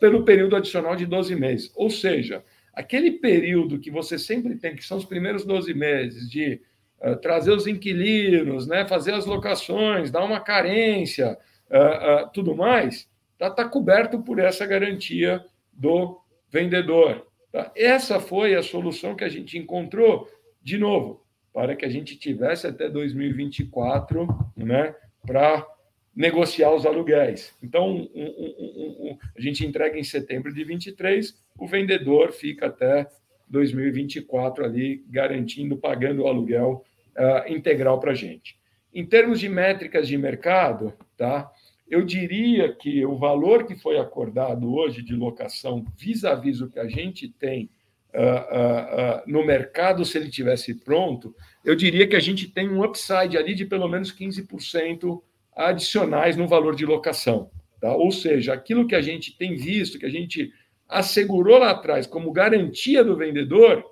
pelo 0.00 0.24
período 0.24 0.56
adicional 0.56 0.96
de 0.96 1.04
12 1.04 1.36
meses. 1.36 1.70
Ou 1.76 1.90
seja, 1.90 2.42
aquele 2.72 3.12
período 3.12 3.78
que 3.78 3.90
você 3.90 4.18
sempre 4.18 4.56
tem, 4.56 4.74
que 4.74 4.84
são 4.84 4.96
os 4.96 5.04
primeiros 5.04 5.44
12 5.44 5.74
meses 5.74 6.30
de 6.30 6.62
uh, 7.06 7.16
trazer 7.16 7.52
os 7.52 7.66
inquilinos, 7.66 8.66
né, 8.66 8.86
fazer 8.86 9.12
as 9.12 9.26
locações, 9.26 10.10
dar 10.10 10.24
uma 10.24 10.40
carência, 10.40 11.36
uh, 11.70 12.24
uh, 12.24 12.30
tudo 12.32 12.56
mais, 12.56 13.06
está 13.34 13.50
tá 13.50 13.68
coberto 13.68 14.22
por 14.22 14.38
essa 14.38 14.64
garantia 14.64 15.44
do 15.70 16.21
vendedor. 16.52 17.26
Tá? 17.50 17.72
Essa 17.74 18.20
foi 18.20 18.54
a 18.54 18.62
solução 18.62 19.16
que 19.16 19.24
a 19.24 19.28
gente 19.28 19.58
encontrou, 19.58 20.28
de 20.62 20.76
novo, 20.76 21.24
para 21.52 21.74
que 21.74 21.84
a 21.84 21.88
gente 21.88 22.16
tivesse 22.16 22.66
até 22.66 22.88
2024 22.88 24.28
né, 24.56 24.94
para 25.26 25.66
negociar 26.14 26.72
os 26.72 26.84
aluguéis. 26.84 27.56
Então, 27.62 27.88
um, 27.88 28.08
um, 28.14 29.10
um, 29.10 29.18
a 29.36 29.40
gente 29.40 29.66
entrega 29.66 29.98
em 29.98 30.04
setembro 30.04 30.52
de 30.52 30.62
23, 30.62 31.34
o 31.58 31.66
vendedor 31.66 32.32
fica 32.32 32.66
até 32.66 33.08
2024 33.48 34.64
ali 34.64 35.04
garantindo, 35.08 35.76
pagando 35.76 36.22
o 36.22 36.26
aluguel 36.26 36.84
uh, 37.16 37.50
integral 37.50 37.98
para 37.98 38.12
a 38.12 38.14
gente. 38.14 38.58
Em 38.94 39.06
termos 39.06 39.40
de 39.40 39.48
métricas 39.48 40.06
de 40.06 40.18
mercado, 40.18 40.92
tá? 41.16 41.50
Eu 41.92 42.02
diria 42.02 42.72
que 42.72 43.04
o 43.04 43.16
valor 43.16 43.66
que 43.66 43.74
foi 43.74 43.98
acordado 43.98 44.72
hoje 44.74 45.02
de 45.02 45.14
locação 45.14 45.84
vis-à-vis 45.96 46.60
o 46.60 46.68
que 46.68 46.78
a 46.78 46.88
gente 46.88 47.28
tem 47.28 47.68
uh, 48.14 48.18
uh, 48.18 49.18
uh, 49.18 49.22
no 49.26 49.44
mercado, 49.44 50.04
se 50.04 50.16
ele 50.16 50.30
tivesse 50.30 50.74
pronto, 50.74 51.34
eu 51.64 51.74
diria 51.74 52.06
que 52.06 52.16
a 52.16 52.20
gente 52.20 52.48
tem 52.48 52.68
um 52.68 52.82
upside 52.82 53.36
ali 53.36 53.54
de 53.54 53.66
pelo 53.66 53.88
menos 53.88 54.10
15% 54.10 55.20
adicionais 55.54 56.36
no 56.36 56.48
valor 56.48 56.74
de 56.74 56.86
locação. 56.86 57.50
Tá? 57.80 57.94
Ou 57.94 58.10
seja, 58.10 58.54
aquilo 58.54 58.86
que 58.86 58.94
a 58.94 59.02
gente 59.02 59.36
tem 59.36 59.54
visto, 59.54 59.98
que 59.98 60.06
a 60.06 60.10
gente 60.10 60.50
assegurou 60.88 61.58
lá 61.58 61.70
atrás 61.70 62.06
como 62.06 62.32
garantia 62.32 63.04
do 63.04 63.16
vendedor, 63.16 63.84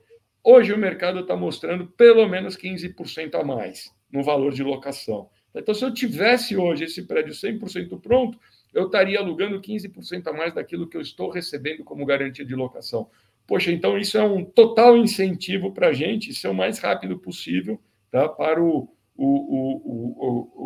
Hoje 0.43 0.73
o 0.73 0.79
mercado 0.79 1.21
está 1.21 1.37
mostrando 1.37 1.87
pelo 1.87 2.27
menos 2.27 2.57
15% 2.57 3.35
a 3.35 3.45
mais 3.45 3.91
no 4.11 4.23
valor 4.23 4.53
de 4.53 4.63
locação. 4.63 5.29
Então, 5.55 5.75
se 5.75 5.85
eu 5.85 5.93
tivesse 5.93 6.57
hoje 6.57 6.85
esse 6.85 7.03
prédio 7.03 7.33
100% 7.33 8.01
pronto, 8.01 8.39
eu 8.73 8.87
estaria 8.87 9.19
alugando 9.19 9.61
15% 9.61 10.29
a 10.29 10.33
mais 10.33 10.55
daquilo 10.55 10.89
que 10.89 10.97
eu 10.97 11.01
estou 11.01 11.31
recebendo 11.31 11.83
como 11.85 12.07
garantia 12.07 12.45
de 12.45 12.55
locação. 12.55 13.09
Poxa, 13.47 13.73
então 13.73 13.99
isso 13.99 14.17
é 14.17 14.23
um 14.23 14.45
total 14.45 14.97
incentivo 14.97 15.73
para 15.73 15.89
a 15.89 15.93
gente 15.93 16.33
ser 16.33 16.49
o 16.49 16.55
mais 16.55 16.79
rápido 16.79 17.19
possível 17.19 17.81
tá, 18.11 18.29
para 18.29 18.63
o, 18.63 18.89
o, 19.17 19.27
o, 19.27 20.57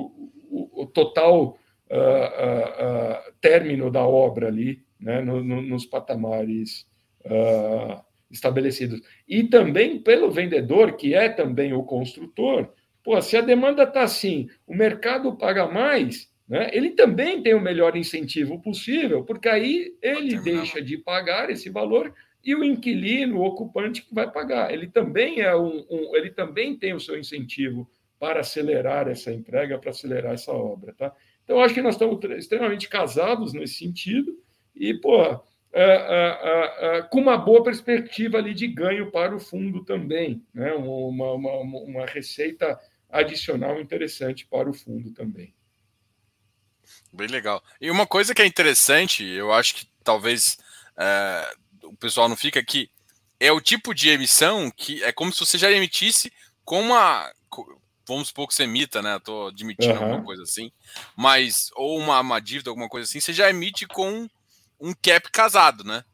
o, 0.50 0.82
o 0.82 0.86
total 0.86 1.58
uh, 1.90 1.96
uh, 1.96 3.30
uh, 3.30 3.32
término 3.40 3.90
da 3.90 4.06
obra 4.06 4.48
ali, 4.48 4.84
né, 5.00 5.22
no, 5.22 5.42
no, 5.42 5.62
nos 5.62 5.86
patamares 5.86 6.86
estabelecidos. 8.30 9.00
E 9.26 9.44
também 9.44 9.98
pelo 9.98 10.30
vendedor, 10.30 10.94
que 10.94 11.14
é 11.14 11.30
também 11.30 11.72
o 11.72 11.82
construtor, 11.82 12.68
pô, 13.04 13.20
se 13.20 13.36
a 13.36 13.42
demanda 13.42 13.82
está 13.82 14.02
assim, 14.02 14.48
o 14.66 14.74
mercado 14.74 15.36
paga 15.36 15.68
mais, 15.68 16.32
né, 16.48 16.70
ele 16.72 16.90
também 16.90 17.42
tem 17.42 17.54
o 17.54 17.60
melhor 17.60 17.96
incentivo 17.96 18.60
possível, 18.60 19.22
porque 19.22 19.48
aí 19.48 19.94
ele 20.02 20.40
deixa 20.40 20.80
de 20.80 20.96
pagar 20.96 21.50
esse 21.50 21.68
valor 21.68 22.12
e 22.42 22.54
o 22.54 22.64
inquilino, 22.64 23.38
o 23.38 23.44
ocupante 23.44 24.02
que 24.02 24.14
vai 24.14 24.30
pagar. 24.30 24.72
Ele 24.72 24.86
também 24.86 25.40
é 25.40 25.54
um, 25.56 25.84
um 25.90 26.16
ele 26.16 26.30
também 26.30 26.76
tem 26.76 26.92
o 26.92 27.00
seu 27.00 27.18
incentivo 27.18 27.88
para 28.18 28.40
acelerar 28.40 29.08
essa 29.08 29.32
entrega, 29.32 29.78
para 29.78 29.90
acelerar 29.90 30.34
essa 30.34 30.52
obra, 30.52 30.94
tá? 30.94 31.12
Então 31.44 31.60
acho 31.60 31.74
que 31.74 31.82
nós 31.82 31.94
estamos 31.94 32.22
extremamente 32.38 32.88
casados 32.88 33.52
nesse 33.52 33.74
sentido 33.74 34.38
e 34.74 34.94
pô, 34.94 35.22
é, 35.22 35.82
é, 35.82 36.98
é, 36.98 37.02
com 37.02 37.20
uma 37.20 37.36
boa 37.36 37.62
perspectiva 37.62 38.38
ali 38.38 38.54
de 38.54 38.66
ganho 38.66 39.10
para 39.10 39.34
o 39.34 39.40
fundo 39.40 39.84
também, 39.84 40.42
né? 40.54 40.72
uma, 40.72 41.32
uma, 41.32 41.56
uma 41.58 42.06
receita 42.06 42.78
adicional 43.14 43.80
interessante 43.80 44.46
para 44.46 44.68
o 44.68 44.74
fundo 44.74 45.12
também. 45.12 45.54
Bem 47.12 47.28
legal. 47.28 47.62
E 47.80 47.90
uma 47.90 48.06
coisa 48.06 48.34
que 48.34 48.42
é 48.42 48.46
interessante, 48.46 49.24
eu 49.24 49.52
acho 49.52 49.76
que 49.76 49.88
talvez 50.02 50.58
é, 50.96 51.54
o 51.84 51.96
pessoal 51.96 52.28
não 52.28 52.36
fica 52.36 52.58
aqui, 52.58 52.90
é 53.38 53.52
o 53.52 53.60
tipo 53.60 53.94
de 53.94 54.08
emissão 54.08 54.70
que 54.70 55.02
é 55.04 55.12
como 55.12 55.32
se 55.32 55.40
você 55.40 55.56
já 55.56 55.70
emitisse 55.70 56.32
com 56.64 56.80
uma. 56.80 57.32
Vamos 58.06 58.28
supor 58.28 58.48
que 58.48 58.54
você 58.54 58.64
emita, 58.64 59.00
né? 59.00 59.16
Estou 59.16 59.48
admitindo 59.48 59.94
uhum. 59.94 60.02
alguma 60.02 60.24
coisa 60.24 60.42
assim, 60.42 60.70
mas 61.16 61.70
ou 61.74 61.98
uma, 61.98 62.20
uma 62.20 62.40
dívida, 62.40 62.68
alguma 62.68 62.88
coisa 62.88 63.08
assim, 63.08 63.20
você 63.20 63.32
já 63.32 63.48
emite 63.48 63.86
com 63.86 64.28
um 64.78 64.92
cap 64.92 65.30
casado, 65.30 65.84
né? 65.84 66.04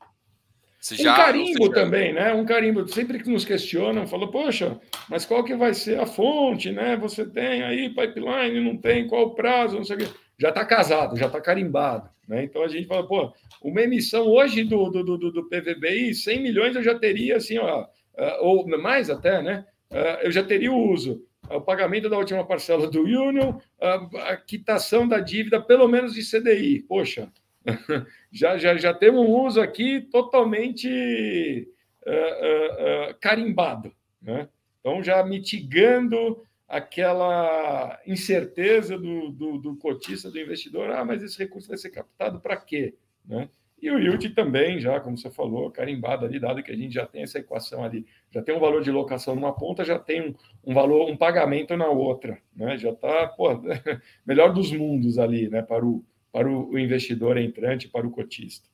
Você 0.81 0.95
um 0.95 0.99
já, 0.99 1.15
carimbo 1.15 1.67
já... 1.67 1.73
também, 1.73 2.13
né? 2.13 2.33
Um 2.33 2.47
carimbo. 2.47 2.89
Sempre 2.89 3.23
que 3.23 3.29
nos 3.29 3.45
questionam, 3.45 4.07
falou, 4.07 4.31
poxa, 4.31 4.81
mas 5.11 5.27
qual 5.27 5.45
que 5.45 5.55
vai 5.55 5.75
ser 5.75 6.01
a 6.01 6.07
fonte, 6.07 6.73
né? 6.73 6.97
Você 6.97 7.27
tem 7.27 7.63
aí 7.63 7.91
pipeline, 7.91 8.61
não 8.61 8.77
tem, 8.79 9.07
qual 9.07 9.27
o 9.27 9.35
prazo, 9.35 9.77
não 9.77 9.85
sei 9.85 9.97
o 9.97 9.99
quê. 9.99 10.09
Já 10.39 10.49
está 10.49 10.65
casado, 10.65 11.19
já 11.19 11.27
está 11.27 11.39
carimbado. 11.39 12.09
Né? 12.27 12.45
Então 12.45 12.63
a 12.63 12.69
gente 12.69 12.87
fala, 12.87 13.07
pô, 13.07 13.31
uma 13.63 13.83
emissão 13.83 14.27
hoje 14.27 14.65
do, 14.65 14.89
do, 14.89 15.05
do, 15.05 15.31
do 15.31 15.49
PVBI, 15.49 16.15
100 16.15 16.41
milhões 16.41 16.75
eu 16.75 16.83
já 16.83 16.99
teria, 16.99 17.37
assim, 17.37 17.59
ó, 17.59 17.87
ah, 18.17 18.39
ou 18.41 18.67
mais 18.79 19.11
até, 19.11 19.43
né? 19.43 19.67
Ah, 19.91 20.21
eu 20.23 20.33
já 20.33 20.43
teria 20.43 20.73
o 20.73 20.91
uso 20.91 21.23
o 21.57 21.61
pagamento 21.61 22.09
da 22.09 22.17
última 22.17 22.47
parcela 22.47 22.87
do 22.87 23.03
Union, 23.03 23.59
a, 23.81 24.37
quitação 24.37 25.07
da 25.09 25.19
dívida, 25.19 25.61
pelo 25.61 25.89
menos 25.89 26.15
de 26.15 26.23
CDI. 26.23 26.81
Poxa, 26.83 27.29
já, 28.33 28.57
já, 28.59 28.77
já 28.77 28.95
temos 28.95 29.21
um 29.21 29.31
uso 29.31 29.61
aqui 29.61 30.01
totalmente 30.01 31.69
uh, 32.07 32.11
uh, 32.11 33.11
uh, 33.11 33.15
carimbado. 33.21 33.93
Né? 34.21 34.49
Então, 34.81 35.03
já 35.03 35.23
mitigando 35.25 36.43
aquela 36.69 38.01
incerteza 38.07 38.97
do, 38.97 39.31
do, 39.31 39.59
do, 39.59 39.77
cotista, 39.77 40.31
do 40.31 40.39
investidor: 40.39 40.91
ah, 40.91 41.05
mas 41.05 41.23
esse 41.23 41.39
recurso 41.39 41.69
vai 41.69 41.79
ser 41.79 41.91
captado 41.91 42.41
para 42.41 42.57
quê? 42.57 42.95
né? 43.25 43.49
E 43.83 43.91
o 43.91 43.99
yield 43.99 44.29
também, 44.31 44.79
já, 44.79 45.01
como 45.01 45.17
você 45.17 45.31
falou, 45.31 45.71
carimbado 45.71 46.27
ali, 46.27 46.39
dado 46.39 46.63
que 46.63 46.71
a 46.71 46.77
gente 46.77 46.93
já 46.93 47.07
tem 47.07 47.23
essa 47.23 47.39
equação 47.39 47.83
ali, 47.83 48.05
já 48.31 48.43
tem 48.43 48.55
um 48.55 48.61
valor 48.61 48.83
de 48.83 48.91
locação 48.91 49.35
numa 49.35 49.55
ponta, 49.55 49.87
já 49.87 49.99
tem 49.99 50.21
um, 50.21 50.35
um 50.67 50.75
valor, 50.75 51.09
um 51.09 51.17
pagamento 51.17 51.75
na 51.79 51.89
outra, 51.89 52.39
né? 52.55 52.77
Já 52.77 52.91
está, 52.91 53.35
melhor 54.27 54.53
dos 54.53 54.71
mundos 54.71 55.19
ali, 55.19 55.49
né? 55.49 55.63
Para 55.63 55.85
o, 55.85 56.05
para 56.33 56.49
o 56.49 56.79
investidor 56.79 57.37
entrante, 57.37 57.89
para 57.89 58.07
o 58.07 58.11
cotista. 58.11 58.69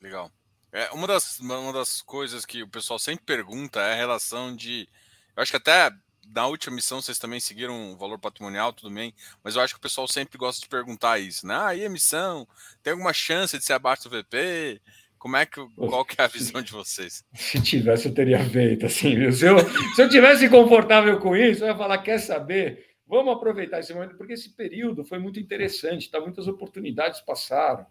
Legal. 0.00 0.30
É, 0.72 0.90
uma, 0.90 1.06
das, 1.06 1.40
uma 1.40 1.72
das 1.72 2.00
coisas 2.00 2.44
que 2.44 2.62
o 2.62 2.68
pessoal 2.68 2.98
sempre 2.98 3.24
pergunta 3.24 3.80
é 3.80 3.92
a 3.92 3.96
relação 3.96 4.54
de. 4.54 4.88
Eu 5.36 5.42
acho 5.42 5.50
que 5.50 5.56
até 5.56 5.90
na 6.32 6.46
última 6.46 6.76
missão 6.76 7.00
vocês 7.00 7.18
também 7.18 7.40
seguiram 7.40 7.92
o 7.92 7.96
valor 7.96 8.18
patrimonial, 8.18 8.72
tudo 8.72 8.94
bem, 8.94 9.12
mas 9.42 9.56
eu 9.56 9.62
acho 9.62 9.74
que 9.74 9.78
o 9.78 9.82
pessoal 9.82 10.06
sempre 10.06 10.38
gosta 10.38 10.60
de 10.60 10.68
perguntar 10.68 11.18
isso, 11.18 11.46
né? 11.46 11.56
Ah, 11.58 11.74
e 11.74 11.82
a 11.82 11.86
emissão? 11.86 12.46
Tem 12.82 12.92
alguma 12.92 13.12
chance 13.12 13.58
de 13.58 13.64
ser 13.64 13.72
abaixo 13.72 14.08
do 14.08 14.10
VP? 14.10 14.80
Como 15.18 15.36
é 15.36 15.44
que, 15.44 15.60
qual 15.76 16.04
que 16.04 16.20
é 16.20 16.24
a 16.24 16.28
visão 16.28 16.62
de 16.62 16.72
vocês? 16.72 17.24
Se 17.34 17.60
tivesse, 17.60 18.08
eu 18.08 18.14
teria 18.14 18.42
feito, 18.48 18.86
assim, 18.86 19.30
Se 19.32 19.46
eu, 19.46 19.58
se 19.94 20.02
eu 20.02 20.08
tivesse 20.08 20.48
confortável 20.48 21.18
com 21.18 21.36
isso, 21.36 21.64
eu 21.64 21.68
ia 21.68 21.76
falar, 21.76 21.98
quer 21.98 22.18
saber? 22.18 22.89
Vamos 23.10 23.34
aproveitar 23.34 23.80
esse 23.80 23.92
momento, 23.92 24.16
porque 24.16 24.34
esse 24.34 24.50
período 24.50 25.04
foi 25.04 25.18
muito 25.18 25.40
interessante, 25.40 26.08
tá? 26.08 26.20
muitas 26.20 26.46
oportunidades 26.46 27.20
passaram. 27.20 27.84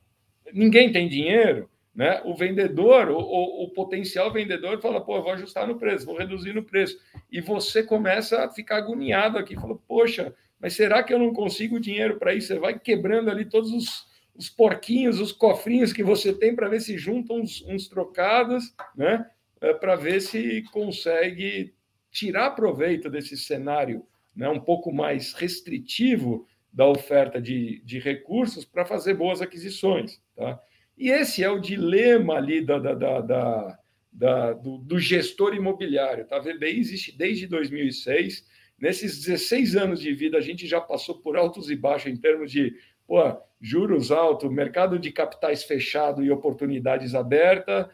Ninguém 0.53 0.93
tem 0.93 1.09
dinheiro, 1.09 1.69
né? 1.93 2.21
O 2.23 2.33
vendedor, 2.33 3.09
o, 3.09 3.19
o, 3.19 3.63
o, 3.65 3.69
potencial 3.71 4.31
vendedor 4.31 4.81
fala, 4.81 5.03
pô, 5.03 5.17
eu 5.17 5.23
vou 5.23 5.33
ajustar 5.33 5.67
no 5.67 5.77
preço, 5.77 6.05
vou 6.05 6.17
reduzir 6.17 6.53
no 6.53 6.63
preço. 6.63 6.97
E 7.29 7.41
você 7.41 7.83
começa 7.83 8.45
a 8.45 8.49
ficar 8.49 8.77
agoniado 8.77 9.37
aqui, 9.37 9.55
fala, 9.55 9.75
poxa, 9.75 10.33
mas 10.57 10.71
será 10.71 11.03
que 11.03 11.13
eu 11.13 11.19
não 11.19 11.33
consigo 11.33 11.81
dinheiro 11.81 12.17
para 12.17 12.33
isso? 12.33 12.47
Você 12.47 12.57
vai 12.57 12.79
quebrando 12.79 13.29
ali 13.29 13.43
todos 13.43 13.73
os, 13.73 14.07
os 14.33 14.49
porquinhos, 14.49 15.19
os 15.19 15.33
cofrinhos 15.33 15.91
que 15.91 16.01
você 16.01 16.31
tem 16.31 16.55
para 16.55 16.69
ver 16.69 16.79
se 16.79 16.97
juntam 16.97 17.41
uns, 17.41 17.61
uns 17.67 17.89
trocados, 17.89 18.73
né? 18.95 19.29
É, 19.59 19.73
para 19.73 19.97
ver 19.97 20.21
se 20.21 20.63
consegue 20.71 21.73
tirar 22.09 22.51
proveito 22.51 23.09
desse 23.09 23.35
cenário 23.35 24.07
né, 24.35 24.49
um 24.49 24.59
pouco 24.59 24.91
mais 24.91 25.33
restritivo 25.33 26.47
da 26.71 26.87
oferta 26.87 27.41
de, 27.41 27.81
de 27.83 27.99
recursos 27.99 28.63
para 28.63 28.85
fazer 28.85 29.15
boas 29.15 29.41
aquisições. 29.41 30.21
Tá? 30.35 30.59
E 30.97 31.09
esse 31.09 31.43
é 31.43 31.49
o 31.49 31.59
dilema 31.59 32.35
ali 32.35 32.63
da, 32.63 32.77
da, 32.77 32.93
da, 32.93 33.21
da, 33.21 33.79
da 34.11 34.53
do, 34.53 34.77
do, 34.77 34.99
gestor 34.99 35.55
imobiliário. 35.55 36.25
Tá? 36.25 36.37
A 36.37 36.39
VBI 36.39 36.79
existe 36.79 37.17
desde 37.17 37.47
2006. 37.47 38.45
Nesses 38.77 39.25
16 39.25 39.75
anos 39.75 39.99
de 39.99 40.13
vida, 40.13 40.37
a 40.37 40.41
gente 40.41 40.67
já 40.67 40.79
passou 40.79 41.19
por 41.19 41.35
altos 41.35 41.69
e 41.69 41.75
baixos 41.75 42.11
em 42.11 42.17
termos 42.17 42.51
de 42.51 42.75
pô, 43.07 43.19
juros 43.59 44.11
altos, 44.11 44.51
mercado 44.51 44.97
de 44.97 45.11
capitais 45.11 45.63
fechado 45.63 46.23
e 46.23 46.31
oportunidades 46.31 47.15
abertas, 47.15 47.87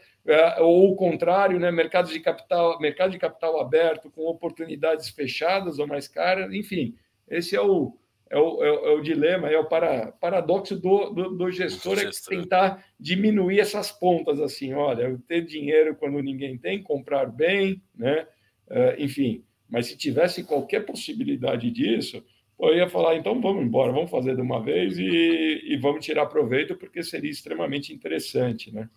ou 0.60 0.92
o 0.92 0.96
contrário, 0.96 1.58
né? 1.58 1.70
mercado, 1.70 2.10
de 2.10 2.20
capital, 2.20 2.80
mercado 2.80 3.12
de 3.12 3.18
capital 3.18 3.60
aberto 3.60 4.10
com 4.10 4.26
oportunidades 4.26 5.08
fechadas 5.08 5.78
ou 5.78 5.86
mais 5.86 6.08
caras, 6.08 6.52
enfim, 6.52 6.94
esse 7.28 7.54
é 7.54 7.60
o, 7.60 7.96
é 8.28 8.38
o, 8.38 8.64
é 8.64 8.72
o, 8.72 8.86
é 8.86 8.90
o 8.94 9.00
dilema, 9.00 9.48
é 9.48 9.58
o 9.58 9.66
para, 9.66 10.12
paradoxo 10.12 10.76
do, 10.76 11.10
do, 11.10 11.30
do 11.36 11.50
gestor, 11.50 11.98
é 11.98 12.10
tentar 12.28 12.84
diminuir 12.98 13.60
essas 13.60 13.92
pontas, 13.92 14.40
assim, 14.40 14.72
olha, 14.74 15.16
ter 15.28 15.42
dinheiro 15.42 15.94
quando 15.94 16.20
ninguém 16.20 16.58
tem, 16.58 16.82
comprar 16.82 17.26
bem, 17.26 17.80
né? 17.94 18.26
Uh, 18.68 19.00
enfim, 19.00 19.44
mas 19.68 19.86
se 19.86 19.96
tivesse 19.96 20.42
qualquer 20.42 20.84
possibilidade 20.84 21.70
disso, 21.70 22.24
eu 22.58 22.74
ia 22.74 22.88
falar, 22.88 23.14
então 23.14 23.40
vamos 23.40 23.64
embora, 23.64 23.92
vamos 23.92 24.10
fazer 24.10 24.34
de 24.34 24.40
uma 24.40 24.60
vez 24.60 24.98
e, 24.98 25.62
e 25.64 25.76
vamos 25.76 26.04
tirar 26.04 26.26
proveito, 26.26 26.74
porque 26.74 27.02
seria 27.02 27.30
extremamente 27.30 27.92
interessante, 27.92 28.74
né? 28.74 28.88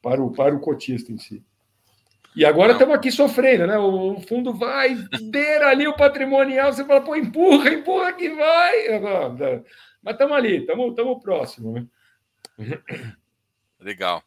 Para 0.00 0.22
o, 0.22 0.32
para 0.32 0.54
o 0.54 0.60
cotista 0.60 1.12
em 1.12 1.18
si. 1.18 1.44
E 2.36 2.44
agora 2.44 2.72
estamos 2.72 2.94
aqui 2.94 3.10
sofrendo, 3.10 3.66
né? 3.66 3.76
O 3.78 4.20
fundo 4.20 4.54
vai, 4.54 4.94
beira 5.22 5.70
ali 5.70 5.88
o 5.88 5.96
patrimonial, 5.96 6.72
você 6.72 6.84
fala, 6.84 7.00
pô, 7.00 7.16
empurra, 7.16 7.70
empurra 7.70 8.12
que 8.12 8.28
vai. 8.30 9.00
Mas 10.02 10.12
estamos 10.12 10.36
ali, 10.36 10.58
estamos 10.58 11.22
próximo, 11.22 11.72
né? 11.72 11.86
Legal. 13.80 14.22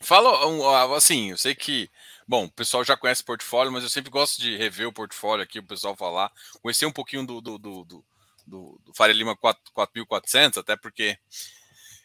Fala, 0.00 0.96
assim, 0.96 1.30
eu 1.30 1.38
sei 1.38 1.54
que, 1.54 1.88
bom, 2.26 2.46
o 2.46 2.50
pessoal 2.50 2.84
já 2.84 2.96
conhece 2.96 3.22
o 3.22 3.26
portfólio, 3.26 3.72
mas 3.72 3.84
eu 3.84 3.88
sempre 3.88 4.10
gosto 4.10 4.42
de 4.42 4.56
rever 4.56 4.88
o 4.88 4.92
portfólio 4.92 5.44
aqui, 5.44 5.60
o 5.60 5.66
pessoal 5.66 5.96
falar, 5.96 6.30
conhecer 6.60 6.86
um 6.86 6.92
pouquinho 6.92 7.24
do, 7.24 7.40
do, 7.40 7.56
do, 7.56 7.84
do, 7.84 8.04
do 8.46 8.94
Faria 8.94 9.14
Lima 9.14 9.36
4.400, 9.36 10.58
até 10.58 10.76
porque 10.76 11.16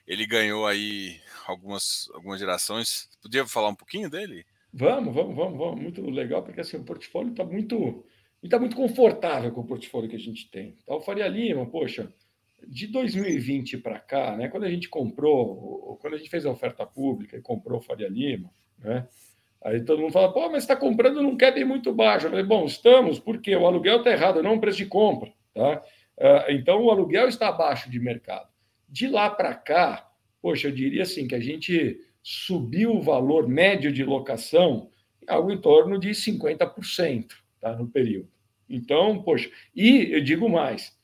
ele 0.07 0.25
ganhou 0.27 0.67
aí 0.67 1.19
algumas, 1.51 2.09
algumas 2.13 2.39
gerações. 2.39 3.09
Podia 3.21 3.45
falar 3.45 3.69
um 3.69 3.75
pouquinho 3.75 4.09
dele? 4.09 4.45
Vamos, 4.73 5.13
vamos, 5.13 5.35
vamos, 5.35 5.57
vamos. 5.57 5.81
Muito 5.81 6.01
legal, 6.09 6.43
porque 6.43 6.61
assim, 6.61 6.77
o 6.77 6.83
portfólio 6.83 7.31
está 7.31 7.43
muito, 7.43 8.05
está 8.43 8.59
muito 8.59 8.75
confortável 8.75 9.51
com 9.51 9.61
o 9.61 9.67
portfólio 9.67 10.09
que 10.09 10.15
a 10.15 10.19
gente 10.19 10.49
tem. 10.49 10.75
Tá, 10.85 10.95
o 10.95 11.01
Faria 11.01 11.27
Lima, 11.27 11.65
poxa, 11.65 12.13
de 12.65 12.87
2020 12.87 13.77
para 13.77 13.99
cá, 13.99 14.35
né, 14.35 14.49
quando 14.49 14.65
a 14.65 14.69
gente 14.69 14.89
comprou, 14.89 15.97
quando 16.01 16.15
a 16.15 16.17
gente 16.17 16.29
fez 16.29 16.45
a 16.45 16.51
oferta 16.51 16.85
pública 16.85 17.37
e 17.37 17.41
comprou 17.41 17.79
o 17.79 17.81
Faria 17.81 18.09
Lima, 18.09 18.51
né, 18.79 19.07
aí 19.63 19.83
todo 19.83 20.01
mundo 20.01 20.11
fala, 20.11 20.31
pô, 20.31 20.49
mas 20.49 20.63
está 20.63 20.75
comprando 20.75 21.35
quer 21.37 21.53
bem 21.53 21.65
muito 21.65 21.93
baixo. 21.93 22.27
Eu 22.27 22.31
falei, 22.31 22.45
bom, 22.45 22.65
estamos, 22.65 23.19
porque 23.19 23.55
o 23.55 23.65
aluguel 23.65 23.97
está 23.97 24.11
errado, 24.11 24.43
não 24.43 24.55
o 24.55 24.59
preço 24.59 24.77
de 24.77 24.85
compra. 24.85 25.31
Tá? 25.53 25.81
Uh, 26.17 26.51
então, 26.51 26.83
o 26.83 26.91
aluguel 26.91 27.27
está 27.27 27.49
abaixo 27.49 27.89
de 27.89 27.99
mercado. 27.99 28.47
De 28.89 29.07
lá 29.07 29.29
para 29.29 29.53
cá, 29.53 30.06
poxa, 30.47 30.69
eu 30.69 30.71
diria 30.71 31.03
assim, 31.03 31.27
que 31.27 31.35
a 31.35 31.41
gente 31.41 31.99
subiu 32.23 32.95
o 32.95 33.01
valor 33.01 33.49
médio 33.49 33.91
de 33.91 34.01
locação 34.05 34.89
algo 35.27 35.51
em 35.51 35.59
torno 35.59 35.99
de 35.99 36.11
50% 36.11 37.25
tá, 37.59 37.75
no 37.75 37.85
período. 37.85 38.29
Então, 38.69 39.21
poxa, 39.21 39.51
e 39.75 40.09
eu 40.09 40.23
digo 40.23 40.47
mais, 40.47 40.97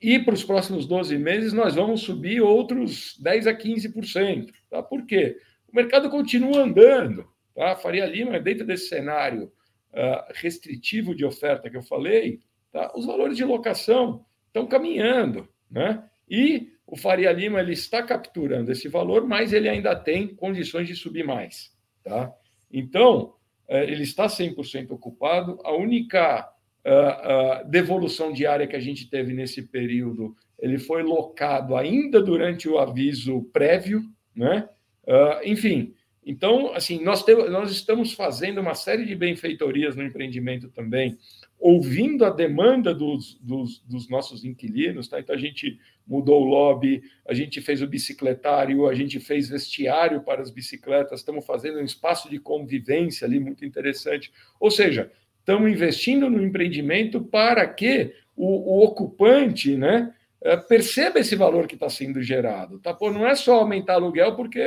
e 0.00 0.16
para 0.20 0.32
os 0.32 0.44
próximos 0.44 0.86
12 0.86 1.18
meses 1.18 1.52
nós 1.52 1.74
vamos 1.74 2.02
subir 2.02 2.40
outros 2.40 3.18
10 3.18 3.48
a 3.48 3.52
15%. 3.52 4.52
Tá? 4.70 4.80
Por 4.80 5.04
quê? 5.04 5.40
O 5.68 5.74
mercado 5.74 6.08
continua 6.08 6.62
andando. 6.62 7.28
Tá? 7.52 7.74
Faria 7.74 8.06
Lima, 8.06 8.38
dentro 8.38 8.64
desse 8.64 8.90
cenário 8.90 9.50
uh, 9.92 10.32
restritivo 10.36 11.16
de 11.16 11.24
oferta 11.24 11.68
que 11.68 11.76
eu 11.76 11.82
falei, 11.82 12.38
tá? 12.70 12.92
os 12.94 13.06
valores 13.06 13.36
de 13.36 13.44
locação 13.44 14.24
estão 14.46 14.68
caminhando. 14.68 15.48
Né? 15.68 16.00
E 16.30 16.73
o 16.86 16.96
Faria 16.96 17.32
Lima 17.32 17.60
ele 17.60 17.72
está 17.72 18.02
capturando 18.02 18.70
esse 18.70 18.88
valor, 18.88 19.26
mas 19.26 19.52
ele 19.52 19.68
ainda 19.68 19.94
tem 19.96 20.28
condições 20.28 20.86
de 20.86 20.94
subir 20.94 21.24
mais. 21.24 21.72
Tá? 22.02 22.32
Então, 22.70 23.34
eh, 23.68 23.84
ele 23.84 24.02
está 24.02 24.26
100% 24.26 24.90
ocupado. 24.90 25.58
A 25.64 25.72
única 25.72 26.48
uh, 26.84 27.64
uh, 27.64 27.70
devolução 27.70 28.32
diária 28.32 28.66
que 28.66 28.76
a 28.76 28.80
gente 28.80 29.08
teve 29.08 29.32
nesse 29.32 29.62
período, 29.62 30.36
ele 30.58 30.78
foi 30.78 31.02
locado 31.02 31.76
ainda 31.76 32.22
durante 32.22 32.68
o 32.68 32.78
aviso 32.78 33.42
prévio, 33.52 34.02
né? 34.34 34.68
Uh, 35.06 35.44
enfim, 35.44 35.94
então, 36.24 36.72
assim, 36.72 37.02
nós, 37.02 37.22
temos, 37.22 37.50
nós 37.50 37.70
estamos 37.70 38.12
fazendo 38.12 38.60
uma 38.60 38.74
série 38.74 39.04
de 39.04 39.14
benfeitorias 39.14 39.94
no 39.94 40.02
empreendimento 40.02 40.68
também, 40.70 41.18
ouvindo 41.64 42.26
a 42.26 42.30
demanda 42.30 42.94
dos, 42.94 43.38
dos, 43.40 43.78
dos, 43.88 44.06
nossos 44.06 44.44
inquilinos, 44.44 45.08
tá? 45.08 45.18
Então 45.18 45.34
a 45.34 45.38
gente 45.38 45.80
mudou 46.06 46.42
o 46.42 46.44
lobby, 46.44 47.02
a 47.26 47.32
gente 47.32 47.62
fez 47.62 47.80
o 47.80 47.86
bicicletário, 47.86 48.86
a 48.86 48.94
gente 48.94 49.18
fez 49.18 49.48
vestiário 49.48 50.20
para 50.20 50.42
as 50.42 50.50
bicicletas, 50.50 51.20
estamos 51.20 51.46
fazendo 51.46 51.78
um 51.78 51.84
espaço 51.84 52.28
de 52.28 52.38
convivência 52.38 53.26
ali 53.26 53.40
muito 53.40 53.64
interessante. 53.64 54.30
Ou 54.60 54.70
seja, 54.70 55.10
estamos 55.40 55.72
investindo 55.72 56.28
no 56.28 56.44
empreendimento 56.44 57.22
para 57.22 57.66
que 57.66 58.12
o, 58.36 58.80
o 58.80 58.84
ocupante, 58.84 59.74
né? 59.74 60.14
É, 60.42 60.58
perceba 60.58 61.20
esse 61.20 61.34
valor 61.34 61.66
que 61.66 61.76
está 61.76 61.88
sendo 61.88 62.22
gerado. 62.22 62.78
Tá? 62.78 62.92
Pô, 62.92 63.10
não 63.10 63.26
é 63.26 63.34
só 63.34 63.54
aumentar 63.54 63.94
aluguel 63.94 64.36
porque 64.36 64.60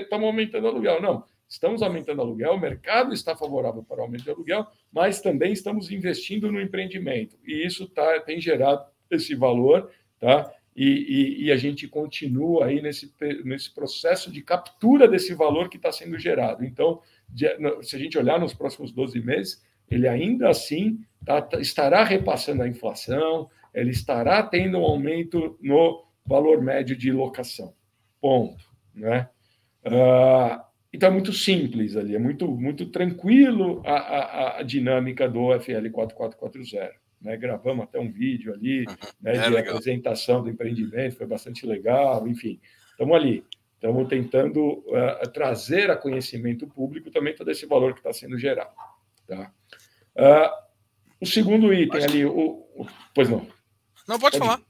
estamos 0.00 0.26
aumentando 0.26 0.68
aluguel, 0.68 1.02
não. 1.02 1.24
Estamos 1.50 1.82
aumentando 1.82 2.22
aluguel, 2.22 2.54
o 2.54 2.60
mercado 2.60 3.12
está 3.12 3.34
favorável 3.34 3.82
para 3.82 3.98
o 3.98 4.02
aumento 4.02 4.22
de 4.22 4.30
aluguel, 4.30 4.64
mas 4.92 5.20
também 5.20 5.52
estamos 5.52 5.90
investindo 5.90 6.50
no 6.52 6.60
empreendimento. 6.60 7.36
E 7.44 7.66
isso 7.66 7.88
tá, 7.88 8.20
tem 8.20 8.40
gerado 8.40 8.84
esse 9.10 9.34
valor, 9.34 9.90
tá? 10.20 10.48
E, 10.76 10.86
e, 10.86 11.44
e, 11.46 11.52
a 11.52 11.56
gente 11.56 11.88
continua 11.88 12.66
aí 12.66 12.80
nesse, 12.80 13.12
nesse 13.44 13.74
processo 13.74 14.30
de 14.30 14.40
captura 14.40 15.08
desse 15.08 15.34
valor 15.34 15.68
que 15.68 15.76
está 15.76 15.90
sendo 15.90 16.16
gerado. 16.16 16.64
Então, 16.64 17.02
se 17.82 17.96
a 17.96 17.98
gente 17.98 18.16
olhar 18.16 18.38
nos 18.38 18.54
próximos 18.54 18.92
12 18.92 19.20
meses, 19.20 19.60
ele 19.90 20.06
ainda 20.06 20.48
assim 20.48 21.00
tá, 21.24 21.42
tá, 21.42 21.60
estará 21.60 22.04
repassando 22.04 22.62
a 22.62 22.68
inflação, 22.68 23.50
ele 23.74 23.90
estará 23.90 24.40
tendo 24.44 24.78
um 24.78 24.84
aumento 24.84 25.58
no 25.60 26.04
valor 26.24 26.62
médio 26.62 26.96
de 26.96 27.10
locação. 27.10 27.74
Ponto. 28.20 28.64
Né? 28.94 29.28
Uh, 29.84 30.69
então 30.92 31.08
é 31.08 31.12
muito 31.12 31.32
simples 31.32 31.96
ali, 31.96 32.16
é 32.16 32.18
muito, 32.18 32.48
muito 32.48 32.86
tranquilo 32.86 33.82
a, 33.86 33.92
a, 33.92 34.58
a 34.58 34.62
dinâmica 34.62 35.28
do 35.28 35.58
FL 35.60 35.88
4440. 35.90 36.92
Né? 37.20 37.36
Gravamos 37.36 37.84
até 37.84 37.98
um 38.00 38.10
vídeo 38.10 38.52
ali 38.52 38.84
né, 39.20 39.36
é 39.36 39.42
de 39.42 39.50
legal. 39.50 39.76
apresentação 39.76 40.42
do 40.42 40.50
empreendimento, 40.50 41.16
foi 41.16 41.26
bastante 41.26 41.64
legal, 41.66 42.26
enfim. 42.26 42.60
estamos 42.92 43.14
ali. 43.16 43.44
Estamos 43.74 44.08
tentando 44.08 44.84
uh, 44.88 45.26
trazer 45.32 45.90
a 45.90 45.96
conhecimento 45.96 46.66
público 46.66 47.10
também 47.10 47.34
todo 47.34 47.50
esse 47.50 47.64
valor 47.64 47.94
que 47.94 48.00
está 48.00 48.12
sendo 48.12 48.38
gerado. 48.38 48.74
Tá? 49.26 49.50
Uh, 50.14 50.70
o 51.22 51.26
segundo 51.26 51.72
item 51.72 52.04
ali, 52.04 52.26
o, 52.26 52.66
o, 52.76 52.86
pois 53.14 53.30
não. 53.30 53.46
Não, 54.06 54.18
pode, 54.18 54.38
pode 54.38 54.38
falar. 54.38 54.60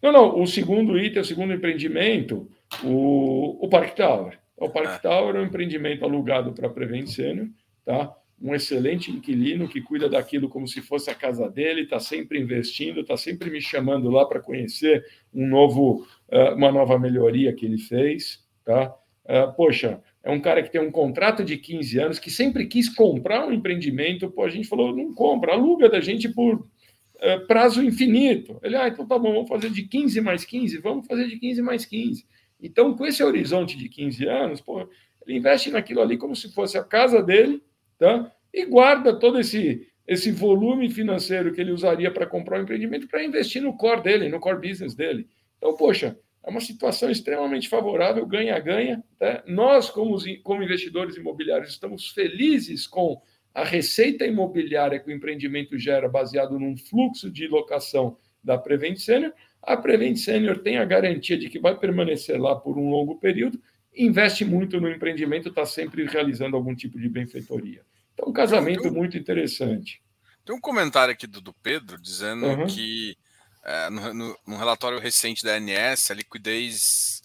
Não, 0.00 0.12
não, 0.12 0.40
o 0.40 0.46
segundo 0.46 0.98
item, 0.98 1.20
o 1.20 1.24
segundo 1.24 1.52
empreendimento, 1.52 2.48
o, 2.82 3.66
o 3.66 3.68
Park 3.68 3.94
Tower. 3.94 4.38
O 4.58 4.68
Park 4.68 4.96
é. 4.96 4.98
Tower 4.98 5.36
é 5.36 5.40
um 5.40 5.44
empreendimento 5.44 6.04
alugado 6.04 6.52
para 6.52 6.68
Prevent 6.68 7.06
Senior, 7.06 7.48
tá? 7.84 8.14
um 8.40 8.54
excelente 8.54 9.10
inquilino 9.10 9.68
que 9.68 9.80
cuida 9.80 10.08
daquilo 10.08 10.48
como 10.48 10.66
se 10.66 10.80
fosse 10.80 11.10
a 11.10 11.14
casa 11.14 11.50
dele, 11.50 11.82
está 11.82 11.98
sempre 11.98 12.40
investindo, 12.40 13.00
está 13.00 13.16
sempre 13.16 13.50
me 13.50 13.60
chamando 13.60 14.10
lá 14.10 14.24
para 14.26 14.40
conhecer 14.40 15.04
um 15.34 15.46
novo, 15.46 16.06
uh, 16.28 16.54
uma 16.54 16.70
nova 16.70 16.98
melhoria 16.98 17.52
que 17.52 17.66
ele 17.66 17.78
fez. 17.78 18.44
Tá? 18.64 18.94
Uh, 19.24 19.52
poxa, 19.56 20.00
é 20.22 20.30
um 20.30 20.40
cara 20.40 20.62
que 20.62 20.70
tem 20.70 20.80
um 20.80 20.90
contrato 20.90 21.44
de 21.44 21.56
15 21.56 21.98
anos, 21.98 22.18
que 22.18 22.30
sempre 22.30 22.66
quis 22.66 22.88
comprar 22.88 23.46
um 23.46 23.52
empreendimento, 23.52 24.30
pô, 24.30 24.44
a 24.44 24.50
gente 24.50 24.68
falou, 24.68 24.94
não 24.94 25.12
compra, 25.12 25.52
aluga 25.52 25.88
da 25.88 26.00
gente 26.00 26.28
por 26.28 26.54
uh, 26.54 27.46
prazo 27.48 27.82
infinito. 27.82 28.58
Ele, 28.62 28.76
ah, 28.76 28.86
então 28.86 29.06
tá 29.06 29.18
bom, 29.18 29.32
vamos 29.32 29.48
fazer 29.48 29.70
de 29.70 29.82
15 29.82 30.20
mais 30.20 30.44
15, 30.44 30.78
vamos 30.78 31.06
fazer 31.06 31.26
de 31.26 31.38
15 31.38 31.60
mais 31.60 31.84
15. 31.84 32.24
Então, 32.60 32.96
com 32.96 33.06
esse 33.06 33.22
horizonte 33.22 33.76
de 33.76 33.88
15 33.88 34.26
anos, 34.26 34.60
pô, 34.60 34.80
ele 35.26 35.38
investe 35.38 35.70
naquilo 35.70 36.00
ali 36.00 36.16
como 36.16 36.34
se 36.34 36.52
fosse 36.52 36.76
a 36.76 36.84
casa 36.84 37.22
dele, 37.22 37.62
tá? 37.98 38.32
E 38.52 38.64
guarda 38.64 39.18
todo 39.18 39.38
esse 39.38 39.86
esse 40.08 40.32
volume 40.32 40.88
financeiro 40.88 41.52
que 41.52 41.60
ele 41.60 41.70
usaria 41.70 42.10
para 42.10 42.26
comprar 42.26 42.58
um 42.58 42.62
empreendimento 42.62 43.06
para 43.06 43.22
investir 43.22 43.60
no 43.60 43.76
core 43.76 44.02
dele, 44.02 44.30
no 44.30 44.40
core 44.40 44.66
business 44.66 44.94
dele. 44.94 45.28
Então, 45.58 45.76
poxa, 45.76 46.18
é 46.42 46.48
uma 46.48 46.62
situação 46.62 47.10
extremamente 47.10 47.68
favorável, 47.68 48.24
ganha-ganha. 48.24 49.04
Né? 49.20 49.42
Nós, 49.46 49.90
como, 49.90 50.16
como 50.42 50.62
investidores 50.62 51.18
imobiliários, 51.18 51.68
estamos 51.68 52.08
felizes 52.08 52.86
com 52.86 53.20
a 53.52 53.62
receita 53.62 54.24
imobiliária 54.24 54.98
que 54.98 55.10
o 55.10 55.14
empreendimento 55.14 55.78
gera, 55.78 56.08
baseado 56.08 56.58
num 56.58 56.74
fluxo 56.74 57.30
de 57.30 57.46
locação 57.46 58.16
da 58.42 58.56
Prevent 58.56 58.96
Senior. 58.96 59.34
A 59.62 59.76
Prevent 59.76 60.16
Senior 60.16 60.58
tem 60.58 60.78
a 60.78 60.84
garantia 60.84 61.36
de 61.36 61.48
que 61.48 61.58
vai 61.58 61.76
permanecer 61.76 62.40
lá 62.40 62.56
por 62.56 62.78
um 62.78 62.90
longo 62.90 63.18
período, 63.18 63.60
investe 63.94 64.44
muito 64.44 64.80
no 64.80 64.90
empreendimento, 64.90 65.48
está 65.48 65.66
sempre 65.66 66.06
realizando 66.06 66.56
algum 66.56 66.74
tipo 66.74 66.98
de 66.98 67.08
benfeitoria. 67.08 67.82
Então, 68.14 68.28
um 68.28 68.32
casamento 68.32 68.88
um, 68.88 68.92
muito 68.92 69.18
interessante. 69.18 70.00
Tem 70.44 70.54
um 70.54 70.60
comentário 70.60 71.12
aqui 71.12 71.26
do, 71.26 71.40
do 71.40 71.52
Pedro 71.52 72.00
dizendo 72.00 72.46
uhum. 72.46 72.66
que 72.66 73.16
é, 73.64 73.90
no, 73.90 74.14
no, 74.14 74.38
no, 74.46 74.56
relatório 74.56 74.98
recente 74.98 75.44
da 75.44 75.56
ANS, 75.56 76.10
a 76.10 76.14
liquidez 76.14 77.22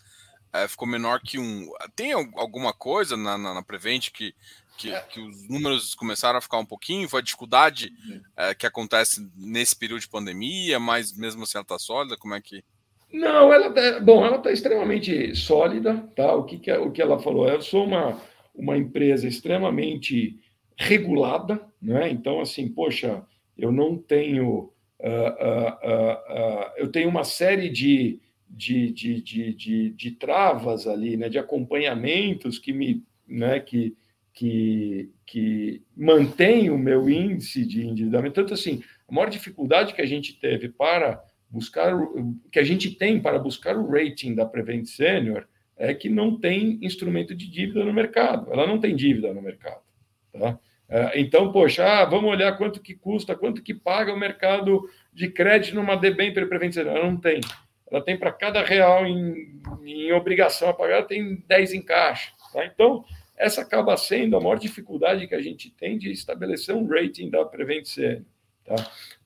é, 0.51 0.67
ficou 0.67 0.87
menor 0.87 1.21
que 1.21 1.39
um. 1.39 1.69
Tem 1.95 2.11
alguma 2.11 2.73
coisa 2.73 3.15
na, 3.15 3.37
na, 3.37 3.53
na 3.53 3.63
Prevent 3.63 4.09
que, 4.11 4.35
que, 4.77 4.91
é. 4.91 4.99
que, 5.01 5.19
os 5.19 5.47
números 5.47 5.95
começaram 5.95 6.37
a 6.37 6.41
ficar 6.41 6.57
um 6.57 6.65
pouquinho? 6.65 7.09
Foi 7.09 7.19
a 7.19 7.23
dificuldade 7.23 7.91
é, 8.35 8.53
que 8.53 8.65
acontece 8.65 9.29
nesse 9.35 9.75
período 9.75 10.01
de 10.01 10.09
pandemia, 10.09 10.79
mas 10.79 11.15
mesmo 11.15 11.43
assim 11.43 11.57
ela 11.57 11.63
está 11.63 11.79
sólida? 11.79 12.17
Como 12.17 12.33
é 12.33 12.41
que. 12.41 12.63
Não, 13.11 13.53
ela 13.53 13.71
tá, 13.71 13.99
bom, 13.99 14.25
ela 14.25 14.37
está 14.37 14.51
extremamente 14.51 15.35
sólida, 15.35 15.97
tá? 16.15 16.33
O 16.33 16.43
que, 16.43 16.57
que, 16.57 16.71
o 16.71 16.91
que 16.91 17.01
ela 17.01 17.19
falou? 17.19 17.47
Eu 17.47 17.61
sou 17.61 17.85
uma, 17.85 18.19
uma 18.55 18.77
empresa 18.77 19.27
extremamente 19.27 20.39
regulada, 20.75 21.61
né? 21.81 22.09
Então, 22.09 22.41
assim, 22.41 22.67
poxa, 22.67 23.23
eu 23.57 23.71
não 23.71 23.97
tenho. 23.97 24.71
Uh, 24.99 25.05
uh, 25.05 26.13
uh, 26.33 26.71
eu 26.77 26.87
tenho 26.89 27.09
uma 27.09 27.23
série 27.23 27.69
de, 27.69 28.19
de, 28.49 28.91
de, 28.91 29.21
de, 29.21 29.53
de, 29.53 29.89
de 29.89 30.11
travas 30.11 30.87
ali, 30.87 31.17
né? 31.17 31.29
de 31.29 31.37
acompanhamentos 31.37 32.57
que 32.57 32.71
me. 32.71 33.03
Né? 33.27 33.59
que, 33.59 33.95
que, 34.33 35.11
que 35.25 35.83
mantém 35.95 36.69
o 36.69 36.77
meu 36.77 37.09
índice 37.09 37.65
de 37.65 37.85
endividamento. 37.85 38.35
Tanto 38.35 38.53
assim, 38.53 38.83
a 39.07 39.13
maior 39.13 39.29
dificuldade 39.29 39.93
que 39.93 40.01
a 40.01 40.05
gente 40.05 40.33
teve 40.33 40.69
para 40.69 41.23
buscar, 41.49 41.93
que 42.51 42.59
a 42.59 42.63
gente 42.63 42.91
tem 42.91 43.21
para 43.21 43.37
buscar 43.37 43.77
o 43.77 43.89
rating 43.89 44.33
da 44.33 44.45
Prevent 44.45 44.85
Senior 44.85 45.45
é 45.77 45.93
que 45.93 46.09
não 46.09 46.39
tem 46.39 46.79
instrumento 46.81 47.35
de 47.35 47.49
dívida 47.49 47.83
no 47.83 47.93
mercado. 47.93 48.51
Ela 48.51 48.65
não 48.65 48.79
tem 48.79 48.95
dívida 48.95 49.33
no 49.33 49.41
mercado. 49.41 49.81
Tá? 50.31 50.59
É, 50.89 51.19
então, 51.19 51.51
poxa, 51.51 51.83
ah, 51.85 52.05
vamos 52.05 52.29
olhar 52.29 52.57
quanto 52.57 52.81
que 52.81 52.95
custa, 52.95 53.35
quanto 53.35 53.61
que 53.61 53.73
paga 53.73 54.13
o 54.13 54.19
mercado 54.19 54.89
de 55.11 55.29
crédito 55.29 55.75
numa 55.75 55.95
debênture 55.95 56.47
preventiva. 56.47 56.89
Ela 56.89 57.05
não 57.05 57.17
tem. 57.17 57.39
Ela 57.91 58.01
tem 58.01 58.17
para 58.17 58.31
cada 58.31 58.63
real 58.63 59.05
em, 59.05 59.61
em, 59.83 60.11
obrigação 60.11 60.69
a 60.69 60.73
pagar, 60.73 61.03
tem 61.03 61.43
10 61.47 61.73
em 61.73 61.81
caixa. 61.81 62.31
Tá? 62.51 62.65
Então, 62.65 63.05
essa 63.37 63.61
acaba 63.61 63.97
sendo 63.97 64.37
a 64.37 64.39
maior 64.39 64.57
dificuldade 64.57 65.27
que 65.27 65.35
a 65.35 65.41
gente 65.41 65.69
tem 65.71 65.97
de 65.97 66.11
estabelecer 66.11 66.75
um 66.75 66.87
rating 66.87 67.29
da 67.29 67.43
Prevent 67.45 67.85
CN. 67.85 68.25
Tá? 68.65 68.75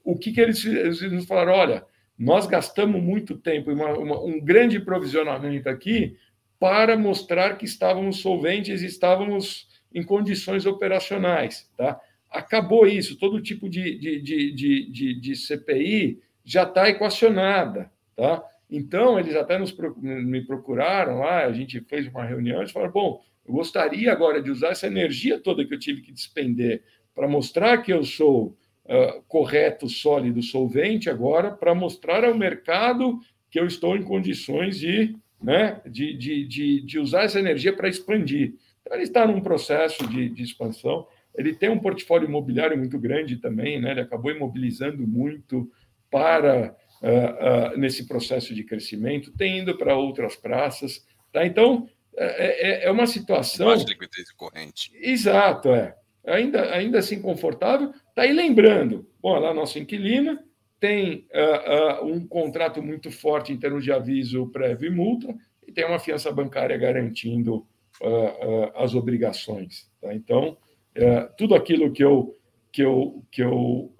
O 0.03 0.17
que, 0.17 0.31
que 0.31 0.41
eles, 0.41 0.63
eles 0.65 1.11
nos 1.11 1.25
falaram? 1.25 1.53
Olha, 1.53 1.85
nós 2.17 2.47
gastamos 2.47 3.01
muito 3.01 3.37
tempo, 3.37 3.71
uma, 3.71 4.19
um 4.23 4.39
grande 4.39 4.79
provisionamento 4.79 5.69
aqui 5.69 6.17
para 6.59 6.97
mostrar 6.97 7.57
que 7.57 7.65
estávamos 7.65 8.19
solventes, 8.19 8.81
estávamos 8.81 9.67
em 9.93 10.03
condições 10.03 10.65
operacionais. 10.65 11.69
Tá? 11.77 11.99
Acabou 12.29 12.87
isso, 12.87 13.17
todo 13.17 13.41
tipo 13.41 13.69
de, 13.69 13.97
de, 13.97 14.21
de, 14.21 14.91
de, 14.91 15.19
de 15.19 15.35
CPI 15.35 16.19
já 16.43 16.63
está 16.63 16.89
equacionada. 16.89 17.91
Tá? 18.15 18.43
Então, 18.69 19.19
eles 19.19 19.35
até 19.35 19.57
nos, 19.57 19.75
me 20.01 20.41
procuraram 20.41 21.19
lá, 21.19 21.45
a 21.45 21.53
gente 21.53 21.79
fez 21.81 22.07
uma 22.07 22.25
reunião, 22.25 22.59
eles 22.59 22.71
falaram, 22.71 22.91
bom, 22.91 23.21
eu 23.47 23.53
gostaria 23.53 24.11
agora 24.11 24.41
de 24.41 24.51
usar 24.51 24.69
essa 24.69 24.87
energia 24.87 25.39
toda 25.39 25.65
que 25.65 25.73
eu 25.73 25.79
tive 25.79 26.01
que 26.01 26.11
despender 26.11 26.83
para 27.15 27.27
mostrar 27.27 27.79
que 27.79 27.91
eu 27.91 28.03
sou 28.03 28.55
uh, 28.85 29.21
correto, 29.27 29.89
sólido, 29.89 30.43
solvente 30.43 31.09
agora, 31.09 31.51
para 31.51 31.73
mostrar 31.73 32.23
ao 32.23 32.35
mercado 32.35 33.19
que 33.49 33.59
eu 33.59 33.65
estou 33.65 33.95
em 33.95 34.03
condições 34.03 34.77
de, 34.79 35.15
né, 35.41 35.81
de, 35.85 36.13
de, 36.15 36.45
de, 36.45 36.81
de 36.81 36.99
usar 36.99 37.23
essa 37.23 37.39
energia 37.39 37.73
para 37.73 37.89
expandir. 37.89 38.53
Então, 38.81 38.95
ele 38.95 39.03
está 39.03 39.25
num 39.25 39.41
processo 39.41 40.05
de, 40.07 40.29
de 40.29 40.43
expansão. 40.43 41.07
Ele 41.35 41.53
tem 41.53 41.69
um 41.69 41.79
portfólio 41.79 42.27
imobiliário 42.27 42.77
muito 42.77 42.99
grande 42.99 43.37
também, 43.37 43.79
né? 43.79 43.91
ele 43.91 44.01
acabou 44.01 44.31
imobilizando 44.31 45.07
muito 45.07 45.71
para 46.09 46.75
uh, 47.01 47.75
uh, 47.75 47.77
nesse 47.77 48.07
processo 48.07 48.53
de 48.53 48.63
crescimento, 48.63 49.31
tem 49.31 49.59
indo 49.59 49.77
para 49.77 49.95
outras 49.95 50.35
praças. 50.35 51.05
Tá? 51.31 51.45
Então, 51.45 51.87
é, 52.17 52.69
é, 52.69 52.85
é 52.85 52.91
uma 52.91 53.05
situação. 53.05 53.67
Mais 53.67 53.83
liquidez 53.83 54.31
corrente. 54.31 54.91
Exato, 54.95 55.69
é. 55.69 55.95
Ainda, 56.25 56.73
ainda 56.73 56.99
assim 56.99 57.21
confortável. 57.21 57.93
Está 58.09 58.23
aí 58.23 58.33
lembrando, 58.33 59.07
bom, 59.21 59.37
lá 59.39 59.53
nossa 59.53 59.79
inquilina 59.79 60.43
tem 60.79 61.27
uh, 61.31 62.05
um 62.05 62.27
contrato 62.27 62.81
muito 62.83 63.09
forte 63.11 63.51
em 63.51 63.57
termos 63.57 63.83
de 63.83 63.91
aviso 63.91 64.47
prévio 64.47 64.91
e 64.91 64.95
multa, 64.95 65.33
e 65.65 65.71
tem 65.71 65.85
uma 65.85 65.99
fiança 65.99 66.31
bancária 66.31 66.77
garantindo 66.77 67.65
uh, 68.01 68.71
as 68.75 68.93
obrigações. 68.93 69.89
Tá? 70.01 70.13
Então, 70.13 70.57
uh, 70.97 71.33
tudo 71.37 71.55
aquilo 71.55 71.91
que 71.91 72.03
eu 72.03 72.35
que 72.71 72.83
eu 72.83 73.23
que 73.31 73.41
eu 73.41 73.93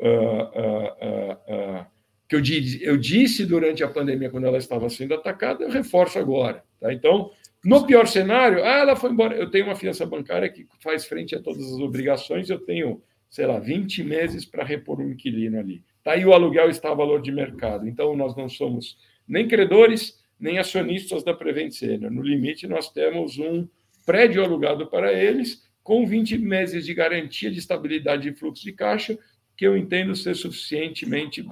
que 2.27 2.35
eu, 2.35 2.41
eu 2.81 2.97
disse 2.97 3.45
durante 3.45 3.83
a 3.83 3.87
pandemia 3.87 4.29
quando 4.29 4.45
ela 4.45 4.57
estava 4.57 4.89
sendo 4.89 5.13
atacada, 5.13 5.63
eu 5.63 5.69
reforço 5.69 6.19
agora. 6.19 6.63
Tá? 6.79 6.93
Então, 6.93 7.31
no 7.67 7.85
pior 7.85 8.07
cenário, 8.07 8.63
ah, 8.63 8.77
ela 8.77 8.95
foi 8.95 9.11
embora. 9.11 9.35
Eu 9.35 9.51
tenho 9.51 9.65
uma 9.65 9.75
fiança 9.75 10.05
bancária 10.05 10.47
que 10.47 10.65
faz 10.79 11.05
frente 11.05 11.35
a 11.35 11.41
todas 11.41 11.65
as 11.65 11.77
obrigações, 11.81 12.49
eu 12.49 12.59
tenho, 12.59 13.01
sei 13.29 13.45
lá, 13.45 13.59
20 13.59 14.05
meses 14.05 14.45
para 14.45 14.63
repor 14.63 15.01
um 15.01 15.11
inquilino 15.11 15.59
ali. 15.59 15.83
Tá? 16.01 16.15
E 16.15 16.25
o 16.25 16.31
aluguel 16.31 16.69
está 16.69 16.91
a 16.91 16.95
valor 16.95 17.21
de 17.21 17.29
mercado. 17.29 17.85
Então, 17.85 18.15
nós 18.15 18.37
não 18.37 18.47
somos 18.47 18.97
nem 19.27 19.49
credores, 19.49 20.17
nem 20.39 20.57
acionistas 20.59 21.25
da 21.25 21.33
Prevent 21.33 21.71
Senior. 21.71 22.09
No 22.09 22.21
limite, 22.21 22.65
nós 22.67 22.89
temos 22.89 23.37
um 23.37 23.67
prédio 24.05 24.41
alugado 24.41 24.87
para 24.87 25.11
eles, 25.11 25.69
com 25.83 26.05
20 26.05 26.37
meses 26.37 26.85
de 26.85 26.93
garantia 26.93 27.51
de 27.51 27.59
estabilidade 27.59 28.31
de 28.31 28.33
fluxo 28.33 28.63
de 28.63 28.71
caixa, 28.71 29.19
que 29.57 29.67
eu 29.67 29.75
entendo 29.75 30.15
ser 30.15 30.37
suficientemente 30.37 31.45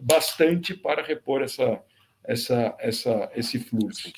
bastante 0.00 0.72
para 0.72 1.02
repor 1.02 1.42
essa, 1.42 1.78
essa, 2.24 2.74
essa, 2.80 3.30
esse 3.36 3.58
fluxo. 3.58 4.10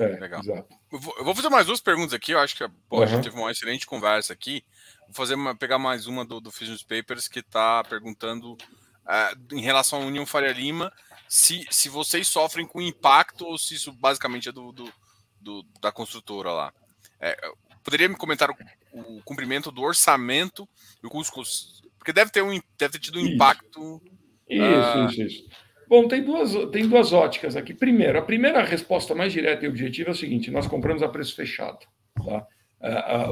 É, 0.00 0.18
Legal. 0.18 0.40
Exato. 0.40 0.74
Eu 0.90 1.24
vou 1.24 1.34
fazer 1.34 1.48
mais 1.48 1.66
duas 1.66 1.80
perguntas 1.80 2.14
aqui. 2.14 2.32
Eu 2.32 2.38
acho 2.38 2.56
que 2.56 2.66
pô, 2.88 3.02
a 3.02 3.06
gente 3.06 3.24
teve 3.24 3.36
uma 3.36 3.50
excelente 3.50 3.86
conversa 3.86 4.32
aqui. 4.32 4.64
Vou 5.06 5.14
fazer 5.14 5.34
uma, 5.34 5.54
pegar 5.54 5.78
mais 5.78 6.06
uma 6.06 6.24
do, 6.24 6.40
do 6.40 6.50
Fusion 6.50 6.76
Papers 6.88 7.28
que 7.28 7.40
está 7.40 7.84
perguntando 7.84 8.52
uh, 8.54 9.54
em 9.54 9.60
relação 9.60 10.02
à 10.02 10.06
União 10.06 10.24
Faria 10.24 10.52
Lima 10.52 10.92
se, 11.28 11.64
se 11.70 11.88
vocês 11.88 12.26
sofrem 12.26 12.66
com 12.66 12.80
impacto 12.80 13.46
ou 13.46 13.56
se 13.56 13.74
isso 13.74 13.92
basicamente 13.92 14.48
é 14.48 14.52
do, 14.52 14.72
do, 14.72 14.92
do 15.40 15.62
da 15.80 15.92
construtora 15.92 16.50
lá. 16.50 16.74
É, 17.20 17.36
poderia 17.84 18.08
me 18.08 18.16
comentar 18.16 18.50
o, 18.50 18.56
o, 18.92 19.22
cumprimento 19.22 19.70
do 19.70 19.82
orçamento 19.82 20.68
e 21.02 21.06
o 21.06 21.10
custo, 21.10 21.42
porque 21.98 22.12
deve 22.12 22.30
ter 22.30 22.42
um 22.42 22.60
deve 22.76 22.92
ter 22.92 22.98
tido 22.98 23.18
um 23.18 23.22
isso. 23.22 23.34
impacto. 23.34 24.02
Isso, 24.48 24.98
uh... 24.98 25.06
isso, 25.06 25.22
isso. 25.22 25.50
Bom, 25.90 26.06
tem 26.06 26.22
duas, 26.22 26.54
tem 26.70 26.88
duas 26.88 27.12
óticas 27.12 27.56
aqui. 27.56 27.74
Primeiro, 27.74 28.16
a 28.16 28.22
primeira 28.22 28.62
resposta 28.62 29.12
mais 29.12 29.32
direta 29.32 29.64
e 29.64 29.68
objetiva 29.68 30.10
é 30.10 30.12
o 30.12 30.16
seguinte: 30.16 30.48
nós 30.48 30.68
compramos 30.68 31.02
a 31.02 31.08
preço 31.08 31.34
fechado. 31.34 31.84
Tá? 32.24 32.46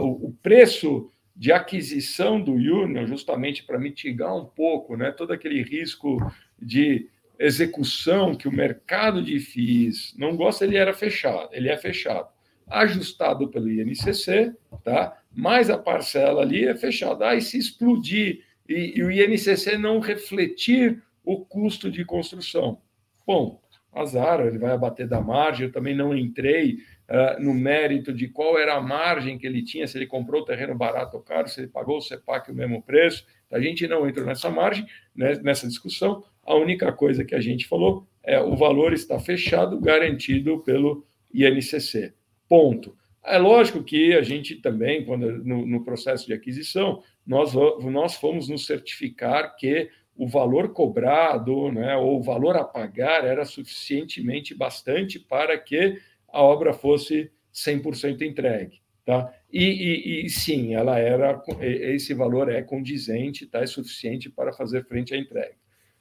o, 0.00 0.34
preço 0.42 1.08
de 1.36 1.52
aquisição 1.52 2.40
do 2.40 2.52
Union, 2.52 3.06
justamente 3.06 3.62
para 3.62 3.78
mitigar 3.78 4.36
um 4.36 4.44
pouco 4.44 4.96
né, 4.96 5.12
todo 5.12 5.32
aquele 5.32 5.62
risco 5.62 6.18
de 6.60 7.08
execução 7.38 8.34
que 8.34 8.48
o 8.48 8.52
mercado 8.52 9.22
de 9.22 9.38
FIIs 9.38 10.12
não 10.18 10.36
gosta, 10.36 10.64
ele 10.64 10.76
era 10.76 10.92
fechado, 10.92 11.48
ele 11.52 11.68
é 11.68 11.76
fechado. 11.76 12.28
Ajustado 12.66 13.48
pelo 13.48 13.70
INCC, 13.70 14.52
tá? 14.82 15.16
mas 15.32 15.70
a 15.70 15.78
parcela 15.78 16.42
ali 16.42 16.66
é 16.66 16.74
fechada. 16.74 17.28
Ah, 17.28 17.36
e 17.36 17.40
se 17.40 17.56
explodir 17.56 18.42
e, 18.68 18.98
e 18.98 19.02
o 19.04 19.10
INCC 19.12 19.78
não 19.78 20.00
refletir 20.00 21.00
o 21.28 21.44
custo 21.44 21.90
de 21.90 22.06
construção? 22.06 22.80
Bom, 23.26 23.60
azar, 23.92 24.40
ele 24.40 24.58
vai 24.58 24.72
abater 24.72 25.06
da 25.06 25.20
margem. 25.20 25.66
Eu 25.66 25.72
também 25.72 25.94
não 25.94 26.16
entrei 26.16 26.78
uh, 27.06 27.42
no 27.42 27.52
mérito 27.52 28.14
de 28.14 28.28
qual 28.28 28.58
era 28.58 28.76
a 28.76 28.80
margem 28.80 29.36
que 29.36 29.46
ele 29.46 29.62
tinha, 29.62 29.86
se 29.86 29.98
ele 29.98 30.06
comprou 30.06 30.40
o 30.40 30.44
terreno 30.46 30.74
barato 30.74 31.18
ou 31.18 31.22
caro, 31.22 31.46
se 31.46 31.60
ele 31.60 31.68
pagou 31.68 31.98
o 31.98 32.00
CEPAC 32.00 32.50
o 32.50 32.54
mesmo 32.54 32.82
preço. 32.82 33.26
A 33.50 33.60
gente 33.60 33.86
não 33.86 34.08
entrou 34.08 34.24
nessa 34.24 34.48
margem, 34.48 34.86
né, 35.14 35.38
nessa 35.42 35.68
discussão. 35.68 36.24
A 36.42 36.54
única 36.54 36.90
coisa 36.92 37.22
que 37.26 37.34
a 37.34 37.40
gente 37.40 37.68
falou 37.68 38.06
é 38.22 38.40
o 38.40 38.56
valor 38.56 38.94
está 38.94 39.18
fechado, 39.18 39.78
garantido 39.78 40.60
pelo 40.60 41.04
INCC. 41.34 42.14
Ponto. 42.48 42.96
É 43.22 43.36
lógico 43.36 43.84
que 43.84 44.14
a 44.14 44.22
gente 44.22 44.54
também, 44.56 45.04
quando 45.04 45.44
no, 45.44 45.66
no 45.66 45.84
processo 45.84 46.26
de 46.26 46.32
aquisição, 46.32 47.02
nós, 47.26 47.52
nós 47.52 48.14
fomos 48.14 48.48
nos 48.48 48.64
certificar 48.64 49.54
que 49.56 49.90
o 50.18 50.26
valor 50.26 50.72
cobrado, 50.72 51.70
né, 51.70 51.96
ou 51.96 52.18
o 52.18 52.22
valor 52.22 52.56
a 52.56 52.64
pagar 52.64 53.24
era 53.24 53.44
suficientemente 53.44 54.52
bastante 54.52 55.20
para 55.20 55.56
que 55.56 55.96
a 56.28 56.42
obra 56.42 56.72
fosse 56.72 57.30
100% 57.54 58.22
entregue. 58.22 58.80
Tá? 59.06 59.32
E, 59.50 59.64
e, 59.64 60.26
e, 60.26 60.28
sim, 60.28 60.74
ela 60.74 60.98
era 60.98 61.40
esse 61.60 62.12
valor 62.12 62.50
é 62.50 62.60
condizente, 62.60 63.46
tá? 63.46 63.60
é 63.60 63.66
suficiente 63.66 64.28
para 64.28 64.52
fazer 64.52 64.84
frente 64.84 65.14
à 65.14 65.16
entrega. 65.16 65.54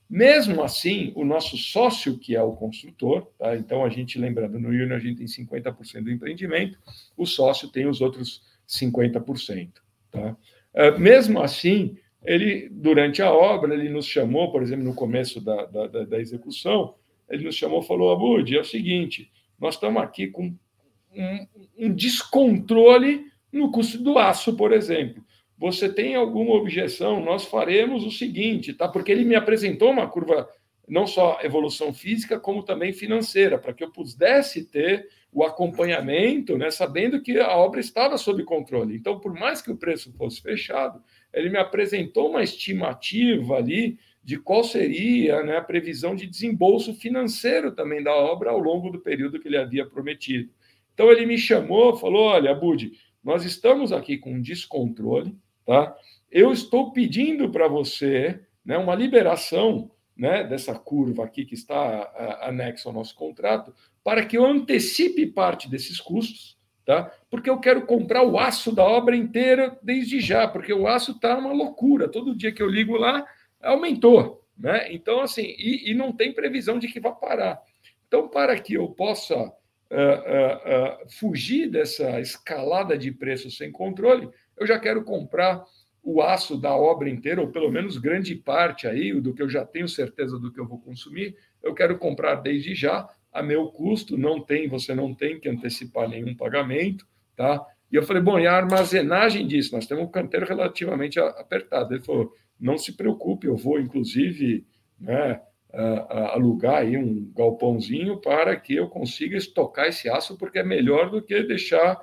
Mesmo 0.10 0.64
assim, 0.64 1.14
o 1.16 1.24
nosso 1.24 1.56
sócio, 1.56 2.18
que 2.18 2.36
é 2.36 2.42
o 2.42 2.54
construtor, 2.54 3.28
tá? 3.38 3.56
então 3.56 3.86
a 3.86 3.90
gente, 3.90 4.18
lembrando, 4.18 4.60
no 4.60 4.70
Union 4.70 4.94
a 4.94 5.00
gente 5.00 5.18
tem 5.18 5.28
50% 5.28 6.04
do 6.04 6.12
empreendimento, 6.12 6.80
o 7.16 7.26
sócio 7.26 7.70
tem 7.70 7.86
os 7.86 8.02
outros 8.02 8.42
50%. 8.68 9.74
Tá? 10.12 10.36
É, 10.74 10.98
mesmo 10.98 11.40
assim, 11.40 11.98
ele, 12.24 12.68
durante 12.70 13.22
a 13.22 13.32
obra, 13.32 13.74
ele 13.74 13.90
nos 13.90 14.06
chamou, 14.06 14.52
por 14.52 14.62
exemplo, 14.62 14.84
no 14.84 14.94
começo 14.94 15.40
da, 15.40 15.66
da, 15.66 15.88
da 15.88 16.20
execução, 16.20 16.96
ele 17.30 17.46
nos 17.46 17.56
chamou 17.56 17.82
e 17.82 17.88
falou, 17.88 18.12
Abud, 18.12 18.56
é 18.56 18.60
o 18.60 18.66
seguinte, 18.66 19.32
nós 19.60 19.76
estamos 19.76 20.02
aqui 20.02 20.28
com 20.28 20.54
um, 21.16 21.48
um 21.78 21.94
descontrole 21.94 23.26
no 23.52 23.72
custo 23.72 23.98
do 23.98 24.18
aço, 24.18 24.56
por 24.56 24.72
exemplo. 24.72 25.24
Você 25.58 25.90
tem 25.90 26.16
alguma 26.16 26.54
objeção? 26.54 27.24
Nós 27.24 27.46
faremos 27.46 28.06
o 28.06 28.12
seguinte, 28.12 28.74
tá? 28.74 28.88
Porque 28.88 29.12
ele 29.12 29.26
me 29.26 29.36
apresentou 29.36 29.90
uma 29.90 30.08
curva 30.08 30.48
não 30.88 31.06
só 31.06 31.40
evolução 31.44 31.94
física, 31.94 32.40
como 32.40 32.64
também 32.64 32.94
financeira, 32.94 33.58
para 33.58 33.74
que 33.74 33.84
eu 33.84 33.92
pudesse 33.92 34.66
ter 34.66 35.10
o 35.32 35.44
acompanhamento, 35.44 36.58
né, 36.58 36.72
sabendo 36.72 37.22
que 37.22 37.38
a 37.38 37.58
obra 37.58 37.82
estava 37.82 38.18
sob 38.18 38.42
controle. 38.44 38.96
Então, 38.96 39.20
por 39.20 39.34
mais 39.34 39.62
que 39.62 39.70
o 39.70 39.76
preço 39.76 40.14
fosse 40.14 40.42
fechado, 40.42 41.04
ele 41.38 41.50
me 41.50 41.58
apresentou 41.58 42.30
uma 42.30 42.44
estimativa 42.44 43.56
ali 43.56 43.98
de 44.24 44.38
qual 44.38 44.64
seria 44.64 45.42
né, 45.44 45.58
a 45.58 45.62
previsão 45.62 46.14
de 46.14 46.28
desembolso 46.28 46.94
financeiro 46.94 47.72
também 47.72 48.04
da 48.04 48.14
obra 48.14 48.52
ao 48.52 48.60
longo 48.60 48.90
do 48.90 49.00
período 49.00 49.40
que 49.40 49.48
ele 49.48 49.58
havia 49.58 49.86
prometido. 49.86 50.50
Então 50.94 51.10
ele 51.12 51.26
me 51.26 51.38
chamou, 51.38 51.96
falou: 51.96 52.24
olha, 52.24 52.54
Bud, 52.54 52.92
nós 53.24 53.46
estamos 53.46 53.94
aqui 53.94 54.18
com 54.18 54.34
um 54.34 54.42
descontrole, 54.42 55.34
tá? 55.66 55.96
Eu 56.30 56.52
estou 56.52 56.92
pedindo 56.92 57.50
para 57.50 57.68
você 57.68 58.42
né, 58.66 58.78
uma 58.78 58.96
liberação 58.96 59.90
né, 60.16 60.44
dessa 60.44 60.78
curva 60.78 61.24
aqui 61.24 61.46
que 61.46 61.54
está 61.54 62.40
anexa 62.42 62.90
ao 62.90 62.94
nosso 62.94 63.16
contrato, 63.16 63.74
para 64.04 64.26
que 64.26 64.38
eu 64.38 64.46
antecipe 64.46 65.26
parte 65.26 65.70
desses 65.70 66.02
custos, 66.02 66.58
tá? 66.86 67.14
Porque 67.30 67.50
eu 67.50 67.60
quero 67.60 67.86
comprar 67.86 68.24
o 68.24 68.40
aço 68.40 68.74
da 68.74 68.84
obra 68.84 69.16
inteira 69.16 69.78
desde 69.82 70.20
já, 70.20 70.48
porque 70.48 70.74
o 70.74 70.88
aço 70.88 71.12
está 71.12 71.38
uma 71.38 71.52
loucura. 71.52 72.08
Todo 72.08 72.36
dia 72.36 72.52
que 72.52 72.64
eu 72.64 72.70
ligo 72.70 72.96
lá, 72.96 73.26
aumentou. 73.62 74.44
Né? 74.58 74.92
Então, 74.94 75.22
assim, 75.22 75.44
e, 75.58 75.92
e 75.92 75.94
não 75.94 76.12
tem 76.12 76.34
previsão 76.34 76.80
de 76.80 76.88
que 76.88 77.00
vá 77.00 77.12
parar. 77.12 77.62
Então, 78.08 78.28
para 78.28 78.58
que 78.60 78.76
eu 78.76 78.88
possa 78.90 79.36
uh, 79.36 79.46
uh, 79.46 79.52
uh, 81.06 81.10
fugir 81.20 81.70
dessa 81.70 82.20
escalada 82.20 82.98
de 82.98 83.12
preços 83.12 83.58
sem 83.58 83.72
controle, 83.72 84.30
eu 84.58 84.66
já 84.66 84.80
quero 84.80 85.04
comprar 85.04 85.64
o 86.02 86.22
aço 86.22 86.58
da 86.58 86.74
obra 86.74 87.10
inteira, 87.10 87.42
ou 87.42 87.50
pelo 87.50 87.70
menos 87.70 87.98
grande 87.98 88.34
parte 88.34 88.88
aí, 88.88 89.12
do 89.20 89.34
que 89.34 89.42
eu 89.42 89.50
já 89.50 89.66
tenho 89.66 89.90
certeza 89.90 90.40
do 90.40 90.52
que 90.52 90.60
eu 90.60 90.66
vou 90.66 90.80
consumir, 90.80 91.36
eu 91.62 91.74
quero 91.74 91.98
comprar 91.98 92.36
desde 92.36 92.74
já 92.74 93.10
a 93.32 93.44
meu 93.44 93.68
custo, 93.68 94.18
não 94.18 94.42
tem, 94.42 94.70
você 94.70 94.96
não 94.96 95.14
tem 95.14 95.38
que 95.38 95.50
antecipar 95.50 96.08
nenhum 96.08 96.34
pagamento, 96.34 97.06
tá? 97.38 97.66
E 97.90 97.96
eu 97.96 98.04
falei, 98.04 98.22
bom, 98.22 98.38
e 98.38 98.46
a 98.46 98.54
armazenagem 98.54 99.48
disso? 99.48 99.74
Nós 99.74 99.86
temos 99.86 100.04
um 100.04 100.12
canteiro 100.12 100.46
relativamente 100.46 101.20
apertado. 101.20 101.94
Ele 101.94 102.04
falou, 102.04 102.34
não 102.60 102.78
se 102.78 102.92
preocupe, 102.92 103.48
eu 103.48 103.56
vou, 103.56 103.80
inclusive, 103.80 104.66
né, 105.00 105.40
alugar 106.34 106.82
aí 106.82 106.98
um 106.98 107.32
galpãozinho 107.34 108.18
para 108.18 108.56
que 108.56 108.76
eu 108.76 108.88
consiga 108.90 109.38
estocar 109.38 109.88
esse 109.88 110.10
aço, 110.10 110.38
porque 110.38 110.60
é 110.60 110.64
melhor 110.64 111.10
do 111.10 111.22
que 111.22 111.44
deixar 111.44 111.98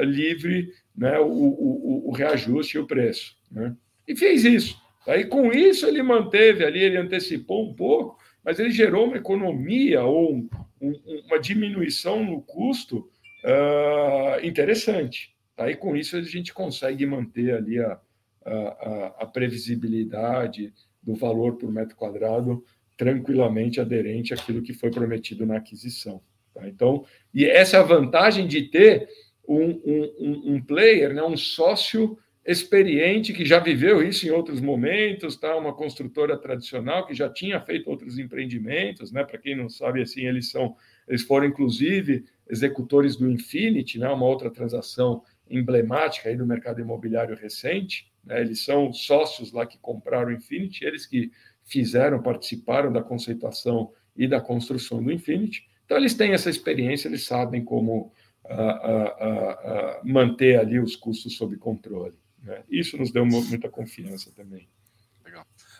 livre 0.00 0.72
né, 0.96 1.18
o, 1.18 1.26
o, 1.26 2.08
o, 2.08 2.12
reajuste 2.12 2.76
e 2.76 2.80
o 2.80 2.86
preço. 2.86 3.36
Né? 3.50 3.74
E 4.06 4.14
fez 4.16 4.44
isso. 4.44 4.80
Aí, 5.06 5.24
com 5.24 5.52
isso, 5.52 5.86
ele 5.86 6.02
manteve 6.02 6.64
ali, 6.64 6.80
ele 6.80 6.98
antecipou 6.98 7.68
um 7.68 7.74
pouco, 7.74 8.18
mas 8.44 8.58
ele 8.58 8.70
gerou 8.70 9.06
uma 9.06 9.16
economia 9.16 10.02
ou 10.02 10.34
um, 10.34 10.48
um, 10.80 11.22
uma 11.26 11.38
diminuição 11.38 12.22
no 12.24 12.42
custo 12.42 13.08
uh, 13.44 14.44
interessante. 14.44 15.34
Aí, 15.56 15.74
com 15.74 15.96
isso, 15.96 16.16
a 16.16 16.22
gente 16.22 16.52
consegue 16.52 17.04
manter 17.04 17.54
ali 17.54 17.80
a, 17.80 17.98
a, 18.44 19.14
a 19.20 19.26
previsibilidade 19.26 20.72
do 21.02 21.14
valor 21.14 21.56
por 21.56 21.70
metro 21.72 21.96
quadrado 21.96 22.64
tranquilamente 22.96 23.80
aderente 23.80 24.34
àquilo 24.34 24.60
que 24.60 24.72
foi 24.72 24.90
prometido 24.90 25.46
na 25.46 25.56
aquisição. 25.56 26.20
Tá? 26.52 26.68
Então, 26.68 27.04
e 27.32 27.44
essa 27.44 27.76
é 27.76 27.80
a 27.80 27.84
vantagem 27.84 28.46
de 28.46 28.62
ter 28.62 29.08
um, 29.48 29.70
um, 29.84 30.54
um, 30.54 30.62
player, 30.62 31.14
né, 31.14 31.22
um 31.22 31.36
sócio 31.36 32.18
experiente 32.44 33.32
que 33.32 33.44
já 33.44 33.60
viveu 33.60 34.02
isso 34.02 34.26
em 34.26 34.30
outros 34.30 34.60
momentos, 34.60 35.36
tá? 35.36 35.54
Uma 35.56 35.74
construtora 35.74 36.36
tradicional 36.36 37.06
que 37.06 37.14
já 37.14 37.28
tinha 37.28 37.60
feito 37.60 37.88
outros 37.88 38.18
empreendimentos, 38.18 39.12
né? 39.12 39.22
Para 39.22 39.38
quem 39.38 39.54
não 39.54 39.68
sabe, 39.68 40.02
assim, 40.02 40.26
eles 40.26 40.50
são, 40.50 40.74
eles 41.08 41.22
foram 41.22 41.46
inclusive 41.46 42.24
executores 42.48 43.16
do 43.16 43.30
Infinity, 43.30 43.98
né? 43.98 44.08
Uma 44.08 44.26
outra 44.26 44.50
transação 44.50 45.22
emblemática 45.50 46.28
aí 46.28 46.36
do 46.36 46.46
mercado 46.46 46.80
imobiliário 46.80 47.36
recente. 47.36 48.10
Né? 48.24 48.40
Eles 48.40 48.64
são 48.64 48.92
sócios 48.92 49.52
lá 49.52 49.66
que 49.66 49.78
compraram 49.78 50.28
o 50.28 50.32
Infinity, 50.32 50.84
eles 50.84 51.06
que 51.06 51.30
fizeram, 51.64 52.22
participaram 52.22 52.92
da 52.92 53.02
conceituação 53.02 53.92
e 54.16 54.26
da 54.26 54.40
construção 54.40 55.02
do 55.02 55.12
Infinity. 55.12 55.66
Então, 55.84 55.96
eles 55.96 56.14
têm 56.14 56.32
essa 56.32 56.50
experiência, 56.50 57.08
eles 57.08 57.24
sabem 57.24 57.64
como 57.64 58.12
uh, 58.44 58.52
uh, 58.52 60.02
uh, 60.02 60.08
manter 60.08 60.58
ali 60.58 60.78
os 60.78 60.96
custos 60.96 61.36
sob 61.36 61.56
controle. 61.56 62.14
Né? 62.42 62.62
Isso 62.70 62.96
nos 62.96 63.10
deu 63.10 63.24
muita 63.24 63.68
confiança 63.68 64.30
também. 64.34 64.68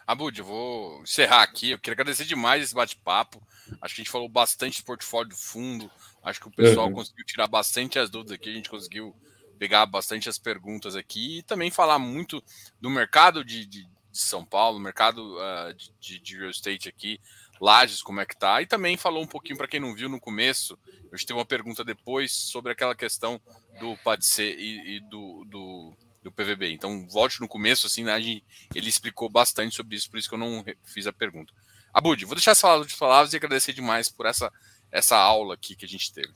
Abud, 0.09 0.39
eu 0.39 0.45
vou 0.47 1.03
encerrar 1.03 1.43
aqui. 1.43 1.73
Eu 1.73 1.79
queria 1.79 1.93
agradecer 1.93 2.25
demais 2.25 2.63
esse 2.63 2.75
bate-papo. 2.75 3.47
Acho 3.83 3.95
que 3.95 4.01
a 4.01 4.05
gente 4.05 4.11
falou 4.11 4.27
bastante 4.27 4.79
de 4.79 4.83
portfólio 4.83 5.29
do 5.29 5.37
fundo. 5.37 5.91
Acho 6.23 6.41
que 6.41 6.49
o 6.49 6.51
pessoal 6.51 6.87
uhum. 6.87 6.95
conseguiu 6.95 7.27
tirar 7.27 7.47
bastante 7.47 7.99
as 7.99 8.09
dúvidas 8.09 8.33
aqui. 8.33 8.49
A 8.49 8.55
gente 8.55 8.71
conseguiu 8.71 9.15
pegar 9.59 9.85
bastante 9.85 10.27
as 10.27 10.39
perguntas 10.39 10.97
aqui 10.97 11.41
e 11.41 11.43
também 11.43 11.71
falar 11.71 11.99
muito 11.99 12.43
do 12.81 12.89
mercado 12.89 13.45
de, 13.45 13.67
de, 13.67 13.85
de 13.85 14.19
São 14.19 14.47
Paulo, 14.47 14.81
mercado 14.81 15.37
uh, 15.37 15.75
de, 16.01 16.19
de, 16.19 16.39
real 16.39 16.49
estate 16.49 16.89
aqui, 16.89 17.21
Lages, 17.61 18.03
como 18.03 18.21
é 18.21 18.25
que 18.25 18.39
tá, 18.39 18.63
e 18.63 18.67
também 18.67 18.97
falou 18.97 19.23
um 19.23 19.27
pouquinho 19.27 19.59
para 19.59 19.69
quem 19.69 19.81
não 19.81 19.95
viu 19.95 20.09
no 20.09 20.21
começo, 20.21 20.79
eu 21.11 21.19
tenho 21.27 21.39
uma 21.39 21.45
pergunta 21.45 21.85
depois 21.85 22.33
sobre 22.33 22.71
aquela 22.71 22.95
questão 22.95 23.41
do 23.81 23.97
PADC 23.99 24.43
e, 24.43 24.97
e 24.97 25.01
do, 25.01 25.45
do, 25.45 25.97
do, 26.23 26.33
PVB. 26.33 26.73
Então, 26.73 27.07
volte 27.09 27.41
no 27.41 27.49
começo, 27.49 27.87
assim, 27.87 28.05
né, 28.05 28.19
ele 28.21 28.89
explicou 28.89 29.29
bastante 29.29 29.75
sobre 29.75 29.97
isso, 29.97 30.11
por 30.11 30.19
isso 30.19 30.29
que 30.29 30.35
eu 30.35 30.39
não 30.39 30.65
fiz 30.85 31.07
a 31.07 31.13
pergunta. 31.13 31.53
Abud, 31.93 32.25
vou 32.25 32.35
deixar 32.35 32.53
essa 32.53 32.83
de 32.83 32.97
palavras 32.97 33.33
e 33.33 33.37
agradecer 33.37 33.73
demais 33.73 34.09
por 34.09 34.27
essa, 34.27 34.53
essa 34.93 35.17
aula 35.17 35.55
aqui 35.55 35.75
que 35.75 35.85
a 35.85 35.89
gente 35.89 36.13
teve. 36.13 36.29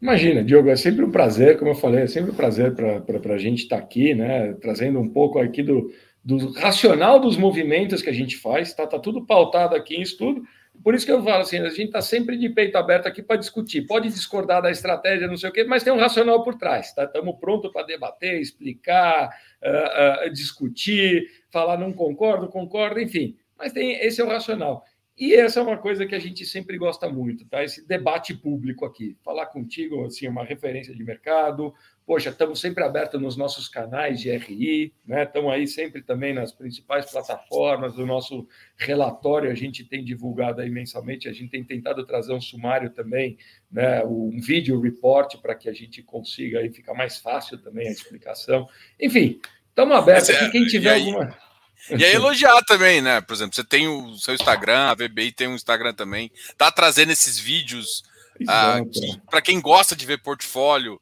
Imagina, 0.00 0.44
Diogo, 0.44 0.70
é 0.70 0.76
sempre 0.76 1.04
um 1.04 1.10
prazer, 1.10 1.58
como 1.58 1.72
eu 1.72 1.74
falei, 1.74 2.04
é 2.04 2.06
sempre 2.06 2.30
um 2.30 2.34
prazer 2.34 2.74
para 2.74 3.34
a 3.34 3.38
gente 3.38 3.64
estar 3.64 3.76
tá 3.76 3.82
aqui, 3.82 4.14
né? 4.14 4.52
Trazendo 4.54 5.00
um 5.00 5.08
pouco 5.08 5.40
aqui 5.40 5.60
do, 5.62 5.92
do 6.24 6.52
racional 6.52 7.18
dos 7.18 7.36
movimentos 7.36 8.00
que 8.00 8.08
a 8.08 8.12
gente 8.12 8.36
faz, 8.36 8.72
tá, 8.72 8.86
tá 8.86 8.98
tudo 8.98 9.26
pautado 9.26 9.74
aqui 9.74 9.96
em 9.96 10.02
estudo. 10.02 10.42
Por 10.82 10.94
isso 10.94 11.04
que 11.04 11.12
eu 11.12 11.22
falo 11.22 11.42
assim, 11.42 11.58
a 11.58 11.68
gente 11.68 11.86
está 11.86 12.00
sempre 12.00 12.36
de 12.36 12.48
peito 12.48 12.76
aberto 12.76 13.06
aqui 13.06 13.22
para 13.22 13.36
discutir. 13.36 13.82
Pode 13.86 14.08
discordar 14.08 14.62
da 14.62 14.70
estratégia, 14.70 15.26
não 15.26 15.36
sei 15.36 15.50
o 15.50 15.52
quê, 15.52 15.64
mas 15.64 15.82
tem 15.82 15.92
um 15.92 15.98
racional 15.98 16.42
por 16.42 16.56
trás. 16.56 16.92
Tá? 16.94 17.04
Estamos 17.04 17.36
prontos 17.38 17.72
para 17.72 17.86
debater, 17.86 18.40
explicar, 18.40 19.30
uh, 19.62 20.26
uh, 20.26 20.32
discutir, 20.32 21.28
falar 21.50 21.76
não 21.76 21.92
concordo, 21.92 22.48
concordo, 22.48 23.00
enfim. 23.00 23.36
Mas 23.56 23.72
tem 23.72 23.92
esse 23.92 24.20
é 24.20 24.24
o 24.24 24.28
racional. 24.28 24.84
E 25.18 25.34
essa 25.34 25.58
é 25.58 25.62
uma 25.62 25.76
coisa 25.76 26.06
que 26.06 26.14
a 26.14 26.18
gente 26.18 26.46
sempre 26.46 26.78
gosta 26.78 27.08
muito, 27.08 27.44
tá? 27.46 27.64
Esse 27.64 27.86
debate 27.86 28.34
público 28.34 28.84
aqui. 28.84 29.16
Falar 29.24 29.46
contigo, 29.46 30.04
assim, 30.04 30.28
uma 30.28 30.44
referência 30.44 30.94
de 30.94 31.02
mercado. 31.02 31.74
Poxa, 32.08 32.30
estamos 32.30 32.58
sempre 32.58 32.82
abertos 32.82 33.20
nos 33.20 33.36
nossos 33.36 33.68
canais 33.68 34.18
de 34.18 34.34
RI, 34.34 34.94
né? 35.06 35.24
Estamos 35.24 35.52
aí 35.52 35.68
sempre 35.68 36.00
também 36.00 36.32
nas 36.32 36.50
principais 36.50 37.04
plataformas 37.04 37.96
do 37.96 38.06
nosso 38.06 38.48
relatório. 38.78 39.50
A 39.50 39.54
gente 39.54 39.84
tem 39.84 40.02
divulgado 40.02 40.62
aí 40.62 40.70
mensalmente, 40.70 41.28
a 41.28 41.34
gente 41.34 41.50
tem 41.50 41.62
tentado 41.62 42.06
trazer 42.06 42.32
um 42.32 42.40
sumário 42.40 42.88
também, 42.88 43.36
né? 43.70 44.02
Um 44.06 44.40
vídeo 44.40 44.80
report 44.80 45.36
para 45.42 45.54
que 45.54 45.68
a 45.68 45.74
gente 45.74 46.02
consiga 46.02 46.60
aí 46.60 46.72
ficar 46.72 46.94
mais 46.94 47.18
fácil 47.18 47.58
também 47.58 47.88
a 47.88 47.92
explicação. 47.92 48.66
Enfim, 48.98 49.38
estamos 49.68 49.94
abertos 49.94 50.30
aqui. 50.30 50.50
Quem 50.50 50.64
tiver 50.64 50.94
alguma 50.94 51.36
e 51.90 52.02
aí 52.02 52.14
elogiar 52.14 52.62
também, 52.64 53.02
né? 53.02 53.20
Por 53.20 53.34
exemplo, 53.34 53.54
você 53.54 53.62
tem 53.62 53.86
o 53.86 54.14
seu 54.14 54.32
Instagram, 54.32 54.86
a 54.88 54.94
VBI 54.94 55.32
tem 55.32 55.46
um 55.46 55.54
Instagram 55.54 55.92
também. 55.92 56.32
Tá 56.56 56.72
trazendo 56.72 57.12
esses 57.12 57.38
vídeos 57.38 58.02
ah, 58.48 58.80
para 59.30 59.42
quem 59.42 59.60
gosta 59.60 59.94
de 59.94 60.06
ver 60.06 60.22
portfólio. 60.22 60.98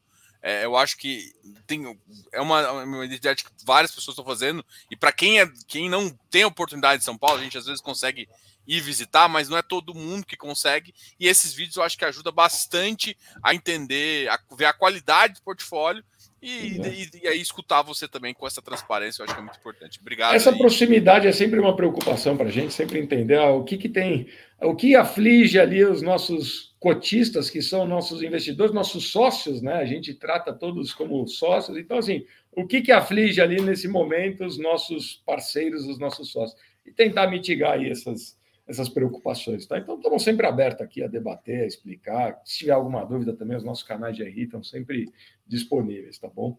É, 0.49 0.64
eu 0.64 0.76
acho 0.76 0.97
que 0.97 1.34
tem, 1.66 1.99
é 2.32 2.40
uma, 2.40 2.70
uma 2.84 3.05
identidade 3.05 3.42
que 3.42 3.51
várias 3.64 3.90
pessoas 3.90 4.12
estão 4.12 4.24
fazendo. 4.24 4.64
E 4.88 4.94
para 4.94 5.11
quem, 5.11 5.40
é, 5.40 5.53
quem 5.66 5.90
não 5.90 6.09
tem 6.30 6.44
oportunidade 6.44 7.03
em 7.03 7.05
São 7.05 7.18
Paulo, 7.18 7.40
a 7.40 7.42
gente 7.42 7.59
às 7.59 7.66
vezes 7.66 7.80
consegue 7.80 8.28
ir 8.64 8.80
visitar, 8.80 9.28
mas 9.28 9.49
não 9.49 9.59
é 9.59 9.62
todo 9.62 9.92
mundo 9.92 10.24
que 10.24 10.36
consegue. 10.36 10.94
E 11.18 11.26
esses 11.26 11.53
vídeos 11.53 11.74
eu 11.74 11.82
acho 11.82 11.99
que 11.99 12.05
ajuda 12.05 12.30
bastante 12.30 13.18
a 13.42 13.57
entender, 13.57 14.28
a 14.28 14.38
ver 14.55 14.66
a 14.66 14.72
qualidade 14.72 15.34
do 15.34 15.42
portfólio 15.42 16.05
e, 16.47 16.80
e, 16.80 17.24
e, 17.24 17.28
aí 17.28 17.40
escutar 17.40 17.82
você 17.82 18.07
também 18.07 18.32
com 18.32 18.47
essa 18.47 18.62
transparência, 18.62 19.20
eu 19.20 19.24
acho 19.24 19.34
que 19.34 19.40
é 19.40 19.42
muito 19.42 19.59
importante. 19.59 19.99
Obrigado. 20.01 20.34
Essa 20.34 20.51
aí. 20.51 20.59
proximidade 20.59 21.26
é 21.26 21.32
sempre 21.32 21.59
uma 21.59 21.74
preocupação 21.74 22.36
para 22.36 22.47
a 22.47 22.53
gente, 22.53 22.72
sempre 22.72 23.01
entender 23.01 23.38
ah, 23.38 23.51
o 23.51 23.64
que, 23.64 23.76
que 23.76 23.88
tem, 23.88 24.28
o 24.62 24.74
que 24.74 24.94
aflige 24.94 25.59
ali 25.59 25.84
os 25.84 26.03
nossos 26.03 26.76
cotistas, 26.78 27.51
que 27.51 27.61
são 27.61 27.84
nossos 27.84 28.22
investidores, 28.22 28.72
nossos 28.72 29.11
sócios, 29.11 29.61
né? 29.61 29.74
A 29.74 29.84
gente 29.84 30.14
trata 30.14 30.53
todos 30.53 30.94
como 30.94 31.26
sócios. 31.26 31.76
Então, 31.76 31.99
assim, 31.99 32.24
o 32.53 32.64
que, 32.64 32.80
que 32.80 32.92
aflige 32.92 33.40
ali 33.40 33.61
nesse 33.61 33.88
momento 33.88 34.44
os 34.44 34.57
nossos 34.57 35.22
parceiros, 35.26 35.84
os 35.86 35.99
nossos 35.99 36.30
sócios? 36.30 36.59
E 36.86 36.92
tentar 36.92 37.26
mitigar 37.26 37.72
aí 37.72 37.90
essas, 37.90 38.36
essas 38.67 38.89
preocupações. 38.89 39.67
Tá? 39.67 39.79
Então, 39.79 39.97
estamos 39.97 40.23
sempre 40.23 40.47
abertos 40.47 40.83
aqui 40.83 41.03
a 41.03 41.07
debater, 41.07 41.62
a 41.62 41.67
explicar. 41.67 42.41
Se 42.45 42.59
tiver 42.59 42.73
alguma 42.73 43.05
dúvida 43.05 43.33
também, 43.33 43.57
os 43.57 43.64
nossos 43.64 43.85
canais 43.85 44.17
de 44.17 44.25
RI 44.25 44.45
estão 44.45 44.62
sempre 44.62 45.09
disponíveis, 45.47 46.19
tá 46.19 46.29
bom? 46.29 46.59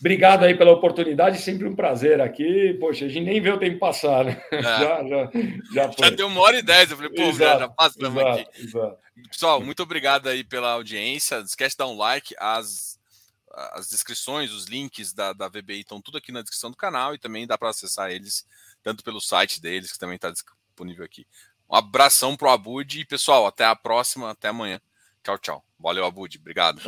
Obrigado 0.00 0.44
aí 0.44 0.56
pela 0.56 0.72
oportunidade, 0.72 1.38
sempre 1.38 1.68
um 1.68 1.76
prazer 1.76 2.20
aqui. 2.20 2.76
Poxa, 2.80 3.04
a 3.04 3.08
gente 3.08 3.24
nem 3.24 3.40
vê 3.40 3.50
o 3.50 3.58
tempo 3.58 3.78
passar, 3.78 4.24
né? 4.24 4.42
É. 4.50 4.62
Já, 4.62 5.04
já, 5.04 5.30
já, 5.72 5.90
já, 5.96 6.10
deu 6.10 6.26
uma 6.26 6.40
hora 6.40 6.58
e 6.58 6.62
dez. 6.62 6.90
Eu 6.90 6.96
falei, 6.96 7.12
pô, 7.12 7.22
exato, 7.22 7.60
já, 7.60 7.68
passamos 7.68 8.20
exato, 8.20 8.40
aqui. 8.40 8.62
Exato. 8.62 8.98
Pessoal, 9.30 9.60
muito 9.60 9.80
obrigado 9.80 10.28
aí 10.28 10.42
pela 10.42 10.72
audiência. 10.72 11.38
Não 11.38 11.44
esquece 11.44 11.74
de 11.74 11.78
dar 11.78 11.86
um 11.86 11.96
like. 11.96 12.34
As, 12.36 12.98
as 13.74 13.88
descrições, 13.90 14.50
os 14.50 14.64
links 14.64 15.12
da, 15.12 15.32
da 15.32 15.48
VBI 15.48 15.80
estão 15.80 16.00
tudo 16.00 16.18
aqui 16.18 16.32
na 16.32 16.42
descrição 16.42 16.70
do 16.70 16.76
canal 16.76 17.14
e 17.14 17.18
também 17.18 17.46
dá 17.46 17.56
para 17.56 17.68
acessar 17.68 18.10
eles 18.10 18.44
tanto 18.82 19.04
pelo 19.04 19.20
site 19.20 19.60
deles, 19.60 19.92
que 19.92 19.98
também 20.00 20.16
está 20.16 20.32
disponível 20.72 21.04
aqui. 21.04 21.26
Um 21.70 21.76
abração 21.76 22.36
pro 22.36 22.50
Abud 22.50 23.00
e 23.00 23.04
pessoal, 23.04 23.46
até 23.46 23.64
a 23.64 23.76
próxima, 23.76 24.30
até 24.30 24.48
amanhã. 24.48 24.80
Tchau, 25.22 25.38
tchau. 25.38 25.64
Valeu, 25.78 26.04
Abud. 26.04 26.36
Obrigado. 26.38 26.80